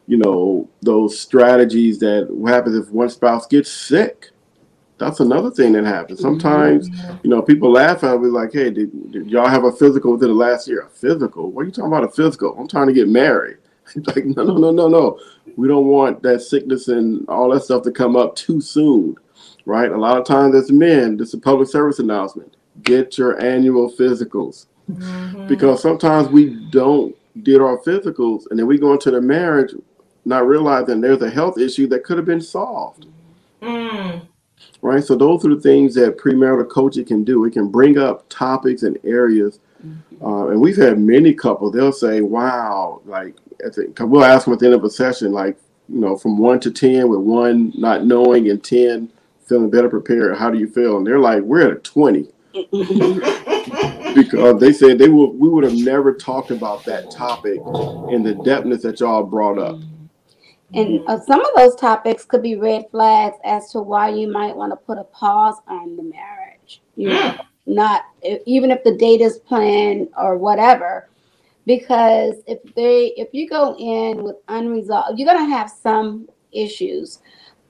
you 0.06 0.16
know, 0.16 0.68
those 0.82 1.18
strategies 1.18 1.98
that 2.00 2.28
what 2.30 2.52
happens 2.52 2.76
if 2.76 2.92
one 2.92 3.10
spouse 3.10 3.46
gets 3.46 3.70
sick. 3.70 4.30
That's 4.98 5.20
another 5.20 5.50
thing 5.50 5.72
that 5.72 5.84
happens. 5.84 6.20
Sometimes, 6.20 6.90
mm-hmm. 6.90 7.16
you 7.22 7.30
know, 7.30 7.40
people 7.40 7.72
laugh 7.72 8.04
at 8.04 8.20
me 8.20 8.28
like, 8.28 8.52
hey, 8.52 8.70
did, 8.70 9.12
did, 9.12 9.30
y'all 9.30 9.48
have 9.48 9.64
a 9.64 9.72
physical 9.72 10.12
within 10.12 10.28
the 10.28 10.34
last 10.34 10.68
year? 10.68 10.82
A 10.82 10.90
physical? 10.90 11.50
What 11.50 11.62
are 11.62 11.64
you 11.64 11.72
talking 11.72 11.90
about 11.90 12.04
a 12.04 12.10
physical? 12.10 12.54
I'm 12.58 12.68
trying 12.68 12.88
to 12.88 12.92
get 12.92 13.08
married. 13.08 13.56
like, 14.06 14.26
no, 14.26 14.44
no, 14.44 14.56
no, 14.56 14.70
no, 14.70 14.88
no. 14.88 15.18
We 15.56 15.68
don't 15.68 15.86
want 15.86 16.22
that 16.22 16.42
sickness 16.42 16.88
and 16.88 17.26
all 17.28 17.50
that 17.50 17.62
stuff 17.62 17.82
to 17.84 17.90
come 17.90 18.14
up 18.14 18.36
too 18.36 18.60
soon, 18.60 19.16
right? 19.70 19.92
A 19.92 19.96
lot 19.96 20.18
of 20.18 20.26
times 20.26 20.54
as 20.56 20.72
men, 20.72 21.16
this 21.16 21.28
is 21.28 21.34
a 21.34 21.38
public 21.38 21.68
service 21.68 22.00
announcement 22.00 22.56
get 22.82 23.18
your 23.18 23.40
annual 23.40 23.92
physicals 23.92 24.66
mm-hmm. 24.90 25.46
because 25.46 25.82
sometimes 25.82 26.28
we 26.28 26.68
don't 26.70 27.14
get 27.42 27.60
our 27.60 27.78
physicals 27.78 28.44
and 28.50 28.58
then 28.58 28.66
we 28.66 28.78
go 28.78 28.92
into 28.92 29.10
the 29.10 29.20
marriage 29.20 29.74
not 30.24 30.46
realizing 30.46 31.00
there's 31.00 31.22
a 31.22 31.30
health 31.30 31.58
issue 31.58 31.86
that 31.86 32.04
could 32.04 32.16
have 32.16 32.26
been 32.26 32.40
solved. 32.40 33.06
Mm. 33.62 34.26
Right. 34.82 35.04
So 35.04 35.14
those 35.14 35.44
are 35.44 35.54
the 35.54 35.60
things 35.60 35.94
that 35.94 36.18
premarital 36.18 36.68
coaching 36.70 37.04
can 37.04 37.22
do. 37.22 37.44
It 37.44 37.52
can 37.52 37.68
bring 37.68 37.98
up 37.98 38.26
topics 38.28 38.82
and 38.82 38.98
areas. 39.04 39.60
Mm-hmm. 39.84 40.24
Uh, 40.24 40.48
and 40.48 40.60
we've 40.60 40.76
had 40.76 40.98
many 40.98 41.34
couples, 41.34 41.72
they'll 41.72 41.92
say, 41.92 42.20
wow, 42.20 43.00
like, 43.04 43.34
because 43.58 44.06
we'll 44.06 44.24
ask 44.24 44.44
them 44.44 44.54
at 44.54 44.60
the 44.60 44.66
end 44.66 44.74
of 44.74 44.84
a 44.84 44.90
session, 44.90 45.32
like, 45.32 45.58
you 45.88 46.00
know, 46.00 46.16
from 46.16 46.38
one 46.38 46.60
to 46.60 46.70
10, 46.70 47.08
with 47.08 47.20
one 47.20 47.72
not 47.76 48.04
knowing 48.04 48.48
and 48.50 48.62
10 48.62 49.10
feeling 49.50 49.68
better 49.68 49.90
prepared. 49.90 50.38
How 50.38 50.48
do 50.50 50.58
you 50.58 50.66
feel? 50.66 50.96
And 50.96 51.06
they're 51.06 51.18
like, 51.18 51.42
we're 51.42 51.66
at 51.66 51.72
a 51.72 51.80
20. 51.80 52.28
because 54.14 54.60
they 54.60 54.72
said 54.72 54.98
they 54.98 55.08
would 55.08 55.30
we 55.30 55.48
would 55.48 55.62
have 55.62 55.74
never 55.74 56.12
talked 56.12 56.50
about 56.50 56.84
that 56.84 57.10
topic 57.10 57.58
in 58.10 58.24
the 58.24 58.34
depthness 58.44 58.82
that 58.82 58.98
y'all 58.98 59.22
brought 59.22 59.58
up. 59.58 59.78
And 60.74 61.00
uh, 61.08 61.20
some 61.20 61.40
of 61.40 61.50
those 61.56 61.76
topics 61.76 62.24
could 62.24 62.42
be 62.42 62.56
red 62.56 62.86
flags 62.90 63.36
as 63.44 63.70
to 63.72 63.80
why 63.80 64.08
you 64.08 64.30
might 64.30 64.56
want 64.56 64.72
to 64.72 64.76
put 64.76 64.98
a 64.98 65.04
pause 65.04 65.56
on 65.68 65.96
the 65.96 66.02
marriage. 66.02 66.82
You 66.96 67.10
know, 67.10 67.36
not 67.66 68.04
even 68.46 68.70
if 68.72 68.82
the 68.82 68.96
date 68.96 69.20
is 69.20 69.38
planned 69.38 70.08
or 70.16 70.36
whatever, 70.36 71.08
because 71.66 72.34
if 72.48 72.58
they 72.74 73.12
if 73.16 73.28
you 73.32 73.48
go 73.48 73.76
in 73.78 74.24
with 74.24 74.36
unresolved, 74.48 75.18
you're 75.18 75.32
gonna 75.32 75.48
have 75.48 75.70
some 75.70 76.28
issues. 76.52 77.20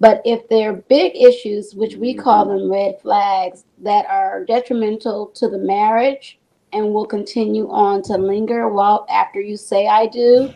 But 0.00 0.22
if 0.24 0.48
they're 0.48 0.72
big 0.72 1.14
issues, 1.14 1.74
which 1.74 1.96
we 1.96 2.14
call 2.14 2.46
mm-hmm. 2.46 2.58
them 2.58 2.72
red 2.72 3.00
flags, 3.02 3.64
that 3.78 4.06
are 4.06 4.44
detrimental 4.44 5.26
to 5.34 5.48
the 5.48 5.58
marriage 5.58 6.38
and 6.72 6.92
will 6.92 7.06
continue 7.06 7.68
on 7.70 8.02
to 8.02 8.14
linger 8.14 8.68
while 8.68 9.06
after 9.10 9.40
you 9.40 9.56
say 9.56 9.86
I 9.86 10.06
do, 10.06 10.52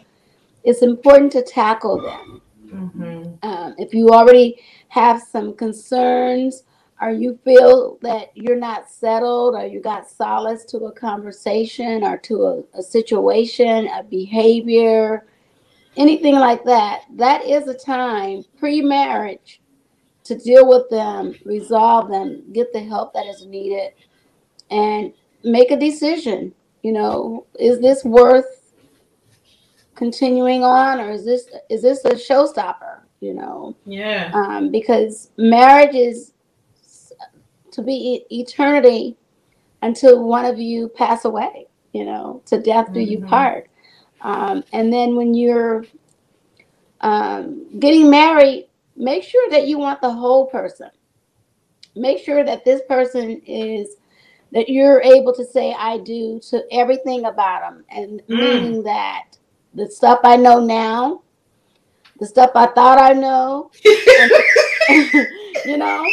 it's 0.64 0.82
important 0.82 1.32
to 1.32 1.42
tackle 1.42 2.00
them. 2.00 2.40
Mm-hmm. 2.66 3.46
Um, 3.46 3.74
if 3.78 3.92
you 3.92 4.08
already 4.08 4.60
have 4.88 5.22
some 5.22 5.54
concerns 5.54 6.64
or 7.00 7.10
you 7.10 7.38
feel 7.44 7.98
that 8.02 8.30
you're 8.34 8.56
not 8.56 8.88
settled 8.90 9.54
or 9.56 9.66
you 9.66 9.80
got 9.80 10.08
solace 10.08 10.64
to 10.66 10.78
a 10.86 10.92
conversation 10.92 12.02
or 12.02 12.16
to 12.18 12.44
a, 12.44 12.78
a 12.78 12.82
situation, 12.82 13.88
a 13.88 14.02
behavior, 14.04 15.26
anything 15.96 16.34
like 16.34 16.64
that, 16.64 17.02
that 17.14 17.44
is 17.44 17.68
a 17.68 17.74
time 17.74 18.44
pre 18.58 18.80
marriage 18.80 19.60
to 20.24 20.36
deal 20.36 20.66
with 20.66 20.88
them, 20.90 21.34
resolve 21.44 22.10
them, 22.10 22.42
get 22.52 22.72
the 22.72 22.80
help 22.80 23.12
that 23.12 23.26
is 23.26 23.46
needed, 23.46 23.92
and 24.70 25.12
make 25.44 25.70
a 25.70 25.76
decision. 25.76 26.52
You 26.82 26.92
know, 26.92 27.46
is 27.58 27.80
this 27.80 28.04
worth 28.04 28.72
continuing 29.94 30.64
on, 30.64 31.00
or 31.00 31.10
is 31.10 31.24
this 31.24 31.48
is 31.70 31.82
this 31.82 32.04
a 32.04 32.10
showstopper? 32.10 33.00
You 33.20 33.34
know, 33.34 33.76
yeah. 33.86 34.30
Um, 34.34 34.70
because 34.70 35.30
marriage 35.36 35.94
is 35.94 36.32
to 37.72 37.82
be 37.82 38.24
eternity 38.30 39.16
until 39.82 40.24
one 40.24 40.44
of 40.44 40.58
you 40.58 40.88
pass 40.88 41.24
away. 41.24 41.66
You 41.92 42.04
know, 42.04 42.42
to 42.46 42.60
death 42.60 42.92
do 42.92 43.00
mm-hmm. 43.00 43.22
you 43.22 43.26
part. 43.26 43.68
Um, 44.24 44.64
and 44.72 44.90
then 44.90 45.16
when 45.16 45.34
you're 45.34 45.84
um, 47.02 47.78
getting 47.78 48.10
married, 48.10 48.68
make 48.96 49.22
sure 49.22 49.50
that 49.50 49.68
you 49.68 49.78
want 49.78 50.00
the 50.00 50.10
whole 50.10 50.46
person. 50.46 50.90
Make 51.94 52.24
sure 52.24 52.42
that 52.42 52.64
this 52.64 52.80
person 52.88 53.42
is 53.46 53.96
that 54.50 54.68
you're 54.68 55.02
able 55.02 55.34
to 55.34 55.44
say 55.44 55.74
I 55.78 55.98
do 55.98 56.40
to 56.48 56.64
everything 56.72 57.26
about 57.26 57.60
them, 57.60 57.84
and 57.90 58.22
mm. 58.22 58.28
meaning 58.28 58.82
that 58.84 59.36
the 59.74 59.88
stuff 59.90 60.20
I 60.24 60.36
know 60.36 60.58
now, 60.58 61.22
the 62.18 62.26
stuff 62.26 62.52
I 62.54 62.66
thought 62.66 62.98
I 62.98 63.12
know, 63.12 63.70
you 65.66 65.76
know, 65.76 66.04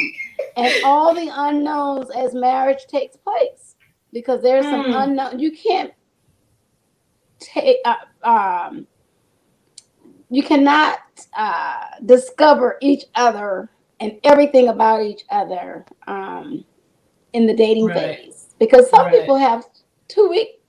and 0.58 0.84
all 0.84 1.16
the 1.16 1.32
unknowns 1.34 2.10
as 2.12 2.34
marriage 2.34 2.86
takes 2.88 3.16
place, 3.16 3.76
because 4.12 4.42
there's 4.42 4.66
mm. 4.66 4.72
some 4.72 4.94
unknown. 4.94 5.40
You 5.40 5.52
can't 5.52 5.94
take 7.42 7.78
uh, 7.86 7.96
um, 8.24 8.88
you 10.30 10.44
cannot 10.44 11.00
uh, 11.36 11.88
discover 12.06 12.78
each 12.82 13.04
other 13.16 13.70
and 14.00 14.18
everything 14.24 14.70
about 14.70 15.02
each 15.04 15.24
other 15.30 15.86
um, 16.08 16.64
in 17.34 17.46
the 17.46 17.54
dating 17.54 17.88
right. 17.88 18.18
phase 18.18 18.56
because 18.60 18.90
some 18.90 19.08
right. 19.08 19.20
people 19.20 19.36
have 19.36 19.66
two 20.08 20.30
week 20.30 20.62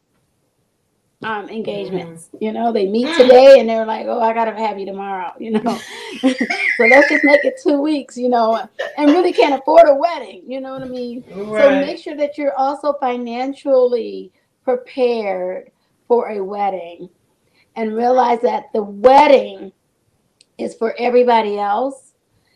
um, 1.23 1.49
engagements. 1.49 2.27
Mm-hmm. 2.27 2.45
You 2.45 2.53
know, 2.53 2.73
they 2.73 2.89
meet 2.89 3.17
today 3.17 3.61
and 3.61 3.69
they're 3.69 3.87
like, 3.87 4.07
"Oh, 4.07 4.21
I 4.21 4.33
gotta 4.35 4.53
have 4.53 4.79
you 4.79 4.87
tomorrow." 4.87 5.33
You 5.39 5.53
know, 5.53 5.79
so 6.21 6.85
let's 6.85 7.09
just 7.09 7.25
make 7.25 7.45
it 7.45 7.61
two 7.63 7.81
weeks. 7.81 8.17
You 8.17 8.29
know, 8.29 8.69
and 8.97 9.11
really 9.11 9.33
can't 9.33 9.55
afford 9.55 9.89
a 9.89 9.95
wedding. 9.95 10.43
You 10.47 10.61
know 10.61 10.73
what 10.73 10.83
I 10.83 10.89
mean? 10.89 11.25
Right. 11.31 11.63
So 11.63 11.71
make 11.81 11.99
sure 11.99 12.17
that 12.17 12.37
you're 12.37 12.55
also 12.57 12.95
financially 12.95 14.33
prepared 14.65 15.71
for 16.09 16.31
a 16.31 16.43
wedding, 16.43 17.09
and 17.77 17.95
realize 17.95 18.41
that 18.43 18.73
the 18.73 18.83
wedding 18.83 19.73
is 20.59 20.75
for 20.75 20.95
everybody 20.99 21.59
else. 21.59 22.13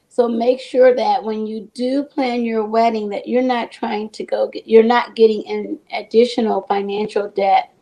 So 0.09 0.29
make 0.29 0.61
sure 0.61 0.95
that 0.95 1.23
when 1.23 1.47
you 1.47 1.71
do 1.75 2.03
plan 2.03 2.43
your 2.43 2.65
wedding, 2.65 3.11
that 3.11 3.29
you're 3.29 3.43
not 3.43 3.71
trying 3.71 4.09
to 4.11 4.25
go 4.25 4.49
get, 4.49 4.67
you're 4.67 4.83
not 4.83 5.15
getting 5.15 5.47
an 5.47 5.79
additional 5.93 6.63
financial 6.63 7.29
debt 7.29 7.73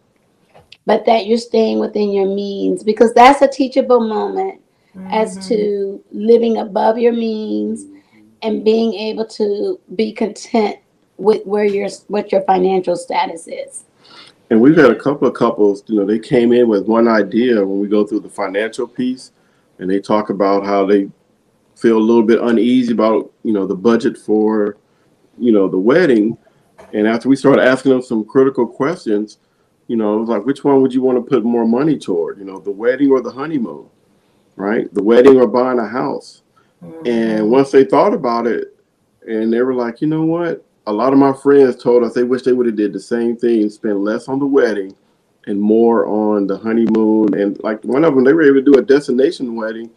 but 0.87 1.07
that 1.07 1.27
you're 1.27 1.39
staying 1.39 1.79
within 1.79 2.13
your 2.13 2.27
means 2.27 2.83
because 2.83 3.15
that's 3.15 3.43
a 3.43 3.49
teachable 3.49 4.01
moment 4.01 4.61
mm-hmm. 4.97 5.09
as 5.11 5.49
to 5.49 6.03
living 6.13 6.59
above 6.59 6.99
your 6.99 7.13
means 7.13 7.87
and 8.43 8.65
being 8.65 8.93
able 8.95 9.27
to 9.27 9.81
be 9.95 10.13
content 10.13 10.77
with 11.17 11.45
where 11.47 11.65
your 11.65 11.89
what 12.09 12.33
your 12.33 12.43
financial 12.43 12.97
status 12.97 13.47
is. 13.47 13.85
And 14.51 14.61
we've 14.61 14.77
had 14.77 14.91
a 14.91 14.99
couple 14.99 15.27
of 15.27 15.35
couples, 15.35 15.83
you 15.87 15.97
know, 15.97 16.05
they 16.05 16.19
came 16.19 16.53
in 16.53 16.69
with 16.69 16.87
one 16.87 17.09
idea 17.09 17.65
when 17.65 17.81
we 17.81 17.89
go 17.89 18.07
through 18.07 18.21
the 18.21 18.29
financial 18.29 18.87
piece 18.87 19.33
and 19.79 19.91
they 19.91 20.01
talk 20.01 20.31
about 20.31 20.65
how 20.65 20.85
they 20.85 21.11
feel 21.77 21.97
a 21.97 21.99
little 21.99 22.23
bit 22.23 22.41
uneasy 22.41 22.93
about, 22.93 23.33
you 23.43 23.53
know, 23.53 23.67
the 23.67 23.75
budget 23.75 24.17
for, 24.17 24.77
you 25.39 25.51
know, 25.51 25.69
the 25.69 25.79
wedding. 25.79 26.37
And 26.93 27.07
after 27.09 27.29
we 27.29 27.37
started 27.37 27.65
asking 27.65 27.93
them 27.93 28.03
some 28.03 28.25
critical 28.25 28.67
questions, 28.67 29.39
you 29.89 29.97
know, 29.97 30.17
it 30.17 30.21
was 30.21 30.29
like 30.29 30.47
which 30.47 30.63
one 30.63 30.81
would 30.83 30.95
you 30.95 31.03
want 31.03 31.19
to 31.19 31.29
put 31.29 31.45
more 31.45 31.67
money 31.67 31.99
toward? 31.99 32.39
You 32.39 32.45
know, 32.45 32.59
the 32.59 32.71
wedding 32.71 33.11
or 33.11 33.21
the 33.21 33.31
honeymoon, 33.31 33.89
right? 34.57 34.93
The 34.95 35.03
wedding 35.03 35.37
or 35.37 35.47
buying 35.47 35.79
a 35.79 35.89
house. 35.89 36.43
Mm-hmm. 36.83 37.07
And 37.07 37.51
once 37.51 37.71
they 37.71 37.85
thought 37.85 38.15
about 38.15 38.47
it, 38.47 38.77
and 39.27 39.53
they 39.53 39.63
were 39.63 39.75
like, 39.75 40.01
you 40.01 40.07
know 40.07 40.25
what? 40.25 40.64
A 40.87 40.93
lot 40.93 41.13
of 41.13 41.19
my 41.19 41.33
friends 41.33 41.83
told 41.83 42.05
us 42.05 42.13
they 42.13 42.25
wish 42.25 42.43
they 42.43 42.53
would 42.53 42.67
have 42.67 42.77
did 42.77 42.93
the 42.93 43.01
same 43.01 43.37
thing, 43.37 43.71
spend 43.71 44.05
less 44.05 44.29
on 44.29 44.39
the 44.39 44.47
wedding 44.47 44.95
and 45.47 45.61
more 45.61 46.07
on 46.07 46.47
the 46.47 46.59
honeymoon. 46.59 47.35
And 47.35 47.59
like 47.63 47.83
one 47.85 48.05
of 48.05 48.15
them, 48.15 48.25
they 48.25 48.33
were 48.33 48.43
able 48.43 48.57
to 48.57 48.63
do 48.63 48.79
a 48.79 48.83
destination 48.83 49.57
wedding, 49.57 49.91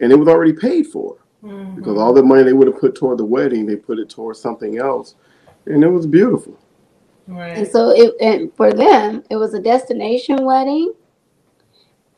and 0.00 0.12
it 0.12 0.16
was 0.16 0.28
already 0.28 0.52
paid 0.52 0.86
for 0.86 1.16
mm-hmm. 1.42 1.76
because 1.76 1.98
all 1.98 2.12
the 2.12 2.22
money 2.22 2.42
they 2.42 2.52
would 2.52 2.68
have 2.68 2.80
put 2.80 2.94
toward 2.94 3.18
the 3.18 3.24
wedding, 3.24 3.66
they 3.66 3.76
put 3.76 3.98
it 3.98 4.08
towards 4.08 4.40
something 4.40 4.78
else, 4.78 5.14
and 5.66 5.82
it 5.82 5.88
was 5.88 6.06
beautiful. 6.06 6.58
Right. 7.26 7.58
And 7.58 7.68
so 7.68 7.90
it 7.90 8.14
and 8.20 8.54
for 8.54 8.72
them 8.72 9.22
it 9.28 9.36
was 9.36 9.52
a 9.52 9.60
destination 9.60 10.44
wedding 10.44 10.94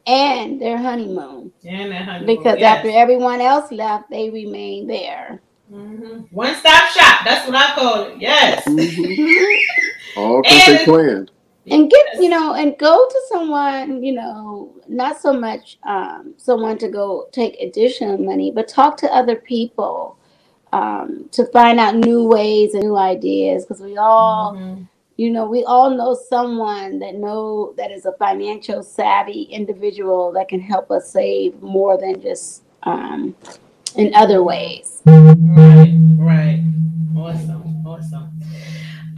and 0.06 0.60
their 0.60 0.78
honeymoon. 0.78 1.52
And 1.64 1.92
their 1.92 2.02
honeymoon. 2.02 2.36
Because 2.36 2.58
yes. 2.60 2.78
after 2.78 2.90
everyone 2.90 3.40
else 3.40 3.72
left, 3.72 4.08
they 4.10 4.30
remained 4.30 4.88
there. 4.88 5.40
Mm-hmm. 5.70 6.34
One 6.34 6.54
stop 6.56 6.90
shop. 6.90 7.24
That's 7.24 7.46
what 7.46 7.56
I 7.56 7.74
call 7.74 8.02
it. 8.04 8.20
Yes. 8.20 8.64
Mm-hmm. 8.66 10.18
All 10.20 10.42
because 10.42 10.66
they 10.66 10.84
planned. 10.84 11.30
And 11.70 11.90
get 11.90 12.06
you 12.14 12.28
know, 12.28 12.54
and 12.54 12.76
go 12.78 13.06
to 13.08 13.20
someone 13.28 14.02
you 14.02 14.12
know, 14.12 14.74
not 14.88 15.20
so 15.20 15.32
much 15.32 15.78
um, 15.84 16.34
someone 16.36 16.78
to 16.78 16.88
go 16.88 17.28
take 17.32 17.60
additional 17.60 18.18
money, 18.18 18.50
but 18.50 18.66
talk 18.66 18.96
to 18.98 19.14
other 19.14 19.36
people 19.36 20.18
um, 20.72 21.28
to 21.32 21.46
find 21.46 21.78
out 21.78 21.94
new 21.94 22.24
ways 22.24 22.74
and 22.74 22.84
new 22.84 22.96
ideas 22.96 23.64
because 23.64 23.80
we 23.80 23.96
all 23.96 24.54
mm-hmm 24.54 24.82
you 25.20 25.28
know 25.28 25.44
we 25.44 25.62
all 25.64 25.90
know 25.90 26.14
someone 26.30 26.98
that 26.98 27.14
know 27.14 27.74
that 27.76 27.90
is 27.90 28.06
a 28.06 28.12
financial 28.12 28.82
savvy 28.82 29.42
individual 29.42 30.32
that 30.32 30.48
can 30.48 30.58
help 30.60 30.90
us 30.90 31.10
save 31.10 31.60
more 31.60 31.98
than 31.98 32.22
just 32.22 32.62
um, 32.84 33.36
in 33.96 34.14
other 34.14 34.42
ways 34.42 35.02
right 35.06 35.94
right 36.18 36.64
awesome 37.16 37.86
awesome 37.86 38.30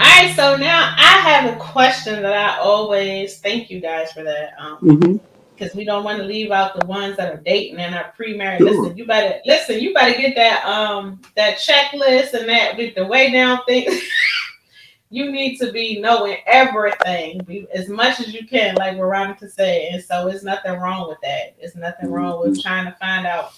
all 0.01 0.07
right 0.07 0.35
so 0.35 0.57
now 0.57 0.95
i 0.99 1.19
have 1.19 1.55
a 1.55 1.59
question 1.59 2.23
that 2.23 2.33
i 2.33 2.59
always 2.59 3.39
thank 3.39 3.71
you 3.71 3.81
guys 3.81 4.13
for 4.13 4.23
that 4.23 4.55
um, 4.59 4.79
mm-hmm 4.79 5.17
because 5.63 5.77
we 5.77 5.85
don't 5.85 6.05
want 6.05 6.19
to 6.19 6.25
leave 6.25 6.51
out 6.51 6.79
the 6.79 6.87
ones 6.87 7.17
that 7.17 7.33
are 7.33 7.39
dating 7.39 7.79
and 7.79 7.95
are 7.95 8.13
pre-married. 8.17 8.59
Sure. 8.59 8.71
Listen, 8.71 8.97
you 8.97 9.07
better 9.07 9.41
listen. 9.47 9.81
You 9.81 9.95
better 9.95 10.19
get 10.19 10.35
that 10.35 10.65
um 10.65 11.21
that 11.37 11.59
checklist 11.59 12.35
and 12.35 12.49
that 12.49 12.77
with 12.77 12.95
the 12.95 13.07
way 13.07 13.31
down 13.31 13.61
thing. 13.67 13.87
you 15.11 15.31
need 15.31 15.59
to 15.59 15.71
be 15.71 16.01
knowing 16.01 16.39
everything 16.47 17.69
as 17.75 17.89
much 17.89 18.19
as 18.19 18.33
you 18.33 18.47
can, 18.47 18.75
like 18.77 18.97
Veronica 18.97 19.49
said. 19.49 19.93
And 19.93 20.03
so 20.03 20.29
it's 20.29 20.43
nothing 20.43 20.81
wrong 20.81 21.09
with 21.09 21.19
that. 21.23 21.55
It's 21.59 21.77
nothing 21.77 22.11
wrong 22.11 22.41
with 22.41 22.53
mm-hmm. 22.53 22.69
trying 22.69 22.87
to 22.87 22.99
find 22.99 23.27
out 23.27 23.53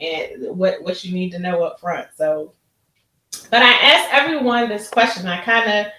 and 0.00 0.56
what 0.56 0.82
what 0.82 1.04
you 1.04 1.14
need 1.14 1.30
to 1.32 1.38
know 1.38 1.62
up 1.62 1.80
front. 1.80 2.08
So, 2.16 2.52
but 3.50 3.62
I 3.62 3.70
asked 3.70 4.12
everyone 4.12 4.68
this 4.68 4.88
question. 4.88 5.26
I 5.26 5.40
kind 5.42 5.70
of 5.70 5.92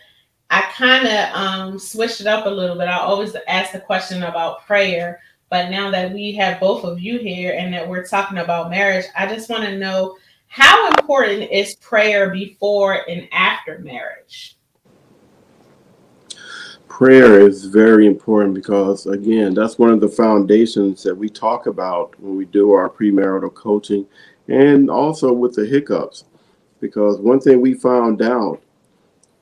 I 0.49 0.61
kind 0.73 1.07
of 1.07 1.35
um, 1.35 1.79
switched 1.79 2.21
it 2.21 2.27
up 2.27 2.45
a 2.45 2.49
little 2.49 2.77
bit. 2.77 2.87
I 2.87 2.99
always 2.99 3.35
ask 3.47 3.71
the 3.71 3.79
question 3.79 4.23
about 4.23 4.65
prayer, 4.65 5.19
but 5.49 5.69
now 5.69 5.89
that 5.91 6.13
we 6.13 6.33
have 6.33 6.59
both 6.59 6.83
of 6.83 6.99
you 6.99 7.17
here 7.19 7.55
and 7.57 7.73
that 7.73 7.87
we're 7.87 8.05
talking 8.05 8.37
about 8.37 8.69
marriage, 8.69 9.05
I 9.17 9.25
just 9.27 9.49
want 9.49 9.63
to 9.63 9.77
know 9.77 10.17
how 10.47 10.89
important 10.89 11.51
is 11.51 11.75
prayer 11.75 12.29
before 12.29 13.09
and 13.09 13.27
after 13.31 13.79
marriage? 13.79 14.54
Prayer 16.95 17.45
is 17.45 17.65
very 17.65 18.07
important 18.07 18.53
because 18.53 19.05
again 19.05 19.53
that's 19.53 19.77
one 19.77 19.89
of 19.89 19.99
the 19.99 20.07
foundations 20.07 21.03
that 21.03 21.13
we 21.13 21.27
talk 21.27 21.67
about 21.67 22.17
when 22.21 22.37
we 22.37 22.45
do 22.45 22.71
our 22.71 22.89
premarital 22.89 23.53
coaching 23.53 24.07
and 24.47 24.89
also 24.89 25.33
with 25.33 25.53
the 25.53 25.65
hiccups. 25.65 26.23
Because 26.79 27.19
one 27.19 27.41
thing 27.41 27.59
we 27.59 27.73
found 27.73 28.21
out 28.21 28.61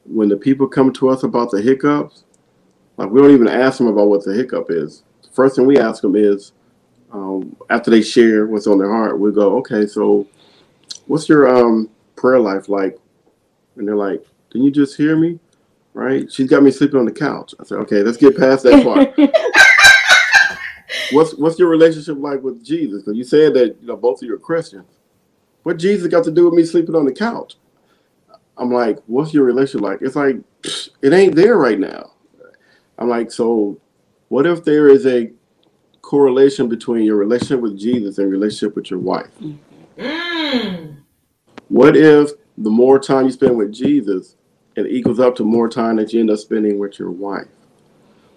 when 0.03 0.29
the 0.29 0.35
people 0.35 0.67
come 0.67 0.91
to 0.93 1.09
us 1.09 1.21
about 1.21 1.51
the 1.51 1.61
hiccups 1.61 2.23
like 2.97 3.11
we 3.11 3.21
don't 3.21 3.29
even 3.29 3.47
ask 3.47 3.77
them 3.77 3.85
about 3.85 4.07
what 4.07 4.25
the 4.25 4.33
hiccup 4.33 4.71
is. 4.71 5.03
The 5.21 5.29
first 5.29 5.55
thing 5.55 5.67
we 5.67 5.77
ask 5.77 6.01
them 6.01 6.15
is 6.15 6.53
um, 7.11 7.55
after 7.69 7.91
they 7.91 8.01
share 8.01 8.47
what's 8.47 8.65
on 8.65 8.79
their 8.79 8.91
heart 8.91 9.19
we 9.19 9.31
go 9.31 9.59
okay 9.59 9.85
so 9.85 10.27
what's 11.05 11.29
your 11.29 11.55
um, 11.55 11.87
prayer 12.15 12.39
life 12.39 12.67
like? 12.67 12.97
And 13.75 13.87
they're 13.87 13.95
like 13.95 14.25
can 14.49 14.63
you 14.63 14.71
just 14.71 14.97
hear 14.97 15.15
me 15.15 15.37
right? 15.93 16.31
She's 16.31 16.49
got 16.49 16.63
me 16.63 16.71
sleeping 16.71 16.99
on 16.99 17.05
the 17.05 17.11
couch. 17.11 17.53
I 17.59 17.63
said, 17.63 17.77
okay, 17.79 18.03
let's 18.03 18.17
get 18.17 18.37
past 18.37 18.63
that 18.63 18.83
part. 18.83 19.13
what's 21.11 21.35
what's 21.35 21.59
your 21.59 21.69
relationship 21.69 22.17
like 22.17 22.41
with 22.41 22.63
Jesus? 22.63 23.03
Because 23.03 23.17
you 23.17 23.23
said 23.23 23.53
that 23.53 23.77
you 23.81 23.87
know 23.87 23.95
both 23.95 24.21
of 24.21 24.27
you 24.27 24.33
are 24.33 24.39
Christians. 24.39 24.89
What 25.63 25.77
Jesus 25.77 26.07
got 26.07 26.23
to 26.25 26.31
do 26.31 26.45
with 26.45 26.53
me 26.53 26.65
sleeping 26.65 26.95
on 26.95 27.05
the 27.05 27.13
couch? 27.13 27.55
I'm 28.57 28.71
like, 28.71 28.99
what's 29.07 29.33
your 29.33 29.45
relationship 29.45 29.81
like? 29.81 30.01
It's 30.01 30.15
like 30.15 30.37
it 31.01 31.13
ain't 31.13 31.35
there 31.35 31.57
right 31.57 31.79
now. 31.79 32.11
I'm 32.97 33.09
like, 33.09 33.31
so 33.31 33.79
what 34.29 34.45
if 34.45 34.63
there 34.63 34.87
is 34.87 35.05
a 35.05 35.31
correlation 36.01 36.67
between 36.69 37.03
your 37.03 37.15
relationship 37.17 37.61
with 37.61 37.77
Jesus 37.77 38.17
and 38.17 38.29
relationship 38.29 38.75
with 38.75 38.91
your 38.91 38.99
wife? 38.99 39.31
Mm. 39.97 40.97
What 41.69 41.95
if 41.95 42.31
the 42.57 42.69
more 42.69 42.99
time 42.99 43.25
you 43.25 43.31
spend 43.31 43.57
with 43.57 43.73
Jesus, 43.73 44.35
it 44.75 44.87
equals 44.87 45.19
up 45.19 45.35
to 45.35 45.43
more 45.43 45.69
time 45.69 45.97
that 45.97 46.13
you 46.13 46.19
end 46.19 46.31
up 46.31 46.39
spending 46.39 46.79
with 46.79 46.99
your 46.99 47.11
wife. 47.11 47.47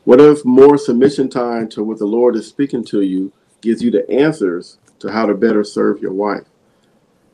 What 0.05 0.21
if 0.21 0.45
more 0.45 0.79
submission 0.79 1.29
time 1.29 1.69
to 1.71 1.83
what 1.83 1.99
the 1.99 2.07
Lord 2.07 2.37
is 2.37 2.47
speaking 2.47 2.85
to 2.87 3.01
you 3.01 3.33
gives 3.61 3.83
you 3.83 3.91
the 3.91 4.09
answers 4.11 4.79
to 5.01 5.11
how 5.11 5.27
to 5.27 5.35
better 5.35 5.65
serve 5.65 6.01
your 6.01 6.13
wife? 6.13 6.45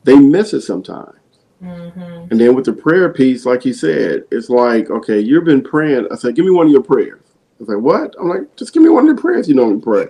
They 0.03 0.17
miss 0.17 0.53
it 0.53 0.61
sometimes. 0.61 1.19
Mm-hmm. 1.61 2.31
And 2.31 2.41
then 2.41 2.55
with 2.55 2.65
the 2.65 2.73
prayer 2.73 3.13
piece, 3.13 3.45
like 3.45 3.63
you 3.63 3.73
said, 3.73 4.23
it's 4.31 4.49
like, 4.49 4.89
okay, 4.89 5.19
you've 5.19 5.45
been 5.45 5.63
praying. 5.63 6.07
I 6.11 6.15
said, 6.15 6.35
give 6.35 6.45
me 6.45 6.51
one 6.51 6.65
of 6.65 6.71
your 6.73 6.83
prayers. 6.83 7.21
I 7.61 7.65
said, 7.65 7.75
what? 7.75 8.15
I'm 8.19 8.27
like, 8.27 8.55
just 8.55 8.73
give 8.73 8.83
me 8.83 8.89
one 8.89 9.03
of 9.03 9.07
your 9.07 9.17
prayers 9.17 9.47
you 9.47 9.55
normally 9.55 9.79
pray. 9.79 10.07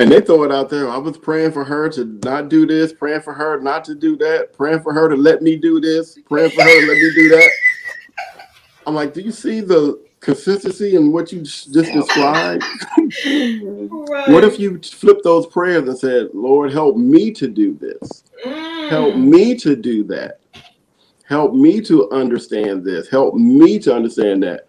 And 0.00 0.10
they 0.10 0.22
throw 0.22 0.44
it 0.44 0.50
out 0.50 0.70
there. 0.70 0.88
I 0.88 0.96
was 0.96 1.18
praying 1.18 1.52
for 1.52 1.62
her 1.62 1.90
to 1.90 2.18
not 2.24 2.48
do 2.48 2.66
this, 2.66 2.90
praying 2.90 3.20
for 3.20 3.34
her 3.34 3.60
not 3.60 3.84
to 3.84 3.94
do 3.94 4.16
that, 4.16 4.54
praying 4.54 4.80
for 4.80 4.94
her 4.94 5.10
to 5.10 5.14
let 5.14 5.42
me 5.42 5.56
do 5.56 5.78
this, 5.78 6.18
praying 6.26 6.52
for 6.52 6.62
her 6.62 6.80
to 6.80 6.86
let 6.86 6.96
me 6.96 7.12
do 7.14 7.28
that. 7.28 7.50
I'm 8.86 8.94
like, 8.94 9.12
do 9.12 9.20
you 9.20 9.30
see 9.30 9.60
the 9.60 10.02
consistency 10.20 10.96
in 10.96 11.12
what 11.12 11.32
you 11.32 11.42
just 11.42 11.92
described? 11.92 12.64
right. 12.96 14.28
What 14.30 14.42
if 14.42 14.58
you 14.58 14.80
flip 14.80 15.18
those 15.22 15.46
prayers 15.46 15.86
and 15.86 15.98
said, 15.98 16.28
Lord, 16.32 16.72
help 16.72 16.96
me 16.96 17.30
to 17.32 17.46
do 17.46 17.74
this? 17.74 18.24
Mm. 18.46 18.88
Help 18.88 19.16
me 19.16 19.54
to 19.56 19.76
do 19.76 20.02
that. 20.04 20.40
Help 21.28 21.52
me 21.52 21.78
to 21.82 22.10
understand 22.10 22.86
this. 22.86 23.06
Help 23.10 23.34
me 23.34 23.78
to 23.80 23.94
understand 23.94 24.44
that. 24.44 24.66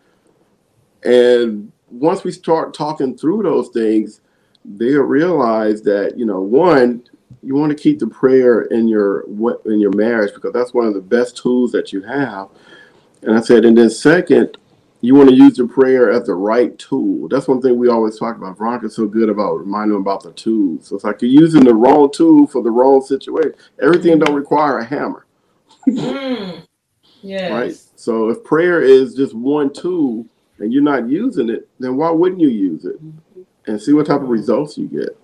And 1.06 1.72
once 1.90 2.26
we 2.26 2.34
start 2.34 2.74
talking 2.74 3.18
through 3.18 3.44
those 3.44 3.70
things, 3.70 4.20
they 4.66 4.94
realize 4.94 5.82
that 5.82 6.18
you 6.18 6.26
know 6.26 6.42
one 6.42 7.04
you 7.44 7.56
want 7.56 7.76
to 7.76 7.82
keep 7.82 8.00
the 8.00 8.08
prayer 8.08 8.64
in 8.64 8.88
your 8.88 9.24
what 9.28 9.62
in 9.66 9.80
your 9.80 9.92
marriage 9.96 10.34
because 10.34 10.54
that's 10.54 10.74
one 10.74 10.86
of 10.86 10.94
the 10.94 11.02
best 11.02 11.38
tools 11.38 11.72
that 11.72 11.92
you 11.92 12.02
have 12.04 12.50
and 13.24 13.36
i 13.36 13.42
said 13.42 13.66
and 13.66 13.78
then 13.78 13.90
second 13.90 14.58
you 15.02 15.16
want 15.16 15.30
to 15.30 15.36
use 15.36 15.58
the 15.58 15.66
prayer 15.66 16.12
as 16.12 16.28
the 16.28 16.36
right 16.36 16.78
tool. 16.78 17.28
That's 17.28 17.48
one 17.48 17.60
thing 17.60 17.78
we 17.78 17.90
always 17.90 18.20
talk 18.20 18.38
about. 18.38 18.58
Veronica's 18.58 18.96
so 18.96 19.08
good 19.08 19.30
about 19.30 19.56
reminding 19.56 19.94
them 19.94 20.02
about 20.02 20.22
the 20.22 20.32
tools. 20.34 20.88
So 20.88 20.96
it's 20.96 21.04
like 21.04 21.22
you're 21.24 21.32
using 21.32 21.64
the 21.64 21.74
wrong 21.74 22.12
tool 22.12 22.46
for 22.46 22.62
the 22.62 22.70
wrong 22.70 23.02
situation. 23.02 23.56
Everything 23.82 24.20
don't 24.20 24.36
require 24.36 24.78
a 24.80 24.86
hammer, 24.86 25.26
Mm. 25.88 26.64
Yes. 27.24 27.52
right? 27.52 27.76
So 27.96 28.30
if 28.30 28.44
prayer 28.44 28.82
is 28.82 29.16
just 29.16 29.34
one 29.34 29.74
tool 29.74 30.26
and 30.60 30.72
you're 30.72 30.84
not 30.84 31.10
using 31.10 31.50
it, 31.50 31.68
then 31.80 31.98
why 31.98 32.12
wouldn't 32.12 32.42
you 32.42 32.50
use 32.50 32.86
it 32.86 33.00
and 33.68 33.82
see 33.82 33.94
what 33.94 34.06
type 34.08 34.22
of 34.22 34.30
results 34.30 34.78
you 34.78 34.88
get? 34.88 35.18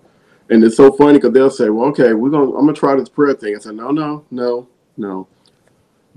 And 0.49 0.63
it's 0.63 0.77
so 0.77 0.91
funny 0.91 1.13
because 1.13 1.33
they'll 1.33 1.49
say, 1.49 1.69
"Well, 1.69 1.89
okay, 1.89 2.13
we're 2.13 2.29
gonna 2.29 2.51
I'm 2.51 2.65
gonna 2.65 2.73
try 2.73 2.95
this 2.95 3.09
prayer 3.09 3.33
thing." 3.33 3.55
I 3.55 3.59
said, 3.59 3.75
"No, 3.75 3.91
no, 3.91 4.25
no, 4.31 4.67
no. 4.95 5.27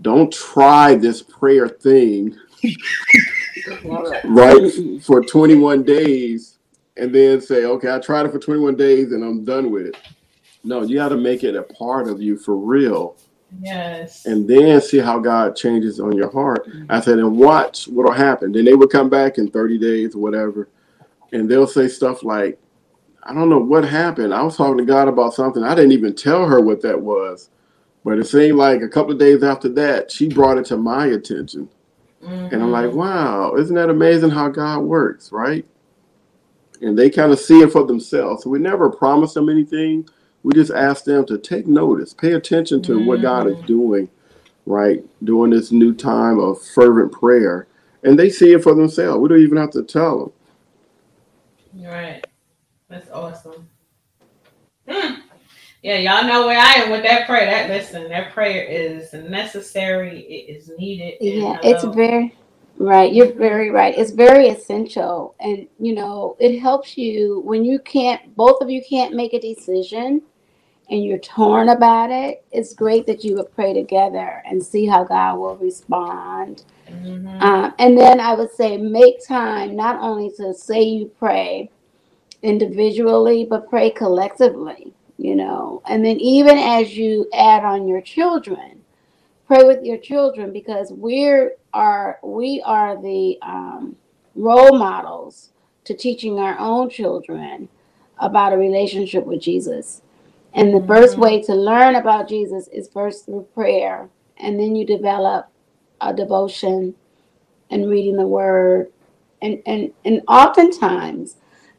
Don't 0.03 0.33
try 0.33 0.95
this 0.95 1.21
prayer 1.23 1.69
thing 1.69 2.35
right 4.25 4.73
for 5.03 5.23
21 5.23 5.83
days 5.83 6.59
and 6.97 7.15
then 7.15 7.41
say, 7.41 7.65
okay, 7.65 7.95
I 7.95 7.99
tried 7.99 8.27
it 8.27 8.33
for 8.33 8.39
21 8.39 8.77
days 8.77 9.13
and 9.13 9.23
I'm 9.25 9.45
done 9.45 9.71
with 9.71 9.87
it. 9.87 9.97
No, 10.65 10.83
you 10.83 10.97
got 10.97 11.11
to 11.11 11.17
make 11.17 11.45
it 11.45 11.55
a 11.55 11.63
part 11.63 12.09
of 12.09 12.21
you 12.23 12.37
for 12.37 12.57
real 12.57 13.17
Yes. 13.61 14.27
and 14.27 14.49
then 14.49 14.81
see 14.81 14.99
how 14.99 15.19
God 15.19 15.57
changes 15.57 15.99
on 15.99 16.17
your 16.17 16.31
heart. 16.31 16.69
I 16.89 17.01
said, 17.01 17.19
and 17.19 17.37
watch 17.37 17.89
what'll 17.89 18.13
happen. 18.13 18.53
Then 18.53 18.65
they 18.65 18.75
would 18.75 18.91
come 18.91 19.11
back 19.11 19.39
in 19.39 19.51
30 19.51 19.77
days 19.79 20.15
or 20.15 20.19
whatever, 20.21 20.69
and 21.33 21.51
they'll 21.51 21.67
say 21.67 21.89
stuff 21.89 22.23
like, 22.23 22.59
I 23.23 23.35
don't 23.35 23.51
know 23.51 23.59
what 23.59 23.85
happened. 23.85 24.35
I 24.35 24.43
was 24.43 24.57
talking 24.57 24.79
to 24.79 24.85
God 24.85 25.09
about 25.09 25.35
something. 25.35 25.63
I 25.63 25.75
didn't 25.75 25.93
even 25.93 26.15
tell 26.15 26.47
her 26.47 26.61
what 26.61 26.83
that 26.83 27.01
was. 27.01 27.51
But 28.05 28.19
it 28.19 28.27
seemed 28.27 28.57
like 28.59 28.83
a 28.83 28.89
couple 28.89 29.13
of 29.13 29.19
days 29.19 29.43
after 29.43 29.69
that, 29.71 30.11
she 30.11 30.29
brought 30.29 30.59
it 30.59 30.65
to 30.67 30.77
my 30.79 31.07
attention. 31.09 31.69
And 32.51 32.63
I'm 32.63 32.73
like, 32.73 32.91
Mhm. 32.91 32.95
wow, 32.95 33.55
isn't 33.57 33.75
that 33.77 33.91
amazing 33.91 34.31
how 34.31 34.49
God 34.49 34.81
works, 34.81 35.33
right? 35.33 35.67
And 36.83 36.99
they 36.99 37.11
kind 37.11 37.33
of 37.33 37.41
see 37.41 37.61
it 37.61 37.73
for 37.73 37.85
themselves. 37.87 38.45
So 38.45 38.51
we 38.51 38.59
never 38.59 38.91
promise 38.91 39.35
them 39.35 39.49
anything. 39.49 40.09
We 40.43 40.55
just 40.55 40.73
ask 40.73 41.05
them 41.05 41.27
to 41.27 41.39
take 41.39 41.67
notice, 41.67 42.15
pay 42.15 42.33
attention 42.33 42.83
to 42.85 43.01
what 43.01 43.23
God 43.23 43.49
is 43.49 43.59
Mhm. 43.59 43.67
doing, 43.67 44.09
right? 44.67 45.05
During 45.25 45.53
this 45.53 45.73
new 45.73 45.95
time 45.95 46.41
of 46.41 46.61
fervent 46.63 47.13
prayer. 47.13 47.67
And 48.05 48.19
they 48.19 48.31
see 48.31 48.53
it 48.53 48.63
for 48.63 48.75
themselves. 48.75 49.21
We 49.21 49.29
don't 49.29 49.41
even 49.41 49.59
have 49.59 49.71
to 49.73 49.83
tell 49.83 50.19
them. 50.21 50.33
Right. 51.83 52.25
That's 52.89 53.11
awesome. 53.11 53.69
Hmm. 54.89 55.15
Yeah, 55.83 55.97
y'all 55.97 56.27
know 56.27 56.47
where 56.47 56.59
I 56.59 56.75
am 56.75 56.91
with 56.91 57.03
that 57.05 57.27
prayer. 57.27 57.47
That 57.47 57.71
listen, 57.71 58.09
that 58.11 58.33
prayer 58.33 58.65
is 58.65 59.13
necessary. 59.15 60.21
It 60.21 60.57
is 60.57 60.71
needed. 60.79 61.15
Yeah, 61.21 61.59
it's 61.63 61.85
very 61.85 62.35
right. 62.77 63.11
You're 63.11 63.33
very 63.33 63.71
right. 63.71 63.97
It's 63.97 64.11
very 64.11 64.49
essential, 64.49 65.35
and 65.41 65.67
you 65.79 65.95
know, 65.95 66.37
it 66.39 66.59
helps 66.59 66.99
you 66.99 67.41
when 67.47 67.65
you 67.65 67.79
can't. 67.79 68.37
Both 68.37 68.61
of 68.61 68.69
you 68.69 68.83
can't 68.87 69.15
make 69.15 69.33
a 69.33 69.41
decision, 69.41 70.21
and 70.91 71.03
you're 71.03 71.19
torn 71.19 71.71
about 71.71 72.11
it. 72.11 72.45
It's 72.53 72.75
great 72.75 73.07
that 73.07 73.25
you 73.25 73.37
would 73.37 73.51
pray 73.55 73.73
together 73.73 74.43
and 74.45 74.63
see 74.63 74.85
how 74.85 75.05
God 75.05 75.39
will 75.39 75.57
respond. 75.57 76.65
Mhm. 76.91 77.43
Um, 77.43 77.75
and 77.79 77.99
then 77.99 78.21
I 78.21 78.35
would 78.35 78.53
say 78.53 78.77
make 78.77 79.27
time 79.27 79.77
not 79.77 80.01
only 80.01 80.31
to 80.39 80.55
say 80.55 80.83
you 80.83 81.07
pray 81.19 81.71
individually, 82.43 83.47
but 83.49 83.69
pray 83.71 83.91
collectively, 83.91 84.93
you 85.19 85.37
know. 85.37 85.83
And 85.87 86.05
then 86.05 86.19
even 86.21 86.59
as 86.59 86.97
you 86.97 87.29
add 87.35 87.65
on 87.65 87.89
your 87.89 88.01
children, 88.03 88.83
pray 89.47 89.65
with 89.65 89.85
your 89.85 89.99
children 89.99 90.53
because 90.53 90.93
we're 90.93 91.55
are 91.75 92.19
we 92.23 92.63
are 92.65 93.01
the 93.01 93.39
um, 93.43 93.97
role 94.37 94.79
models 94.79 95.51
to 95.85 95.95
teaching 95.95 96.39
our 96.39 96.59
own 96.59 96.91
children 96.91 97.69
about 98.19 98.53
a 98.55 98.59
relationship 98.59 99.27
with 99.27 99.41
Jesus. 99.43 100.03
And 100.55 100.75
the 100.75 100.87
first 100.87 101.17
Mhm. 101.17 101.21
way 101.21 101.43
to 101.45 101.55
learn 101.55 101.97
about 101.97 102.29
Jesus 102.29 102.69
is 102.69 102.89
first 102.89 103.27
through 103.27 103.49
prayer, 103.55 104.11
and 104.39 104.59
then 104.61 104.77
you 104.77 104.87
develop 104.87 105.50
a 106.01 106.13
devotion 106.15 106.95
and 107.71 107.89
reading 107.89 108.17
the 108.17 108.27
word 108.27 108.93
and 109.43 109.63
and 109.67 109.93
and 110.05 110.21
oftentimes 110.29 111.37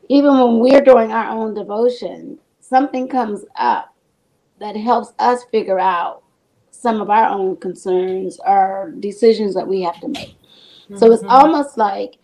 even 0.09 0.31
when 0.37 0.59
we're 0.59 0.81
doing 0.81 1.11
our 1.11 1.29
own 1.29 1.53
devotion 1.53 2.37
something 2.59 3.07
comes 3.07 3.43
up 3.57 3.93
that 4.59 4.75
helps 4.75 5.13
us 5.19 5.43
figure 5.51 5.79
out 5.79 6.23
some 6.71 7.01
of 7.01 7.09
our 7.09 7.29
own 7.29 7.55
concerns 7.57 8.39
or 8.45 8.93
decisions 8.99 9.53
that 9.53 9.67
we 9.67 9.81
have 9.81 9.99
to 9.99 10.07
make 10.07 10.35
so 10.95 11.11
it's 11.11 11.23
Mhm. 11.23 11.29
almost 11.31 11.77
like 11.77 12.17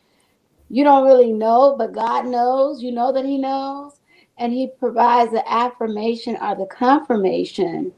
you 0.69 0.83
don't 0.83 1.05
really 1.05 1.31
know 1.33 1.75
but 1.77 1.93
god 1.93 2.25
knows 2.25 2.81
you 2.81 2.91
know 2.91 3.11
that 3.11 3.25
he 3.25 3.37
knows 3.37 3.99
and 4.37 4.53
he 4.53 4.67
provides 4.79 5.31
the 5.31 5.51
affirmation 5.51 6.37
or 6.41 6.55
the 6.55 6.65
confirmation 6.65 7.91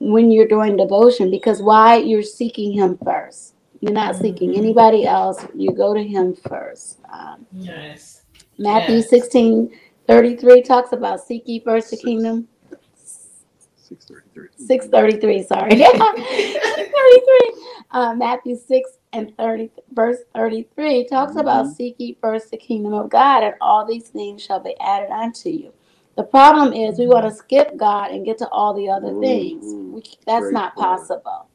when 0.00 0.30
you're 0.30 0.48
doing 0.48 0.76
devotion 0.76 1.30
because 1.30 1.62
why 1.62 1.96
you're 1.96 2.22
seeking 2.22 2.72
him 2.72 2.98
first 3.04 3.54
you're 3.80 3.92
not 3.92 4.16
seeking 4.16 4.50
Mhm. 4.52 4.56
anybody 4.58 5.06
else 5.06 5.46
you 5.54 5.72
go 5.72 5.92
to 5.94 6.02
him 6.02 6.34
first 6.34 6.98
um, 7.12 7.46
Yes. 7.52 8.22
matthew 8.58 8.96
Yes. 8.96 9.10
16 9.10 9.70
33 10.08 10.62
talks 10.62 10.92
about 10.92 11.20
seek 11.20 11.46
ye 11.46 11.60
first 11.60 11.90
the 11.90 11.96
kingdom 11.98 12.48
633. 12.94 14.48
633 14.66 15.42
sorry 15.42 15.70
633 15.76 17.64
uh, 17.92 18.14
matthew 18.14 18.56
6 18.56 18.90
and 19.12 19.36
30 19.36 19.70
verse 19.92 20.18
33 20.34 21.06
talks 21.08 21.36
about 21.36 21.66
Mhm. 21.66 21.74
seek 21.76 21.96
ye 21.98 22.16
first 22.20 22.50
the 22.50 22.56
kingdom 22.56 22.94
of 22.94 23.10
god 23.10 23.42
and 23.42 23.54
all 23.60 23.84
these 23.84 24.08
things 24.08 24.42
shall 24.42 24.60
be 24.60 24.74
added 24.80 25.10
unto 25.10 25.50
you 25.50 25.72
the 26.20 26.26
problem 26.26 26.74
is 26.74 26.98
we 26.98 27.06
want 27.06 27.24
to 27.26 27.34
skip 27.34 27.76
god 27.78 28.10
and 28.10 28.26
get 28.26 28.36
to 28.38 28.48
all 28.48 28.74
the 28.74 28.88
other 28.88 29.14
things 29.20 29.64
we, 29.90 30.02
that's 30.26 30.52
not 30.52 30.72
Straightforward. 30.72 30.98
possible 30.98 31.48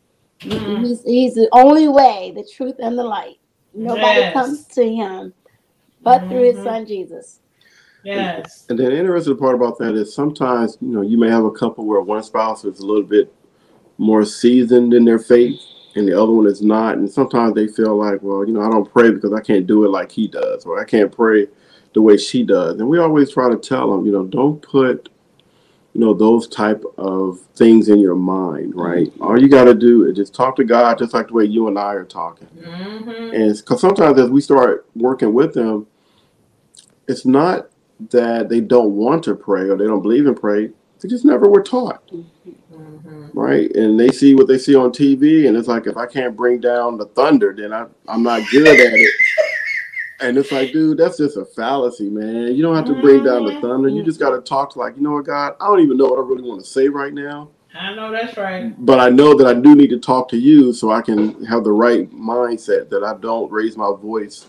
Mhm. 0.43 0.85
he's, 0.87 1.03
he's 1.03 1.35
the 1.35 1.47
only 1.51 1.87
way 1.87 2.33
the 2.35 2.43
truth 2.55 2.75
and 2.79 2.97
the 2.97 3.03
light 3.03 3.37
nobody 3.75 4.21
Yes. 4.21 4.33
comes 4.33 4.65
to 4.67 4.83
him 4.83 5.33
but 6.01 6.27
through 6.29 6.45
his 6.45 6.57
Mhm. 6.57 6.63
son 6.63 6.85
jesus 6.87 7.41
Yes. 8.03 8.65
And 8.69 8.77
then 8.79 8.89
the 8.91 8.97
interesting 8.99 9.37
part 9.37 9.55
about 9.55 9.79
that 9.79 9.95
is 9.95 10.13
sometimes, 10.13 10.77
you 10.79 10.89
know, 10.89 11.01
you 11.01 11.17
may 11.17 11.29
have 11.29 11.43
a 11.45 11.51
couple 11.51 11.85
where 11.85 12.01
one 12.01 12.21
spouse 12.21 12.63
is 12.63 12.79
a 12.79 12.85
little 12.85 13.03
bit 13.03 13.33
more 13.97 14.23
seasoned 14.25 14.93
in 14.93 15.05
their 15.05 15.17
faith 15.19 15.59
and 15.95 16.07
the 16.07 16.13
other 16.13 16.31
one 16.31 16.45
is 16.45 16.61
not. 16.61 16.97
And 16.97 17.09
sometimes 17.11 17.55
they 17.55 17.67
feel 17.67 17.95
like, 17.95 18.19
well, 18.21 18.45
you 18.45 18.53
know, 18.53 18.61
I 18.61 18.69
don't 18.69 18.91
pray 18.91 19.11
because 19.11 19.33
I 19.33 19.41
can't 19.41 19.65
do 19.65 19.85
it 19.85 19.89
like 19.89 20.11
he 20.11 20.27
does, 20.27 20.65
or 20.65 20.79
I 20.79 20.85
can't 20.85 21.11
pray 21.11 21.47
the 21.95 22.01
way 22.01 22.17
she 22.17 22.43
does. 22.43 22.79
And 22.79 22.87
we 22.87 22.99
always 22.99 23.31
try 23.31 23.49
to 23.49 23.57
tell 23.57 23.89
them, 23.89 24.05
you 24.05 24.11
know, 24.11 24.25
don't 24.25 24.61
put, 24.61 25.09
you 25.93 26.01
know, 26.01 26.13
those 26.13 26.45
type 26.47 26.83
of 26.97 27.39
things 27.55 27.87
in 27.87 27.99
your 27.99 28.15
mind, 28.15 28.75
right? 28.75 29.11
All 29.21 29.41
you 29.41 29.47
got 29.47 29.63
to 29.63 29.73
do 29.73 30.03
is 30.03 30.15
just 30.15 30.35
talk 30.35 30.57
to 30.57 30.65
God, 30.65 30.99
just 30.99 31.13
like 31.13 31.29
the 31.29 31.33
way 31.33 31.45
you 31.45 31.69
and 31.69 31.79
I 31.79 31.93
are 31.93 32.03
talking. 32.03 32.47
Mm-hmm. 32.47 33.33
And 33.33 33.55
because 33.57 33.79
sometimes 33.79 34.19
as 34.19 34.29
we 34.29 34.41
start 34.41 34.85
working 34.93 35.33
with 35.33 35.53
them, 35.53 35.87
it's 37.07 37.25
not 37.25 37.69
that 38.11 38.49
they 38.49 38.59
don't 38.59 38.91
want 38.91 39.23
to 39.23 39.35
pray 39.35 39.69
or 39.69 39.77
they 39.77 39.85
don't 39.87 40.01
believe 40.01 40.27
in 40.27 40.35
pray. 40.35 40.71
They 40.99 41.07
just 41.09 41.25
never 41.25 41.49
were 41.49 41.63
taught, 41.63 42.03
Mm-hmm. 42.73 43.27
right? 43.39 43.73
And 43.73 43.97
they 43.97 44.09
see 44.09 44.35
what 44.35 44.47
they 44.47 44.57
see 44.57 44.75
on 44.75 44.91
TV, 44.91 45.47
and 45.47 45.55
it's 45.55 45.67
like 45.69 45.87
if 45.87 45.95
I 45.95 46.05
can't 46.07 46.35
bring 46.35 46.59
down 46.59 46.97
the 46.97 47.05
thunder, 47.05 47.53
then 47.57 47.71
I, 47.71 47.85
I'm 48.07 48.21
not 48.21 48.41
good 48.51 48.67
at 48.67 48.77
it. 48.79 49.09
And 50.21 50.37
it's 50.37 50.51
like, 50.51 50.71
dude, 50.71 50.97
that's 50.97 51.17
just 51.17 51.35
a 51.37 51.43
fallacy, 51.45 52.09
man. 52.09 52.55
You 52.55 52.63
don't 52.63 52.75
have 52.75 52.85
to 52.85 53.01
bring 53.01 53.23
down 53.23 53.45
the 53.45 53.59
thunder. 53.59 53.89
You 53.89 54.03
just 54.03 54.19
got 54.19 54.29
to 54.29 54.41
talk 54.41 54.71
to 54.73 54.79
like, 54.79 54.95
you 54.95 55.01
know 55.01 55.11
what, 55.11 55.25
God, 55.25 55.55
I 55.59 55.67
don't 55.67 55.81
even 55.81 55.97
know 55.97 56.05
what 56.05 56.19
I 56.19 56.21
really 56.21 56.47
want 56.47 56.61
to 56.61 56.67
say 56.67 56.87
right 56.87 57.13
now, 57.13 57.49
I 57.73 57.93
know 57.93 58.11
that's 58.11 58.37
right. 58.37 58.73
but 58.85 58.99
I 59.01 59.09
know 59.09 59.35
that 59.35 59.45
I 59.47 59.53
do 59.53 59.75
need 59.75 59.89
to 59.89 59.99
talk 59.99 60.29
to 60.29 60.37
you 60.37 60.71
so 60.71 60.91
I 60.91 61.01
can 61.01 61.43
have 61.45 61.65
the 61.65 61.71
right 61.73 62.09
mindset 62.11 62.89
that 62.89 63.03
I 63.03 63.15
don't 63.15 63.51
raise 63.51 63.75
my 63.75 63.91
voice 64.01 64.47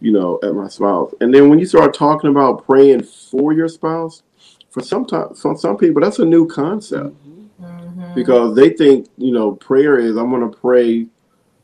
you 0.00 0.12
know, 0.12 0.38
at 0.44 0.54
my 0.54 0.68
spouse. 0.68 1.12
And 1.20 1.34
then 1.34 1.48
when 1.48 1.58
you 1.58 1.66
start 1.66 1.92
talking 1.92 2.30
about 2.30 2.64
praying 2.64 3.02
for 3.02 3.52
your 3.52 3.66
spouse, 3.66 4.22
for 4.70 4.80
some 4.80 5.04
time, 5.04 5.34
for 5.34 5.56
some 5.56 5.76
people, 5.76 6.00
that's 6.00 6.20
a 6.20 6.24
new 6.24 6.46
concept 6.46 7.16
Mm-hmm. 7.60 8.14
because 8.14 8.54
they 8.54 8.70
think, 8.70 9.08
you 9.16 9.32
know, 9.32 9.52
prayer 9.52 9.98
is 9.98 10.16
I'm 10.16 10.30
going 10.30 10.48
to 10.48 10.56
pray 10.56 11.06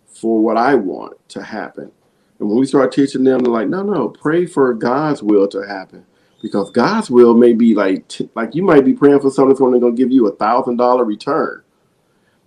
for 0.08 0.42
what 0.42 0.56
I 0.56 0.74
want 0.74 1.16
to 1.28 1.42
happen. 1.42 1.92
And 2.38 2.48
when 2.48 2.58
we 2.58 2.66
start 2.66 2.92
teaching 2.92 3.24
them, 3.24 3.40
they're 3.40 3.52
like, 3.52 3.68
no, 3.68 3.82
no, 3.82 4.08
pray 4.08 4.46
for 4.46 4.74
God's 4.74 5.22
will 5.22 5.48
to 5.48 5.62
happen 5.66 6.04
because 6.42 6.70
God's 6.70 7.10
will 7.10 7.34
may 7.34 7.54
be 7.54 7.74
like, 7.74 8.06
t- 8.08 8.28
like 8.34 8.54
you 8.54 8.62
might 8.62 8.84
be 8.84 8.92
praying 8.92 9.20
for 9.20 9.30
something 9.30 9.50
that's 9.50 9.60
only 9.60 9.80
going 9.80 9.96
to 9.96 10.02
give 10.02 10.12
you 10.12 10.26
a 10.26 10.36
thousand 10.36 10.76
dollar 10.76 11.04
return. 11.04 11.62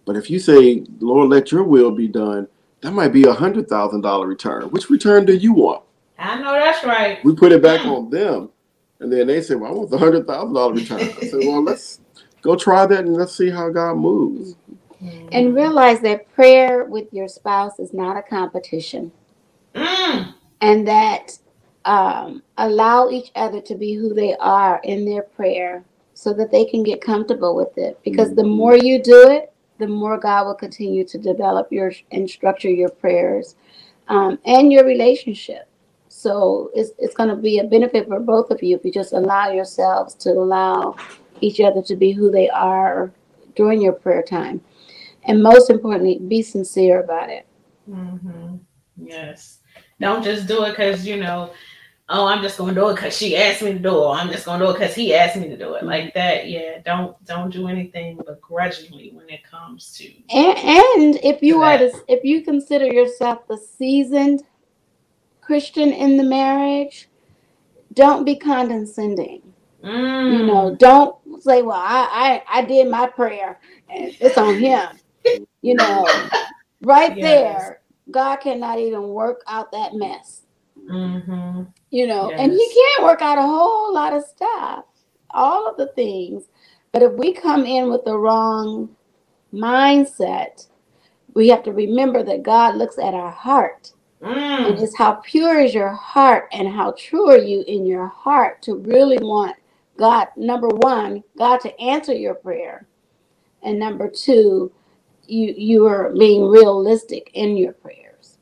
But 0.05 0.15
if 0.15 0.29
you 0.29 0.39
say, 0.39 0.85
Lord, 0.99 1.29
let 1.29 1.51
your 1.51 1.63
will 1.63 1.91
be 1.91 2.07
done, 2.07 2.47
that 2.81 2.91
might 2.91 3.13
be 3.13 3.23
a 3.23 3.33
hundred 3.33 3.67
thousand 3.67 4.01
dollar 4.01 4.27
return. 4.27 4.63
Which 4.65 4.89
return 4.89 5.25
do 5.25 5.35
you 5.35 5.53
want? 5.53 5.83
I 6.19 6.39
know 6.39 6.53
that's 6.53 6.83
right. 6.85 7.23
we 7.25 7.35
put 7.35 7.51
it 7.51 7.61
back 7.63 7.85
on 7.85 8.09
them, 8.09 8.49
and 8.99 9.11
then 9.11 9.27
they 9.27 9.41
say, 9.41 9.55
"Well, 9.55 9.71
I 9.71 9.75
want 9.75 9.89
the 9.91 9.97
hundred 9.97 10.27
thousand 10.27 10.53
dollar 10.53 10.73
return." 10.73 11.01
I 11.01 11.27
said, 11.27 11.39
"Well, 11.43 11.63
let's 11.63 12.01
go 12.41 12.55
try 12.55 12.85
that 12.85 13.01
and 13.05 13.15
let's 13.15 13.35
see 13.35 13.49
how 13.49 13.69
God 13.69 13.95
moves." 13.97 14.55
And 15.31 15.55
realize 15.55 16.01
that 16.01 16.31
prayer 16.33 16.85
with 16.85 17.13
your 17.13 17.27
spouse 17.27 17.79
is 17.79 17.93
not 17.93 18.17
a 18.17 18.23
competition 18.23 19.11
Mm. 19.78 20.34
and 20.61 20.88
that 20.88 21.38
um, 21.86 22.43
allow 22.57 23.09
each 23.09 23.32
other 23.36 23.61
to 23.61 23.75
be 23.75 23.93
who 23.93 24.13
they 24.13 24.36
are 24.38 24.82
in 24.84 25.05
their 25.05 25.21
prayer 25.21 25.84
so 26.13 26.34
that 26.34 26.51
they 26.51 26.65
can 26.65 26.84
get 26.84 26.99
comfortable 27.01 27.55
with 27.55 27.78
it. 27.78 27.99
Because 28.03 28.34
the 28.34 28.43
more 28.43 28.75
you 28.75 29.01
do 29.01 29.30
it, 29.30 29.53
the 29.78 29.88
more 29.88 30.17
God 30.17 30.47
will 30.47 30.55
continue 30.55 31.05
to 31.05 31.17
develop 31.17 31.71
your 31.71 31.91
and 32.11 32.30
structure 32.30 32.69
your 32.69 32.89
prayers 32.89 33.55
um, 34.07 34.39
and 34.45 34.71
your 34.73 34.86
relationship. 34.86 35.67
So 36.09 36.71
it's, 36.73 36.91
it's 36.97 37.13
going 37.13 37.30
to 37.30 37.36
be 37.36 37.59
a 37.59 37.63
benefit 37.63 38.07
for 38.07 38.19
both 38.19 38.49
of 38.49 38.63
you 38.63 38.75
if 38.75 38.84
you 38.84 38.91
just 38.91 39.13
allow 39.13 39.51
yourselves 39.51 40.15
to 40.15 40.32
allow 40.32 40.95
each 41.41 41.59
other 41.59 41.82
to 41.84 41.95
be 41.95 42.11
who 42.11 42.32
they 42.32 42.49
are 42.49 43.11
during 43.55 43.82
your 43.82 43.93
prayer 43.93 44.23
time. 44.23 44.61
And 45.25 45.43
most 45.43 45.69
importantly, 45.69 46.19
be 46.19 46.41
sincere 46.41 47.01
about 47.01 47.30
it. 47.30 47.45
hmm 47.86 48.55
Yes. 48.99 49.57
Don't 49.99 50.23
just 50.23 50.47
do 50.47 50.63
it 50.63 50.71
because 50.71 51.05
you 51.05 51.17
know. 51.17 51.51
Oh, 52.09 52.25
I'm 52.25 52.41
just 52.41 52.57
gonna 52.57 52.73
do 52.73 52.87
it 52.87 52.95
because 52.95 53.17
she 53.17 53.35
asked 53.35 53.61
me 53.61 53.73
to 53.73 53.79
do 53.79 54.03
it. 54.05 54.09
I'm 54.11 54.31
just 54.31 54.45
gonna 54.45 54.63
do 54.63 54.69
it 54.71 54.79
because 54.79 54.95
he 54.95 55.13
asked 55.13 55.35
me 55.35 55.49
to 55.49 55.57
do 55.57 55.73
it. 55.73 55.83
Like 55.83 56.13
that, 56.13 56.47
yeah. 56.47 56.79
Don't 56.85 57.21
don't 57.25 57.51
do 57.51 57.67
anything 57.67 58.17
begrudgingly 58.25 59.11
when 59.13 59.29
it 59.29 59.43
comes 59.43 59.91
to. 59.97 60.09
And, 60.33 60.57
and 60.57 61.15
if 61.21 61.43
you 61.43 61.61
are 61.63 61.77
that. 61.77 61.91
the, 61.91 62.03
if 62.07 62.23
you 62.23 62.43
consider 62.43 62.85
yourself 62.85 63.45
the 63.47 63.57
seasoned 63.57 64.43
Christian 65.41 65.89
in 65.91 66.15
the 66.15 66.23
marriage, 66.23 67.09
don't 67.93 68.23
be 68.23 68.37
condescending. 68.37 69.41
Mm. 69.83 70.31
You 70.31 70.45
know, 70.45 70.75
don't 70.75 71.17
say, 71.41 71.61
"Well, 71.61 71.79
I 71.79 72.41
I, 72.49 72.59
I 72.59 72.61
did 72.65 72.89
my 72.89 73.07
prayer, 73.07 73.59
and 73.89 74.15
it's 74.19 74.37
on 74.37 74.55
him." 74.55 74.89
you 75.61 75.75
know, 75.75 76.05
right 76.81 77.15
Yes. 77.15 77.21
there, 77.21 77.81
God 78.12 78.38
cannot 78.38 78.80
even 78.80 79.10
work 79.10 79.41
out 79.47 79.72
that 79.74 79.93
mess. 79.95 80.43
hmm 80.89 81.64
You 81.91 82.08
know, 82.08 82.34
and 82.38 82.51
He 82.53 82.60
Yes. 82.60 82.74
can 82.74 83.05
work 83.05 83.22
out 83.22 83.38
a 83.39 83.43
whole 83.43 83.93
lot 83.93 84.14
of 84.14 84.24
stuff, 84.26 84.86
all 85.32 85.68
of 85.70 85.78
the 85.78 85.88
things. 85.95 86.45
But 86.93 87.03
if 87.03 87.14
we 87.14 87.34
come 87.34 87.66
in 87.66 87.89
with 87.91 88.05
the 88.05 88.18
wrong 88.18 88.95
mindset, 89.53 90.68
we 91.34 91.49
have 91.49 91.64
to 91.64 91.74
remember 91.74 92.24
that 92.24 92.43
God 92.43 92.76
looks 92.76 92.97
at 92.99 93.14
our 93.16 93.32
heart. 93.32 93.93
And 94.64 94.78
Mm. 94.78 94.80
it's 94.80 94.97
how 94.97 95.16
pure 95.26 95.60
is 95.62 95.74
your 95.74 95.91
heart 95.93 96.49
and 96.53 96.68
how 96.70 96.93
true 96.97 97.30
are 97.32 97.38
you 97.39 97.64
in 97.68 97.86
your 97.86 98.08
heart 98.08 98.62
to 98.64 98.76
really 98.78 99.18
want 99.20 99.55
God, 99.97 100.30
number 100.38 100.70
one, 100.70 101.24
God 101.38 101.60
to 101.62 101.80
answer 101.82 102.14
your 102.14 102.36
prayer. 102.36 102.88
And 103.64 103.80
number 103.80 104.10
two, 104.10 104.72
you 105.28 105.53
you 105.57 105.86
are 105.86 106.11
being 106.13 106.47
realistic 106.47 107.32
in 107.34 107.57
your 107.57 107.73
prayers. 107.73 108.38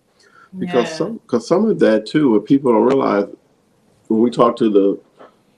because 0.60 0.90
Yeah. 0.92 0.98
some 0.98 1.18
because 1.18 1.48
some 1.48 1.66
of 1.70 1.80
that 1.80 2.06
too 2.06 2.32
what 2.32 2.46
people 2.46 2.72
don't 2.74 2.84
realize 2.86 3.28
when 4.08 4.22
we 4.22 4.30
talk 4.32 4.56
to 4.58 4.70
the 4.70 5.00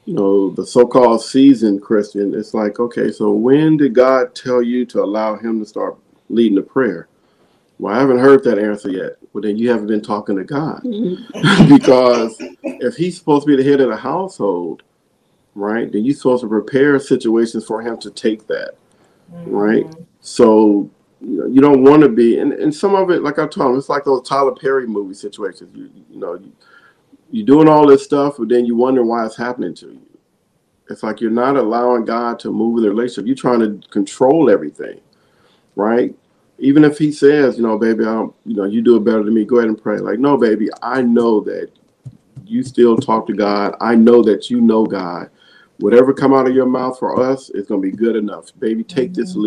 you 0.06 0.14
know 0.16 0.50
the 0.52 0.66
so-called 0.66 1.22
seasoned 1.22 1.82
christian 1.82 2.34
it's 2.34 2.54
like 2.54 2.80
okay 2.80 3.12
so 3.12 3.32
when 3.32 3.78
did 3.78 3.94
god 3.94 4.34
tell 4.34 4.62
you 4.62 4.86
to 4.86 5.04
allow 5.04 5.36
him 5.38 5.60
to 5.60 5.66
start 5.66 5.98
leading 6.30 6.56
the 6.56 6.62
prayer 6.62 7.08
well 7.80 7.94
i 7.94 8.00
haven't 8.00 8.20
heard 8.20 8.44
that 8.44 8.58
answer 8.60 8.90
yet 8.90 9.18
well 9.34 9.42
then 9.42 9.58
you 9.58 9.70
haven't 9.70 9.88
been 9.88 10.02
talking 10.02 10.36
to 10.38 10.44
god 10.46 10.82
because 11.68 12.42
if 12.80 12.96
he's 12.96 13.18
supposed 13.18 13.46
to 13.46 13.56
be 13.56 13.62
the 13.62 13.70
head 13.70 13.82
of 13.82 13.90
the 13.90 13.98
household 13.98 14.84
right 15.56 15.92
then 15.92 16.06
you're 16.06 16.16
supposed 16.16 16.42
to 16.42 16.50
prepare 16.50 17.00
situations 17.00 17.66
for 17.66 17.82
him 17.82 17.98
to 18.00 18.10
take 18.12 18.48
that 18.48 18.76
right? 19.46 19.86
Mhm. 19.86 20.06
So 20.22 20.90
you, 21.22 21.40
know, 21.40 21.48
you 21.48 21.62
don't 21.62 21.84
want 21.84 22.04
to 22.04 22.10
be, 22.10 22.40
and, 22.40 22.54
and 22.54 22.74
some 22.74 22.96
of 22.96 23.10
it, 23.12 23.24
like 23.24 23.40
I 23.40 23.48
told 23.48 23.72
him, 23.74 23.78
it's 23.78 23.90
like 23.90 24.06
those 24.06 24.28
Tyler 24.28 24.56
Perry 24.56 24.88
movie 24.88 25.14
situations. 25.16 25.76
You 25.76 25.90
you 26.10 26.20
know, 26.20 26.36
you, 26.36 26.52
you're 27.32 27.46
doing 27.46 27.68
all 27.70 27.88
this 27.88 28.04
stuff, 28.04 28.36
but 28.40 28.50
then 28.50 28.66
you 28.66 28.76
wonder 28.76 29.04
why 29.04 29.26
it's 29.26 29.38
happening 29.38 29.76
to 29.76 29.88
you. 29.88 30.02
It's 30.90 31.04
like 31.04 31.22
you're 31.22 31.32
not 31.32 31.58
allowing 31.58 32.06
God 32.06 32.40
to 32.40 32.52
move 32.52 32.78
in 32.78 32.84
the 32.84 32.90
relationship. 32.90 33.28
You're 33.28 33.36
trying 33.36 33.60
to 33.62 33.88
control 33.90 34.50
everything, 34.50 35.02
right? 35.76 36.16
Even 36.60 36.84
if 36.84 36.98
He 36.98 37.12
says, 37.12 37.58
you 37.58 37.64
know, 37.64 37.78
baby, 37.78 38.02
I 38.06 38.14
don't, 38.14 38.36
you 38.46 38.56
know, 38.56 38.66
you 38.66 38.82
do 38.82 38.98
it 38.98 39.06
better 39.06 39.24
than 39.24 39.34
me. 39.34 39.46
Go 39.46 39.58
ahead 39.58 39.70
and 39.70 39.82
pray. 39.82 40.00
Like, 40.00 40.20
no, 40.20 40.38
baby, 40.38 40.70
I 40.84 41.02
know 41.02 41.42
that 41.42 41.72
you 42.46 42.64
still 42.64 42.98
talk 42.98 43.28
to 43.28 43.34
God. 43.34 43.76
I 43.82 43.96
know 43.96 44.24
that 44.24 44.50
you 44.50 44.62
know 44.62 44.86
God. 44.86 45.30
Whatever 45.80 46.14
come 46.14 46.34
out 46.34 46.48
of 46.48 46.56
your 46.56 46.66
mouth 46.68 47.00
for 47.00 47.22
us 47.22 47.50
is 47.52 47.68
going 47.68 47.82
to 47.82 47.92
be 47.92 47.96
good 47.96 48.16
enough. 48.16 48.52
Baby, 48.60 48.84
take 48.84 49.14
this 49.14 49.36
Mhm. 49.36 49.44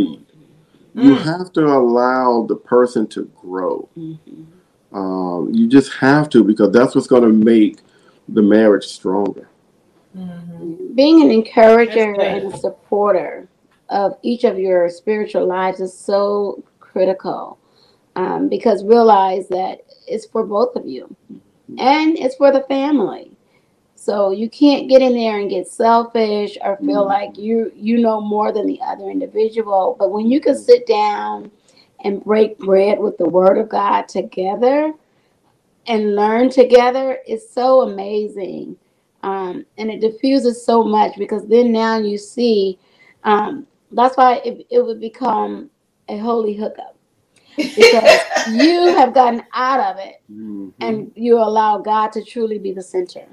Lead. 0.94 1.04
You 1.04 1.14
Mm. 1.14 1.22
have 1.22 1.52
to 1.54 1.66
allow 1.66 2.44
the 2.46 2.56
person 2.56 3.06
to 3.08 3.28
grow. 3.40 3.88
Mhm. 3.96 4.46
Um, 4.92 5.50
you 5.54 5.68
just 5.68 5.92
have 5.94 6.28
to 6.30 6.42
because 6.42 6.72
that's 6.72 6.94
what's 6.94 7.06
going 7.06 7.22
to 7.22 7.32
make 7.32 7.78
the 8.28 8.42
marriage 8.42 8.86
stronger. 8.86 9.48
Mhm. 10.16 10.94
Being 10.94 11.22
an 11.22 11.30
encourager 11.30 12.20
and 12.20 12.54
supporter 12.56 13.48
of 13.88 14.16
each 14.22 14.44
of 14.44 14.58
your 14.58 14.88
spiritual 14.88 15.46
lives 15.46 15.80
is 15.80 15.92
so 15.92 16.62
critical 16.80 17.58
um, 18.16 18.48
because 18.48 18.84
realize 18.84 19.48
that 19.48 19.82
it's 20.08 20.26
for 20.26 20.44
both 20.44 20.74
of 20.76 20.86
you 20.86 21.14
and 21.78 22.18
it's 22.18 22.34
for 22.36 22.50
the 22.50 22.62
family. 22.62 23.32
So 24.00 24.32
you 24.32 24.50
can't 24.50 24.88
get 24.88 25.02
in 25.02 25.14
there 25.14 25.40
and 25.40 25.50
get 25.50 25.68
selfish 25.68 26.58
or 26.64 26.78
feel 26.78 27.04
Mhm. 27.04 27.08
like 27.08 27.38
you 27.38 27.72
you 27.76 27.98
know 27.98 28.20
more 28.22 28.52
than 28.52 28.66
the 28.66 28.80
other 28.82 29.10
individual. 29.10 29.96
But 29.98 30.12
when 30.12 30.30
you 30.30 30.40
can 30.40 30.56
sit 30.56 30.86
down 30.86 31.52
and 32.04 32.24
break 32.24 32.58
bread 32.58 33.00
with 33.00 33.18
the 33.18 33.28
Word 33.28 33.58
of 33.58 33.68
God 33.70 34.08
together 34.08 34.94
and 35.86 36.16
learn 36.16 36.50
together, 36.50 37.20
it's 37.26 37.50
so 37.50 37.82
amazing 37.82 38.76
um, 39.22 39.66
and 39.78 39.90
it 39.90 40.00
diffuses 40.00 40.64
so 40.64 40.84
much 40.84 41.16
because 41.18 41.46
then 41.48 41.72
now 41.72 41.98
you 41.98 42.18
see 42.18 42.78
um, 43.24 43.66
that's 43.92 44.16
why 44.16 44.36
it, 44.44 44.66
it 44.70 44.84
would 44.84 45.00
become 45.00 45.70
a 46.08 46.18
holy 46.18 46.54
hookup 46.54 46.96
because 47.76 48.20
you 48.52 48.94
have 48.96 49.14
gotten 49.14 49.42
out 49.54 49.80
of 49.80 49.98
it 50.04 50.22
Mhm. 50.32 50.72
and 50.80 51.12
you 51.16 51.38
allow 51.38 51.78
God 51.78 52.12
to 52.12 52.24
truly 52.24 52.58
be 52.58 52.72
the 52.72 52.82
center. 52.82 53.26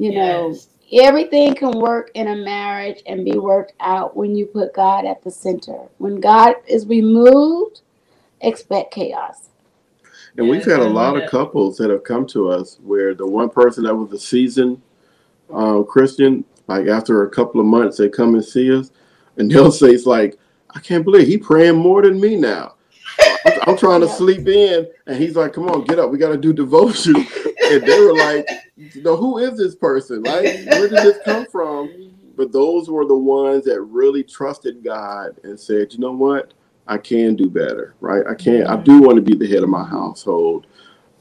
You 0.00 0.14
know, 0.14 0.56
everything 1.02 1.54
can 1.54 1.78
work 1.78 2.10
in 2.14 2.28
a 2.28 2.36
marriage 2.36 3.02
and 3.06 3.22
be 3.22 3.38
worked 3.38 3.74
out 3.80 4.16
when 4.16 4.34
you 4.34 4.46
put 4.46 4.72
God 4.72 5.04
at 5.04 5.22
the 5.22 5.30
center. 5.30 5.76
When 5.98 6.20
God 6.20 6.54
is 6.66 6.86
removed, 6.86 7.82
expect 8.40 8.94
chaos. 8.94 9.50
And 10.38 10.48
we've 10.48 10.64
had 10.64 10.80
a 10.80 10.88
lot 10.88 11.22
of 11.22 11.28
couples 11.28 11.76
that 11.76 11.90
have 11.90 12.02
come 12.02 12.26
to 12.28 12.48
us 12.48 12.78
where 12.82 13.12
the 13.12 13.26
one 13.26 13.50
person 13.50 13.84
that 13.84 13.94
was 13.94 14.10
a 14.12 14.18
seasoned 14.18 14.80
uh, 15.52 15.82
Christian, 15.82 16.46
like 16.66 16.86
after 16.86 17.24
a 17.24 17.30
couple 17.30 17.60
of 17.60 17.66
months, 17.66 17.98
they 17.98 18.08
come 18.08 18.34
and 18.34 18.42
see 18.44 18.74
us, 18.74 18.90
and 19.36 19.50
they'll 19.50 19.70
say, 19.82 19.88
"It's 19.88 20.06
like 20.06 20.38
I 20.74 20.80
can't 20.80 21.04
believe 21.04 21.26
he 21.26 21.36
praying 21.36 21.76
more 21.76 22.00
than 22.00 22.18
me 22.18 22.36
now." 22.36 22.76
I'm, 23.44 23.52
I'm 23.66 23.76
trying 23.76 24.00
to 24.00 24.06
Yeah. 24.06 24.14
sleep 24.14 24.48
in, 24.48 24.88
and 25.06 25.16
he's 25.18 25.36
like, 25.36 25.52
"Come 25.52 25.68
on, 25.68 25.84
get 25.84 25.98
up, 25.98 26.10
we 26.10 26.16
got 26.16 26.30
to 26.30 26.38
do 26.38 26.54
devotion." 26.54 27.26
and 27.70 27.82
they 27.82 28.00
were 28.00 28.14
like, 28.14 28.48
"No, 28.96 29.16
who 29.16 29.38
is 29.38 29.58
this 29.58 29.74
person? 29.74 30.22
Like, 30.22 30.44
where 30.66 30.88
did 30.88 30.98
this 30.98 31.18
come 31.24 31.46
from?" 31.46 31.90
But 32.36 32.52
those 32.52 32.88
were 32.88 33.06
the 33.06 33.16
ones 33.16 33.64
that 33.66 33.80
really 33.82 34.22
trusted 34.22 34.82
God 34.82 35.36
and 35.44 35.58
said, 35.58 35.92
"You 35.92 36.00
know 36.00 36.12
what? 36.12 36.54
I 36.86 36.98
can 36.98 37.36
do 37.36 37.48
better, 37.48 37.94
right? 38.00 38.26
I 38.26 38.34
can. 38.34 38.66
I 38.66 38.76
do 38.76 39.00
want 39.00 39.16
to 39.16 39.22
be 39.22 39.34
the 39.34 39.52
head 39.52 39.62
of 39.62 39.68
my 39.68 39.84
household." 39.84 40.66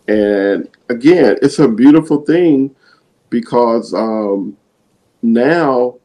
And 0.08 0.68
again, 0.90 1.38
it's 1.42 1.60
a 1.60 1.68
beautiful 1.68 2.22
thing 2.26 2.76
because 3.30 3.94
um, 3.94 4.58
now 5.22 5.98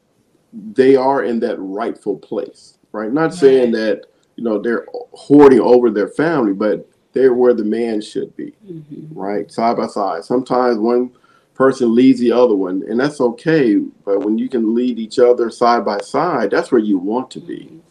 they 0.73 0.95
are 0.95 1.23
in 1.23 1.39
that 1.39 1.57
rightful 1.59 2.17
place, 2.17 2.77
right? 2.91 3.11
Not 3.11 3.33
saying 3.33 3.71
that 3.71 4.05
you 4.35 4.43
know 4.43 4.59
they're 4.59 4.85
hoarding 5.13 5.59
over 5.59 5.89
their 5.89 6.07
family, 6.07 6.53
but 6.53 6.87
they're 7.15 7.33
where 7.33 7.53
the 7.53 7.63
man 7.63 8.01
should 8.01 8.35
be, 8.35 8.53
right? 9.11 9.51
Side 9.51 9.77
by 9.77 9.87
side. 9.87 10.23
Sometimes 10.25 10.77
one 10.77 11.09
person 11.55 11.95
leads 11.95 12.19
the 12.19 12.31
other 12.31 12.55
one, 12.55 12.83
and 12.87 12.99
that's 12.99 13.21
okay. 13.21 13.77
But 14.03 14.19
when 14.19 14.37
you 14.37 14.49
can 14.49 14.75
lead 14.75 14.99
each 14.99 15.17
other 15.17 15.49
side 15.49 15.85
by 15.85 15.99
side, 15.99 16.51
that's 16.51 16.71
where 16.71 16.81
you 16.81 16.99
want 16.99 17.31
to 17.31 17.39
be. 17.39 17.81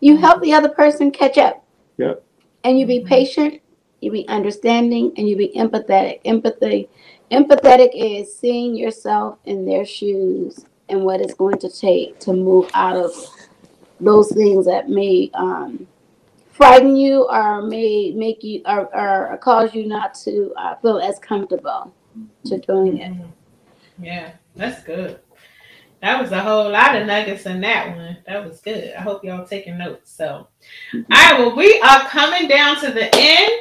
You 0.00 0.16
help 0.16 0.42
the 0.42 0.54
other 0.54 0.70
person 0.70 1.10
catch 1.10 1.36
up. 1.38 1.64
Yep. 1.98 2.24
And 2.64 2.80
you 2.80 2.86
be 2.86 3.00
patient, 3.00 3.60
you 4.00 4.10
be 4.10 4.26
understanding, 4.26 5.12
and 5.16 5.28
you 5.28 5.36
be 5.36 5.52
empathetic. 5.54 6.20
Empathy, 6.24 6.88
empathetic 7.30 7.90
is 7.94 8.34
seeing 8.34 8.74
yourself 8.74 9.38
in 9.44 9.66
their 9.66 9.84
shoes 9.84 10.64
and 10.88 11.02
what 11.04 11.20
it's 11.20 11.34
going 11.34 11.58
to 11.58 11.68
take 11.68 12.18
to 12.20 12.32
move 12.32 12.70
out 12.72 12.96
of 12.96 13.12
those 14.00 14.32
things 14.32 14.64
that 14.64 14.88
may 14.88 15.30
um, 15.34 15.86
frighten 16.56 16.96
you 16.96 17.28
or 17.28 17.62
may 17.62 18.12
make 18.16 18.42
you 18.42 18.62
or, 18.66 18.94
or 18.96 19.36
cause 19.38 19.74
you 19.74 19.86
not 19.86 20.14
to 20.14 20.52
uh, 20.56 20.74
feel 20.76 20.98
as 20.98 21.18
comfortable 21.18 21.92
to 22.46 22.58
doing 22.58 22.98
it. 22.98 23.12
Mhm. 23.12 23.28
Yeah, 23.98 24.32
that's 24.54 24.82
good. 24.82 25.20
That 26.02 26.20
was 26.20 26.32
a 26.32 26.40
whole 26.40 26.70
lot 26.70 26.94
of 26.96 27.06
nuggets 27.06 27.46
in 27.46 27.60
that 27.62 27.96
one. 27.96 28.18
That 28.26 28.44
was 28.46 28.60
good. 28.60 28.92
I 28.94 29.00
hope 29.00 29.24
y'all 29.24 29.46
taking 29.46 29.78
notes. 29.78 30.12
So, 30.12 30.48
all 30.94 31.02
right, 31.10 31.38
well, 31.38 31.56
we 31.56 31.80
are 31.80 32.00
coming 32.08 32.48
down 32.48 32.80
to 32.80 32.90
the 32.90 33.08
end 33.14 33.52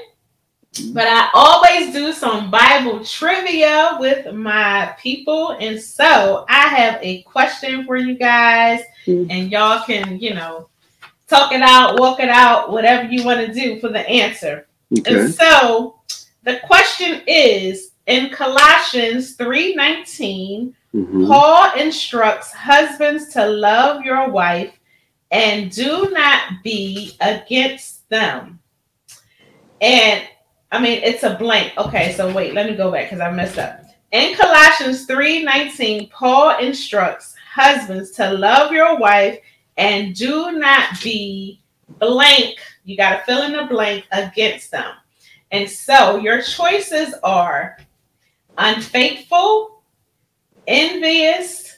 But 0.93 1.07
I 1.07 1.29
always 1.33 1.93
do 1.93 2.11
some 2.11 2.51
Bible 2.51 3.01
trivia 3.05 3.95
with 3.97 4.33
my 4.33 4.93
people. 5.01 5.51
And 5.51 5.81
so 5.81 6.45
I 6.49 6.67
have 6.67 6.99
a 7.01 7.21
question 7.21 7.85
for 7.85 7.95
you 7.95 8.15
guys, 8.17 8.81
Mhm. 9.07 9.27
and 9.29 9.49
y'all 9.49 9.85
can, 9.85 10.19
you 10.19 10.33
know, 10.33 10.67
talk 11.27 11.51
it 11.51 11.61
out, 11.61 11.99
walk 11.99 12.19
it 12.19 12.29
out, 12.29 12.71
whatever 12.71 13.07
you 13.09 13.23
want 13.23 13.45
to 13.45 13.53
do 13.53 13.79
for 13.79 13.89
the 13.89 14.07
answer. 14.07 14.67
Okay. 14.97 15.19
And 15.19 15.33
so 15.33 15.99
the 16.43 16.59
question 16.65 17.21
is 17.27 17.91
in 18.05 18.29
Colossians 18.29 19.35
3:19, 19.35 20.75
Mhm. 20.95 21.27
Paul 21.27 21.73
instructs 21.77 22.53
husbands 22.53 23.33
to 23.33 23.45
love 23.45 24.05
your 24.05 24.29
wife 24.29 24.71
and 25.29 25.69
do 25.69 26.09
not 26.11 26.63
be 26.63 27.17
against 27.19 28.07
them. 28.09 28.59
And 29.81 30.23
I 30.71 30.79
mean, 30.79 31.01
it's 31.03 31.23
a 31.23 31.35
blank. 31.35 31.73
Okay, 31.77 32.13
so 32.13 32.31
wait, 32.31 32.53
let 32.53 32.69
me 32.69 32.77
go 32.77 32.91
back 32.91 33.09
because 33.09 33.19
I 33.19 33.31
messed 33.31 33.57
up. 33.57 33.81
In 34.11 34.35
Colossians 34.35 35.05
3:19, 35.05 36.09
Paul 36.09 36.57
instructs 36.59 37.35
husbands 37.53 38.11
to 38.11 38.31
love 38.31 38.71
your 38.71 38.97
wife 38.97 39.39
and 39.77 40.15
do 40.15 40.53
not 40.53 41.01
be 41.03 41.61
blank. 41.99 42.57
You 42.83 42.97
got 42.97 43.17
to 43.17 43.23
fill 43.25 43.43
in 43.43 43.53
the 43.53 43.65
blank 43.65 44.05
against 44.11 44.71
them. 44.71 44.93
And 45.51 45.69
so 45.69 46.17
your 46.17 46.41
choices 46.41 47.13
are 47.23 47.77
unfaithful, 48.57 49.81
envious, 50.67 51.77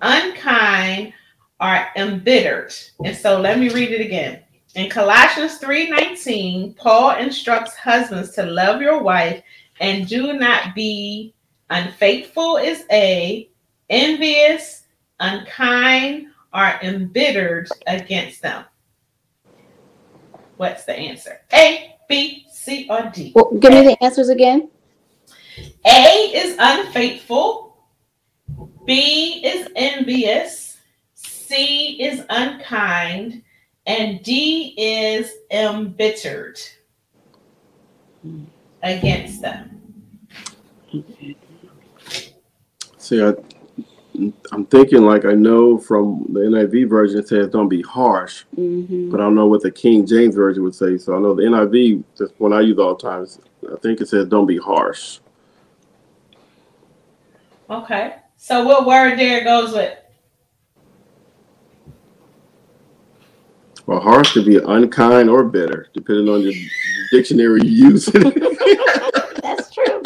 unkind, 0.00 1.12
or 1.60 1.86
embittered. 1.96 2.74
And 3.04 3.16
so 3.16 3.40
let 3.40 3.58
me 3.58 3.68
read 3.68 3.90
it 3.90 4.00
again. 4.00 4.40
In 4.74 4.88
Colossians 4.88 5.58
3:19, 5.58 6.74
Paul 6.76 7.16
instructs 7.18 7.76
husbands 7.76 8.32
to 8.32 8.44
love 8.44 8.80
your 8.80 9.02
wife 9.02 9.42
and 9.80 10.08
do 10.08 10.32
not 10.32 10.74
be 10.74 11.34
unfaithful 11.70 12.56
is 12.56 12.84
A, 12.90 13.48
envious, 13.90 14.84
unkind, 15.20 16.28
or 16.54 16.78
embittered 16.82 17.68
against 17.86 18.42
them. 18.42 18.64
What's 20.56 20.84
the 20.84 20.94
answer? 20.94 21.40
A, 21.52 21.96
B, 22.08 22.46
C, 22.52 22.86
or 22.88 23.10
D? 23.12 23.32
Well, 23.34 23.52
give 23.58 23.72
me 23.72 23.82
the 23.82 24.02
answers 24.02 24.28
again. 24.28 24.70
A 25.86 26.30
is 26.34 26.56
unfaithful. 26.58 27.76
B 28.84 29.42
is 29.44 29.68
envious. 29.74 30.78
C 31.14 32.02
is 32.02 32.24
unkind. 32.28 33.42
And 33.86 34.22
D 34.22 34.74
is 34.76 35.32
embittered 35.50 36.60
against 38.82 39.42
them. 39.42 39.80
See, 42.98 43.20
I, 43.22 43.34
I'm 44.52 44.66
thinking 44.66 45.02
like 45.02 45.24
I 45.24 45.32
know 45.32 45.78
from 45.78 46.26
the 46.32 46.40
NIV 46.40 46.88
version 46.88 47.18
it 47.18 47.28
says 47.28 47.48
don't 47.48 47.68
be 47.68 47.82
harsh, 47.82 48.44
hmm 48.54 49.10
but 49.10 49.20
I 49.20 49.24
don't 49.24 49.34
know 49.34 49.46
what 49.46 49.62
the 49.62 49.70
King 49.70 50.06
James 50.06 50.34
version 50.34 50.62
would 50.62 50.74
say. 50.74 50.96
So 50.98 51.14
I 51.14 51.20
know 51.20 51.34
the 51.34 51.42
NIV, 51.42 52.02
that's 52.18 52.32
one 52.38 52.52
I 52.52 52.60
use 52.60 52.78
all 52.78 52.94
the 52.94 53.02
time. 53.02 53.26
I 53.70 53.76
think 53.80 54.00
it 54.00 54.08
says 54.08 54.26
don't 54.26 54.46
be 54.46 54.58
harsh. 54.58 55.18
Okay. 57.68 58.16
So 58.36 58.64
what 58.64 58.86
word 58.86 59.18
there 59.18 59.44
goes 59.44 59.72
with? 59.72 59.96
Well, 63.86 64.00
harsh 64.00 64.32
could 64.32 64.46
be 64.46 64.58
unkind 64.58 65.28
or 65.28 65.44
bitter, 65.44 65.88
depending 65.92 66.28
on 66.28 66.42
the 66.42 66.68
dictionary 67.10 67.60
you 67.64 67.90
use. 67.90 68.06
That's 69.42 69.74
true. 69.74 70.02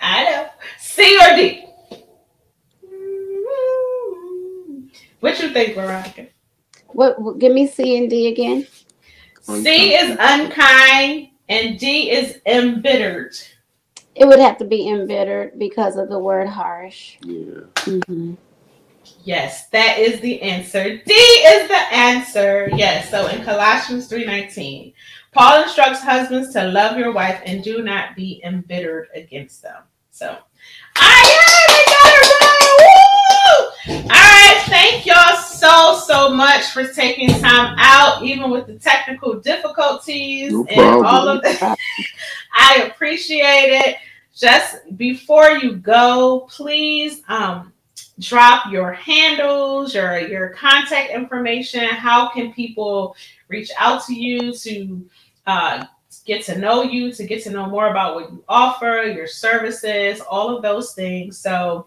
I 0.00 0.24
know. 0.24 0.48
C 0.78 1.18
or 1.18 1.36
D? 1.36 1.64
What 5.20 5.40
you 5.40 5.43
think, 5.54 5.74
Veronica? 5.74 6.26
What, 6.88 7.20
what? 7.20 7.38
Give 7.38 7.52
me 7.52 7.66
C 7.66 7.96
and 7.96 8.10
D 8.10 8.28
again. 8.28 8.66
C 9.40 9.94
is 9.94 10.16
unkind 10.20 11.28
and 11.48 11.78
D 11.78 12.10
is 12.10 12.40
embittered. 12.46 13.34
It 14.14 14.26
would 14.26 14.38
have 14.38 14.58
to 14.58 14.64
be 14.64 14.88
embittered 14.88 15.58
because 15.58 15.96
of 15.96 16.08
the 16.08 16.18
word 16.18 16.48
harsh. 16.48 17.16
yeah. 17.22 17.60
hmm 17.84 18.34
Yes, 19.22 19.68
that 19.70 19.98
is 19.98 20.20
the 20.20 20.40
answer. 20.42 20.98
D 20.98 21.12
is 21.12 21.68
the 21.68 21.94
answer. 21.94 22.70
Yes. 22.74 23.10
So 23.10 23.26
in 23.28 23.42
Colossians 23.42 24.08
3:19, 24.08 24.92
Paul 25.32 25.62
instructs 25.62 26.00
husbands 26.00 26.52
to 26.52 26.68
love 26.68 26.98
your 26.98 27.12
wife 27.12 27.40
and 27.44 27.62
do 27.64 27.82
not 27.82 28.16
be 28.16 28.40
embittered 28.44 29.08
against 29.14 29.62
them. 29.62 29.82
So 30.10 30.36
I 30.96 31.38
got 31.86 32.12
it 32.12 32.40
right. 32.40 32.76
Woo! 32.80 32.93
All 33.86 33.96
right. 34.08 34.62
Thank 34.66 35.04
y'all 35.04 35.36
so 35.36 35.98
so 36.06 36.34
much 36.34 36.66
for 36.66 36.86
taking 36.86 37.28
time 37.28 37.76
out, 37.78 38.22
even 38.22 38.50
with 38.50 38.66
the 38.66 38.78
technical 38.78 39.40
difficulties 39.40 40.52
No 40.52 40.66
and 40.70 41.04
all 41.04 41.28
of 41.28 41.42
that. 41.42 41.76
I 42.54 42.88
appreciate 42.90 43.78
it. 43.84 43.96
Just 44.34 44.76
before 44.96 45.50
you 45.50 45.76
go, 45.76 46.48
please 46.50 47.20
um 47.28 47.72
drop 48.20 48.72
your 48.72 48.92
handles, 48.92 49.94
your 49.94 50.18
your 50.18 50.48
contact 50.50 51.10
information. 51.10 51.84
How 51.84 52.30
can 52.30 52.54
people 52.54 53.16
reach 53.48 53.70
out 53.78 54.04
to 54.06 54.14
you 54.14 54.54
to 54.54 55.06
uh, 55.46 55.84
get 56.24 56.44
to 56.46 56.58
know 56.58 56.82
you, 56.82 57.12
to 57.12 57.24
get 57.26 57.42
to 57.44 57.50
know 57.50 57.66
more 57.66 57.88
about 57.88 58.14
what 58.14 58.32
you 58.32 58.42
offer, 58.48 59.02
your 59.02 59.26
services, 59.26 60.20
all 60.20 60.56
of 60.56 60.62
those 60.62 60.94
things. 60.94 61.38
So 61.38 61.86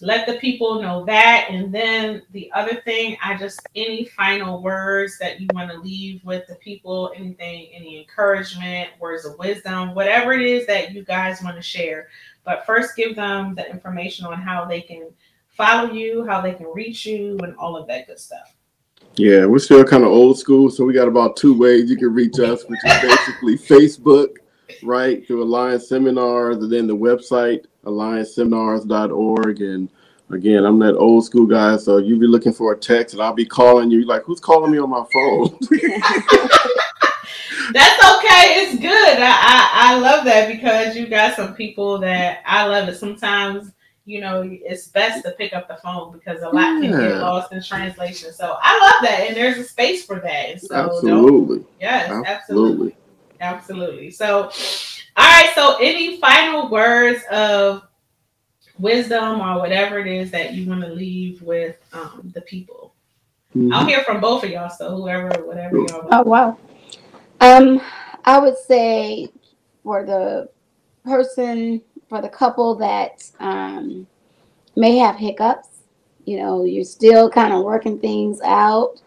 let 0.00 0.26
the 0.26 0.34
people 0.34 0.80
know 0.80 1.04
that. 1.06 1.48
And 1.50 1.74
then 1.74 2.22
the 2.30 2.50
other 2.54 2.80
thing, 2.82 3.16
I 3.24 3.36
just 3.36 3.60
any 3.74 4.04
final 4.04 4.62
words 4.62 5.18
that 5.18 5.40
you 5.40 5.48
want 5.54 5.70
to 5.70 5.78
leave 5.78 6.24
with 6.24 6.46
the 6.46 6.54
people, 6.56 7.12
anything, 7.16 7.68
any 7.72 8.00
encouragement, 8.00 8.90
words 9.00 9.24
of 9.24 9.38
wisdom, 9.38 9.94
whatever 9.94 10.32
it 10.32 10.42
is 10.42 10.66
that 10.66 10.92
you 10.92 11.04
guys 11.04 11.42
want 11.42 11.56
to 11.56 11.62
share. 11.62 12.08
But 12.44 12.64
first, 12.64 12.96
give 12.96 13.16
them 13.16 13.54
the 13.54 13.68
information 13.68 14.26
on 14.26 14.40
how 14.40 14.64
they 14.64 14.80
can 14.80 15.10
follow 15.48 15.90
you, 15.90 16.24
how 16.26 16.40
they 16.40 16.54
can 16.54 16.66
reach 16.72 17.04
you, 17.04 17.38
and 17.42 17.54
all 17.56 17.76
of 17.76 17.86
that 17.88 18.06
good 18.06 18.18
stuff. 18.18 18.54
Yeah, 19.16 19.46
we're 19.46 19.58
still 19.58 19.84
kind 19.84 20.04
of 20.04 20.10
old 20.10 20.38
school, 20.38 20.70
so 20.70 20.84
we 20.84 20.92
got 20.92 21.08
about 21.08 21.36
two 21.36 21.58
ways 21.58 21.90
you 21.90 21.96
can 21.96 22.14
reach 22.14 22.38
us, 22.38 22.64
which 22.64 22.78
is 22.84 23.00
basically 23.02 23.58
Facebook, 23.78 24.28
right, 24.82 25.26
through 25.26 25.42
Alliance 25.42 25.88
Seminars, 25.88 26.56
and 26.56 26.72
then 26.72 26.86
the 26.86 26.96
website, 26.96 27.66
allianceseminars.org. 27.84 29.60
And 29.60 29.88
again, 30.30 30.64
I'm 30.64 30.78
that 30.80 30.96
old 30.96 31.24
school 31.24 31.46
guy, 31.46 31.76
so 31.76 31.98
you'll 31.98 32.20
be 32.20 32.26
looking 32.26 32.52
for 32.52 32.72
a 32.72 32.76
text, 32.76 33.14
and 33.14 33.22
I'll 33.22 33.32
be 33.32 33.46
calling 33.46 33.90
you. 33.90 33.98
You're 33.98 34.08
like, 34.08 34.22
who's 34.22 34.40
calling 34.40 34.70
me 34.70 34.78
on 34.78 34.90
my 34.90 35.04
phone? 35.12 35.58
That's 37.72 38.02
okay. 38.16 38.54
It's 38.60 38.80
good. 38.80 39.18
I, 39.18 39.30
I 39.30 39.68
I 39.94 39.98
love 39.98 40.24
that 40.24 40.48
because 40.48 40.96
you 40.96 41.06
got 41.06 41.36
some 41.36 41.54
people 41.54 41.98
that 41.98 42.42
I 42.46 42.64
love 42.64 42.88
it. 42.88 42.96
Sometimes 42.96 43.72
you 44.04 44.20
know 44.20 44.42
it's 44.44 44.88
best 44.88 45.24
to 45.24 45.32
pick 45.32 45.52
up 45.52 45.68
the 45.68 45.76
phone 45.76 46.12
because 46.12 46.42
a 46.42 46.48
lot 46.48 46.80
can 46.80 46.90
get 46.90 47.18
lost 47.18 47.52
in 47.52 47.62
translation. 47.62 48.32
So 48.32 48.56
I 48.60 48.78
love 48.78 49.10
that, 49.10 49.26
and 49.28 49.36
there's 49.36 49.58
a 49.58 49.64
space 49.64 50.06
for 50.06 50.18
that. 50.20 50.62
So 50.62 50.74
absolutely, 50.74 51.64
yes, 51.80 52.10
absolutely. 52.10 52.26
absolutely. 52.26 52.96
Absolutely. 53.40 54.10
So, 54.10 54.50
all 55.16 55.26
right. 55.26 55.50
So, 55.54 55.76
any 55.80 56.18
final 56.18 56.68
words 56.68 57.22
of 57.30 57.82
wisdom 58.78 59.40
or 59.40 59.58
whatever 59.58 59.98
it 59.98 60.06
is 60.06 60.30
that 60.30 60.54
you 60.54 60.68
want 60.68 60.82
to 60.82 60.88
leave 60.88 61.42
with 61.42 61.76
um, 61.92 62.30
the 62.34 62.42
people? 62.42 62.94
Mhm. 63.56 63.72
I'll 63.72 63.86
hear 63.86 64.02
from 64.04 64.20
both 64.20 64.44
of 64.44 64.50
y'all. 64.50 64.70
So, 64.70 64.96
whoever, 64.96 65.28
whatever 65.44 65.78
y'all 65.78 66.02
want. 66.02 66.12
Oh 66.12 66.22
wow. 66.22 66.58
Um, 67.40 67.80
I 68.24 68.38
would 68.38 68.58
say 68.58 69.28
for 69.82 70.04
the 70.04 70.48
person, 71.04 71.80
for 72.08 72.20
the 72.20 72.28
couple 72.28 72.74
that 72.76 73.30
um, 73.40 74.06
may 74.76 74.98
have 74.98 75.16
hiccups, 75.16 75.68
you 76.24 76.38
know, 76.38 76.64
you're 76.64 76.84
still 76.84 77.30
kind 77.30 77.54
of 77.54 77.64
working 77.64 77.98
things 77.98 78.40
out. 78.42 79.00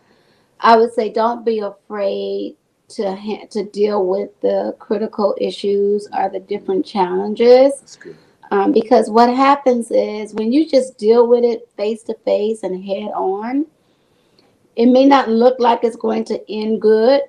I 0.59 0.75
would 0.77 0.93
say 0.93 1.09
don't 1.09 1.45
be 1.45 1.59
afraid 1.59 2.55
to 2.91 3.15
ha- 3.15 3.45
to 3.51 3.63
deal 3.65 4.05
with 4.05 4.29
the 4.41 4.75
critical 4.79 5.35
issues 5.39 6.07
or 6.17 6.29
the 6.29 6.39
different 6.39 6.85
challenges. 6.85 7.97
Um, 8.51 8.71
because 8.73 9.09
what 9.09 9.33
happens 9.33 9.91
is 9.91 10.33
when 10.33 10.51
you 10.51 10.69
just 10.69 10.97
deal 10.97 11.27
with 11.27 11.43
it 11.43 11.69
face 11.77 12.03
to 12.03 12.15
face 12.25 12.63
and 12.63 12.83
head 12.83 13.11
on, 13.13 13.65
it 14.75 14.87
may 14.87 15.05
not 15.05 15.29
look 15.29 15.59
like 15.59 15.83
it's 15.83 15.95
going 15.95 16.25
to 16.25 16.51
end 16.51 16.81
good, 16.81 17.21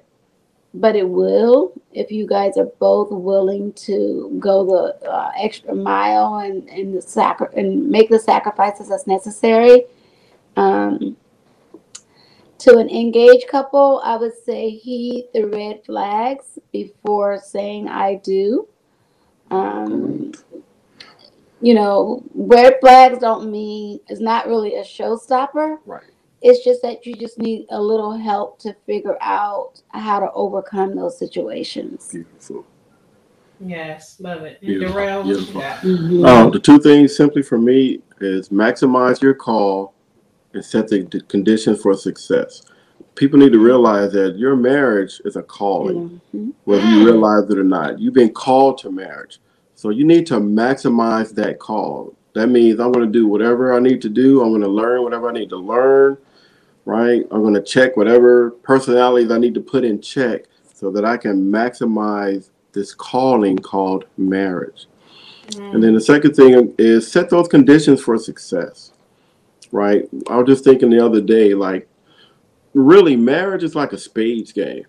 but 0.75 0.97
it 0.97 1.09
will 1.09 1.73
if 1.93 2.11
you 2.11 2.27
guys 2.27 2.57
are 2.57 2.71
both 2.81 3.11
willing 3.11 3.73
to 3.75 4.35
go 4.41 4.65
the 4.65 5.09
uh, 5.09 5.31
extra 5.39 5.75
mile 5.75 6.37
and 6.37 6.69
and 6.71 6.95
the 6.97 7.03
sacri- 7.03 7.55
and 7.57 7.89
make 7.89 8.09
the 8.09 8.19
sacrifices 8.19 8.89
that's 8.89 9.07
necessary. 9.07 9.85
Um, 10.57 11.17
to 12.63 12.79
an 12.79 12.89
engaged 12.89 13.49
couple, 13.49 14.01
I 14.05 14.17
would 14.17 14.37
say 14.45 14.71
heed 14.71 15.29
the 15.35 15.47
red 15.49 15.85
flags 15.85 16.61
before 16.71 17.41
saying 17.41 17.89
I 17.89 18.17
do. 18.17 18.69
Um, 19.51 20.33
you 21.61 21.75
know, 21.75 22.23
red 22.35 22.75
flags 22.81 23.19
don't 23.19 23.51
mean 23.51 23.99
it's 24.09 24.21
not 24.21 24.47
really 24.47 24.77
a 24.77 24.85
showstopper. 24.85 25.79
Right. 25.85 26.05
It's 26.41 26.65
just 26.65 26.83
that 26.83 27.05
you 27.05 27.15
just 27.15 27.39
need 27.39 27.67
a 27.71 27.81
little 27.81 28.17
help 28.17 28.61
to 28.61 28.77
figure 28.87 29.19
out 29.21 29.83
how 29.89 30.21
to 30.21 30.31
overcome 30.33 30.95
those 30.95 31.19
situations. 31.19 32.11
Beautiful. 32.13 32.65
Yes, 33.59 34.19
love 34.21 34.43
it. 34.43 34.59
And 34.61 34.69
Beautiful, 34.69 34.95
Darrell, 34.95 35.19
what 35.25 35.27
you 35.27 35.35
beautiful. 35.35 35.61
got? 36.23 36.47
Uh, 36.47 36.51
the 36.51 36.61
two 36.61 36.79
things 36.79 37.17
simply 37.17 37.43
for 37.43 37.59
me 37.59 38.03
is 38.21 38.51
maximize 38.51 39.21
your 39.21 39.35
call 39.35 39.95
and 40.55 40.65
set 40.65 40.89
the, 40.89 41.05
conditions 41.29 41.81
for 41.81 41.95
success. 41.95 42.63
People 43.15 43.39
need 43.39 43.53
to 43.53 43.59
realize 43.59 44.13
that 44.13 44.37
your 44.37 44.57
marriage 44.57 45.21
is 45.25 45.37
a 45.37 45.43
calling, 45.43 46.21
Mhm. 46.35 46.53
whether 46.65 46.87
you 46.87 47.05
realize 47.05 47.49
it 47.51 47.59
or 47.59 47.65
not. 47.65 47.99
You've 47.99 48.15
been 48.15 48.33
called 48.33 48.79
to 48.79 48.91
marriage. 48.91 49.41
So 49.75 49.91
you 49.91 50.05
need 50.05 50.27
to 50.29 50.35
maximize 50.35 51.35
that 51.35 51.59
call. 51.59 52.15
That 52.35 52.49
means 52.49 52.81
I'm 52.81 52.93
going 52.93 53.05
to 53.07 53.13
do 53.13 53.27
whatever 53.27 53.75
I 53.75 53.81
need 53.81 54.01
to 54.03 54.09
do. 54.09 54.41
I'm 54.41 54.51
going 54.51 54.63
to 54.63 54.69
learn 54.69 55.03
whatever 55.03 55.29
I 55.29 55.33
need 55.33 55.51
to 55.51 55.57
learn, 55.57 56.17
right? 56.87 57.27
I'm 57.31 57.43
going 57.43 57.55
to 57.55 57.63
check 57.63 57.97
whatever 57.97 58.51
personalities 58.63 59.31
I 59.31 59.39
need 59.39 59.55
to 59.55 59.61
put 59.61 59.85
in 59.85 60.01
check 60.01 60.45
so 60.73 60.91
that 60.93 61.05
I 61.05 61.17
can 61.17 61.51
maximize 61.51 62.49
this 62.73 62.95
calling 62.95 63.59
called 63.59 64.05
marriage. 64.17 64.87
And 65.59 65.83
then 65.83 65.95
the 65.95 66.01
second 66.01 66.35
thing 66.35 66.75
is 66.79 67.11
set 67.11 67.29
those 67.29 67.49
conditions 67.49 68.01
for 68.01 68.17
success, 68.17 68.92
right? 69.73 70.09
I 70.29 70.37
was 70.37 70.47
just 70.47 70.65
thinking 70.65 70.91
the 70.91 71.05
other 71.05 71.21
day, 71.21 71.55
like, 71.55 71.89
really, 72.75 73.17
marriage 73.17 73.65
is 73.65 73.75
like 73.75 73.93
a 73.93 73.99
spades 73.99 74.53
game, 74.53 74.87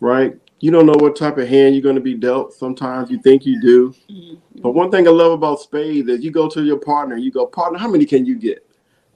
right? 0.00 0.34
You 0.58 0.70
don't 0.70 0.86
know 0.86 0.96
what 0.98 1.16
type 1.16 1.38
of 1.38 1.48
hand 1.48 1.74
you're 1.74 1.82
going 1.82 1.94
to 1.94 2.02
be 2.02 2.14
dealt. 2.14 2.52
Sometimes 2.52 3.10
you 3.10 3.20
think 3.22 3.46
you 3.46 3.60
do. 3.62 3.94
Mm-hmm. 4.10 4.60
But 4.60 4.72
one 4.72 4.90
thing 4.90 5.06
I 5.06 5.10
love 5.10 5.32
about 5.32 5.60
spades 5.60 6.08
is 6.08 6.22
you 6.22 6.30
go 6.30 6.48
to 6.48 6.62
your 6.62 6.78
partner, 6.78 7.16
you 7.16 7.30
go, 7.30 7.46
partner, 7.46 7.78
how 7.78 7.88
many 7.88 8.04
can 8.04 8.26
you 8.26 8.36
get? 8.36 8.66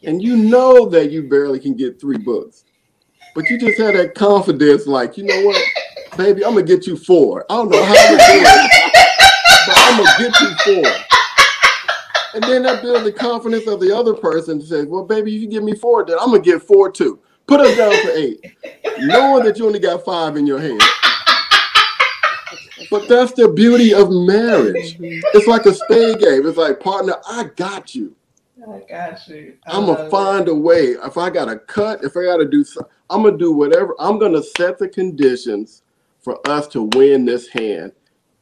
And 0.04 0.22
you 0.22 0.36
know 0.36 0.86
that 0.90 1.10
you 1.10 1.28
barely 1.28 1.58
can 1.58 1.74
get 1.74 2.00
three 2.00 2.18
books. 2.18 2.64
But 3.34 3.50
you 3.50 3.58
just 3.58 3.78
have 3.80 3.94
that 3.94 4.14
confidence, 4.14 4.86
like, 4.86 5.18
you 5.18 5.24
know 5.24 5.42
what, 5.42 5.60
baby, 6.16 6.44
I'm 6.44 6.52
going 6.52 6.64
to 6.66 6.76
get 6.76 6.86
you 6.86 6.96
four. 6.96 7.44
I 7.50 7.56
don't 7.56 7.68
know 7.68 7.84
how 7.84 7.94
to 7.94 8.16
do 8.16 8.16
it 8.20 8.84
but 9.66 9.76
I'm 9.78 10.04
gonna 10.04 10.18
get 10.18 10.40
you 10.40 10.82
four. 10.82 11.13
And 12.34 12.42
then 12.42 12.62
that 12.64 12.82
builds 12.82 13.04
the 13.04 13.12
confidence 13.12 13.66
of 13.66 13.80
the 13.80 13.96
other 13.96 14.14
person 14.14 14.58
to 14.60 14.66
say, 14.66 14.84
Well, 14.84 15.04
baby, 15.04 15.36
if 15.36 15.42
you 15.42 15.48
give 15.48 15.62
me 15.62 15.74
four, 15.74 16.04
then 16.04 16.18
I'm 16.20 16.30
gonna 16.30 16.40
get 16.40 16.62
four 16.62 16.90
too. 16.90 17.20
Put 17.46 17.60
us 17.60 17.76
down 17.76 17.92
for 18.02 18.10
eight. 18.10 18.56
Knowing 18.98 19.44
that 19.44 19.58
you 19.58 19.66
only 19.66 19.78
got 19.78 20.04
five 20.04 20.36
in 20.36 20.46
your 20.46 20.58
hand. 20.58 20.82
But 22.90 23.08
that's 23.08 23.32
the 23.32 23.48
beauty 23.48 23.94
of 23.94 24.10
marriage. 24.10 24.96
It's 25.00 25.46
like 25.46 25.66
a 25.66 25.74
spade 25.74 26.18
game. 26.18 26.46
It's 26.46 26.58
like, 26.58 26.80
partner, 26.80 27.14
I 27.28 27.44
got 27.56 27.94
you. 27.94 28.14
I 28.66 28.80
got 28.88 29.28
you. 29.28 29.56
I 29.66 29.76
I'm 29.76 29.86
gonna 29.86 30.08
find 30.10 30.48
a 30.48 30.54
way. 30.54 30.92
If 30.92 31.18
I 31.18 31.30
gotta 31.30 31.58
cut, 31.58 32.02
if 32.02 32.16
I 32.16 32.24
gotta 32.24 32.46
do, 32.46 32.64
I'm 33.10 33.22
gonna 33.22 33.36
do 33.36 33.52
whatever. 33.52 33.94
I'm 33.98 34.18
gonna 34.18 34.42
set 34.42 34.78
the 34.78 34.88
conditions 34.88 35.82
for 36.20 36.40
us 36.48 36.66
to 36.68 36.84
win 36.94 37.24
this 37.24 37.48
hand, 37.48 37.92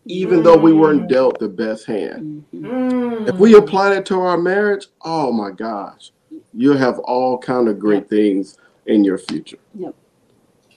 even 0.07 0.43
though 0.43 0.57
we 0.57 0.73
weren't 0.73 1.09
dealt 1.09 1.39
the 1.39 1.49
best 1.49 1.87
hand. 1.87 2.45
Mm. 2.55 3.29
If 3.29 3.37
we 3.37 3.55
apply 3.57 3.91
that 3.91 4.07
to 4.07 4.21
our 4.21 4.37
marriage, 4.39 4.87
oh 5.03 5.33
my 5.33 5.51
gosh, 5.51 6.11
you'll 6.53 6.77
have 6.77 6.99
all 7.01 7.39
kind 7.39 7.69
of 7.69 7.79
great 7.79 8.09
things 8.09 8.59
in 8.87 9.05
your 9.05 9.19
future. 9.19 9.59
Yep. 9.75 9.95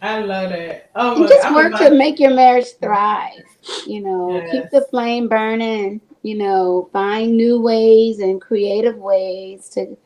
I 0.01 0.19
love 0.19 0.49
that. 0.51 0.91
Oh 0.95 1.15
And 1.15 1.27
just 1.27 1.45
I'm 1.45 1.55
work 1.55 1.73
about- 1.73 1.89
to 1.89 1.95
make 1.95 2.19
your 2.19 2.33
marriage 2.33 2.73
thrive. 2.81 3.43
You 3.87 4.01
know, 4.01 4.45
keep 4.51 4.69
the 4.69 4.81
flame 4.91 5.27
burning. 5.27 6.01
You 6.21 6.37
know, 6.37 6.89
find 6.91 7.35
new 7.37 7.61
ways 7.61 8.19
and 8.19 8.39
creative 8.41 8.97
ways 8.97 9.69
to 9.69 9.97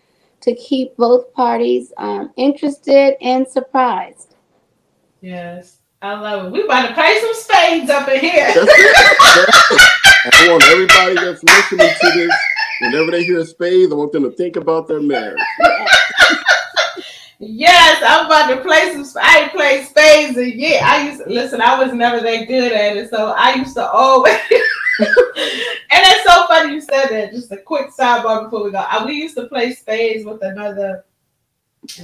to 0.42 0.56
keep 0.56 0.96
both 0.96 1.34
parties 1.34 1.92
um, 1.98 2.32
interested 2.38 3.16
and 3.22 3.46
surprised. 3.48 4.36
Yes, 5.22 5.79
I 6.02 6.18
love 6.20 6.46
it. 6.46 6.52
We 6.52 6.64
about 6.64 6.88
to 6.88 6.94
play 6.94 7.20
some 7.20 7.34
spades 7.34 7.90
up 7.90 8.08
in 8.08 8.22
here. 8.22 8.54
That's 8.54 8.58
it. 8.58 8.96
That's 8.96 9.72
it. 9.72 10.34
I 10.34 10.50
want 10.50 10.64
everybody 10.64 11.16
that's 11.16 11.44
listening 11.44 11.90
to 11.90 12.12
this, 12.16 12.36
whenever 12.82 13.12
they 13.12 13.24
hear 13.24 13.44
spades, 13.46 13.92
I 13.92 13.96
want 13.96 14.14
them 14.14 14.24
to 14.24 14.32
think 14.32 14.56
about 14.56 14.88
their 14.88 15.02
marriage. 15.02 15.38
Yes, 17.42 18.04
I'm 18.06 18.26
about 18.26 18.50
to 18.50 18.62
play 18.62 18.92
some. 18.92 19.22
I 19.22 19.44
ain't 19.44 19.52
played 19.54 19.86
spades 19.88 20.38
and 20.38 20.54
yeah, 20.56 20.82
I 20.84 21.08
used 21.08 21.24
to 21.24 21.30
listen. 21.30 21.62
I 21.62 21.82
was 21.82 21.94
never 21.94 22.20
that 22.20 22.48
good 22.50 22.74
at 22.74 22.98
it, 22.98 23.10
so 23.10 23.34
I 23.38 23.56
used 23.56 23.76
to 23.76 23.90
always. 23.90 24.34
and 25.00 25.08
it's 25.90 26.24
so 26.26 26.48
funny 26.48 26.74
you 26.74 26.82
said 26.82 27.08
that. 27.08 27.32
Just 27.32 27.52
a 27.54 27.58
quick 27.58 27.92
sidebar 27.92 28.44
before 28.44 28.66
we 28.66 28.72
go. 28.72 28.80
I, 28.80 29.06
we 29.06 29.14
used 29.14 29.38
to 29.38 29.48
play 29.48 29.74
spades 29.74 30.26
with 30.26 30.44
another 30.44 31.06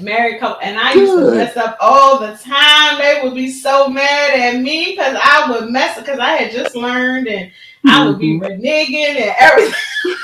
married 0.01 0.39
couple, 0.39 0.61
and 0.61 0.79
I 0.79 0.93
used 0.93 1.13
to 1.13 1.31
mess 1.31 1.57
up 1.57 1.77
all 1.79 2.19
the 2.19 2.37
time. 2.37 2.99
They 2.99 3.21
would 3.23 3.35
be 3.35 3.51
so 3.51 3.89
mad 3.89 4.39
at 4.39 4.61
me 4.61 4.91
because 4.91 5.17
I 5.21 5.51
would 5.51 5.69
mess 5.71 5.97
because 5.97 6.19
I 6.19 6.31
had 6.31 6.51
just 6.51 6.75
learned 6.75 7.27
and 7.27 7.51
I 7.85 8.07
would 8.07 8.19
be 8.19 8.39
mm-hmm. 8.39 8.45
reneging 8.45 9.21
and 9.21 9.35
everything. 9.39 9.73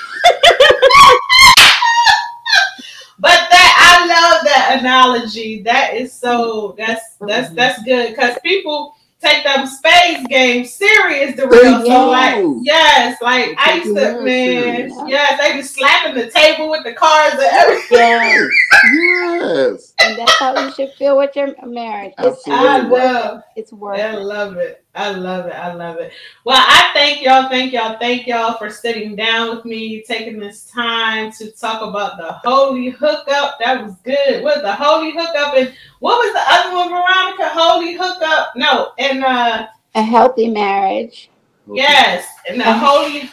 But 3.21 3.51
that 3.51 3.99
I 4.01 4.07
love 4.07 4.43
that 4.45 4.77
analogy. 4.79 5.61
That 5.61 5.93
is 5.93 6.11
so 6.11 6.73
that's 6.75 7.17
that's 7.19 7.47
mm-hmm. 7.47 7.55
that's 7.55 7.83
good 7.83 8.09
because 8.09 8.35
people 8.43 8.95
take 9.21 9.43
them 9.43 9.67
spades 9.67 10.27
games 10.27 10.73
serious. 10.73 11.35
The 11.35 11.47
real 11.47 11.79
They 11.79 11.85
so 11.87 12.09
like 12.09 12.43
yes, 12.63 13.21
like 13.21 13.55
I 13.57 13.79
They 13.79 13.85
used 13.85 13.87
to 13.87 14.21
man 14.21 14.23
serious. 14.25 14.93
yes 15.07 15.39
they 15.39 15.53
be 15.57 15.61
slapping 15.61 16.15
the 16.15 16.29
table 16.31 16.69
with 16.69 16.83
the 16.83 16.93
cards 16.93 17.35
and 17.35 17.43
everything. 17.43 17.99
Yes, 17.99 18.49
Yes. 18.93 19.93
and 19.99 20.17
that's 20.17 20.37
how 20.39 20.59
you 20.59 20.71
should 20.73 20.93
feel 20.93 21.17
with 21.17 21.35
your 21.35 21.53
marriage. 21.65 22.13
It's, 22.19 22.27
Absolutely. 22.47 22.67
I 22.67 22.79
it's 22.79 22.89
worth 22.89 23.03
love 23.03 23.37
it. 23.37 23.59
It's 23.59 23.73
worth 23.73 23.99
I 23.99 24.13
it. 24.13 24.19
love 24.21 24.57
it. 24.57 24.80
I 24.93 25.11
love 25.11 25.45
it. 25.45 25.53
I 25.53 25.73
love 25.73 25.97
it. 25.97 26.11
Well, 26.43 26.59
I 26.59 26.91
thank 26.93 27.21
y'all, 27.21 27.47
thank 27.47 27.71
y'all, 27.71 27.97
thank 27.97 28.27
y'all 28.27 28.57
for 28.57 28.69
sitting 28.69 29.15
down 29.15 29.55
with 29.55 29.63
me, 29.63 30.03
taking 30.03 30.37
this 30.37 30.65
time 30.65 31.31
to 31.33 31.51
talk 31.51 31.81
about 31.81 32.17
the 32.17 32.33
holy 32.49 32.89
hookup. 32.89 33.57
That 33.59 33.83
was 33.83 33.95
good. 34.03 34.43
What 34.43 34.61
the 34.61 34.73
holy 34.73 35.11
hookup 35.11 35.55
and 35.55 35.73
what 35.99 36.17
was 36.17 36.33
the 36.33 36.43
other 36.45 36.75
one, 36.75 36.89
Veronica? 36.89 37.49
Holy 37.57 37.93
hookup. 37.93 38.51
No, 38.55 38.91
and 38.99 39.23
uh 39.23 39.67
A 39.95 40.01
healthy 40.01 40.49
marriage. 40.49 41.29
yes, 41.71 42.27
and 42.49 42.59
the 42.59 42.73
holy 42.73 43.29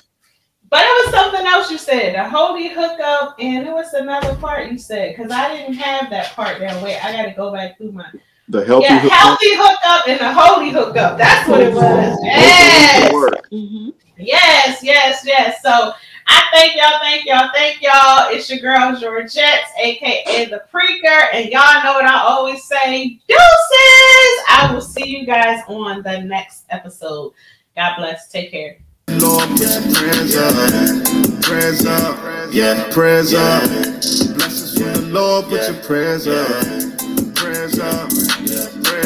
but 0.70 0.82
it 0.82 1.06
was 1.06 1.14
something 1.14 1.46
else 1.46 1.70
you 1.70 1.78
said. 1.78 2.14
The 2.14 2.28
holy 2.28 2.68
hookup, 2.68 3.36
and 3.38 3.66
it 3.66 3.72
was 3.72 3.94
another 3.94 4.34
part 4.36 4.70
you 4.70 4.76
said, 4.76 5.16
because 5.16 5.32
I 5.32 5.56
didn't 5.56 5.74
have 5.74 6.10
that 6.10 6.32
part 6.34 6.60
down. 6.60 6.82
Wait, 6.82 7.02
I 7.02 7.10
gotta 7.12 7.32
go 7.34 7.52
back 7.52 7.78
through 7.78 7.92
my 7.92 8.06
The 8.50 8.64
healthy 8.64 8.86
yeah, 8.86 9.00
hookup 9.00 9.18
healthy 9.18 9.54
hookup 9.56 10.08
and 10.08 10.20
the 10.20 10.32
holy 10.32 10.70
hookup. 10.70 11.18
That's 11.18 11.48
what 11.48 11.60
it 11.60 11.74
was. 11.74 12.18
Yes. 12.22 13.08
to 13.08 13.14
work. 13.14 13.50
Mhm. 13.50 13.92
Yes, 14.16 14.82
yes, 14.82 15.22
yes. 15.24 15.62
So 15.62 15.92
I 16.26 16.42
thank 16.52 16.74
y'all, 16.76 16.98
thank 17.00 17.24
y'all, 17.24 17.50
thank 17.54 17.80
y'all. 17.80 18.28
It's 18.30 18.50
your 18.50 18.58
girl 18.58 18.98
Georgette, 18.98 19.64
aka 19.78 20.46
the 20.46 20.62
Preaker, 20.72 21.28
and 21.32 21.50
y'all 21.50 21.82
know 21.84 21.92
what 21.94 22.04
I 22.04 22.18
always 22.20 22.64
say. 22.64 23.18
Deuces. 23.28 24.44
I 24.48 24.70
will 24.72 24.80
see 24.80 25.06
you 25.08 25.26
guys 25.26 25.62
on 25.68 26.02
the 26.02 26.20
next 26.20 26.64
episode. 26.70 27.32
God 27.76 27.96
bless. 27.96 28.28
Take 28.28 28.50
care. 28.50 28.78
Lord, 29.08 29.48
put 29.50 29.60
your 29.60 29.94
prayers 29.94 30.36
up, 30.36 31.42
prayers 31.42 31.86
up, 31.86 32.52
yeah, 32.52 32.90
prayers 32.92 33.32
up. 33.32 33.62
Blessings 33.62 34.74
from 34.74 34.92
the 34.92 35.08
Lord, 35.12 35.46
put 35.46 35.62
your 35.62 35.82
prayers 35.82 36.26
up, 36.26 37.34
prayers 37.34 37.78
up, 37.80 38.10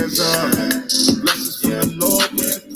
hands 0.03 0.21
up. 0.21 0.51
Blessings 1.23 1.61
from 1.61 1.99
the 1.99 2.07
Lord. 2.07 2.72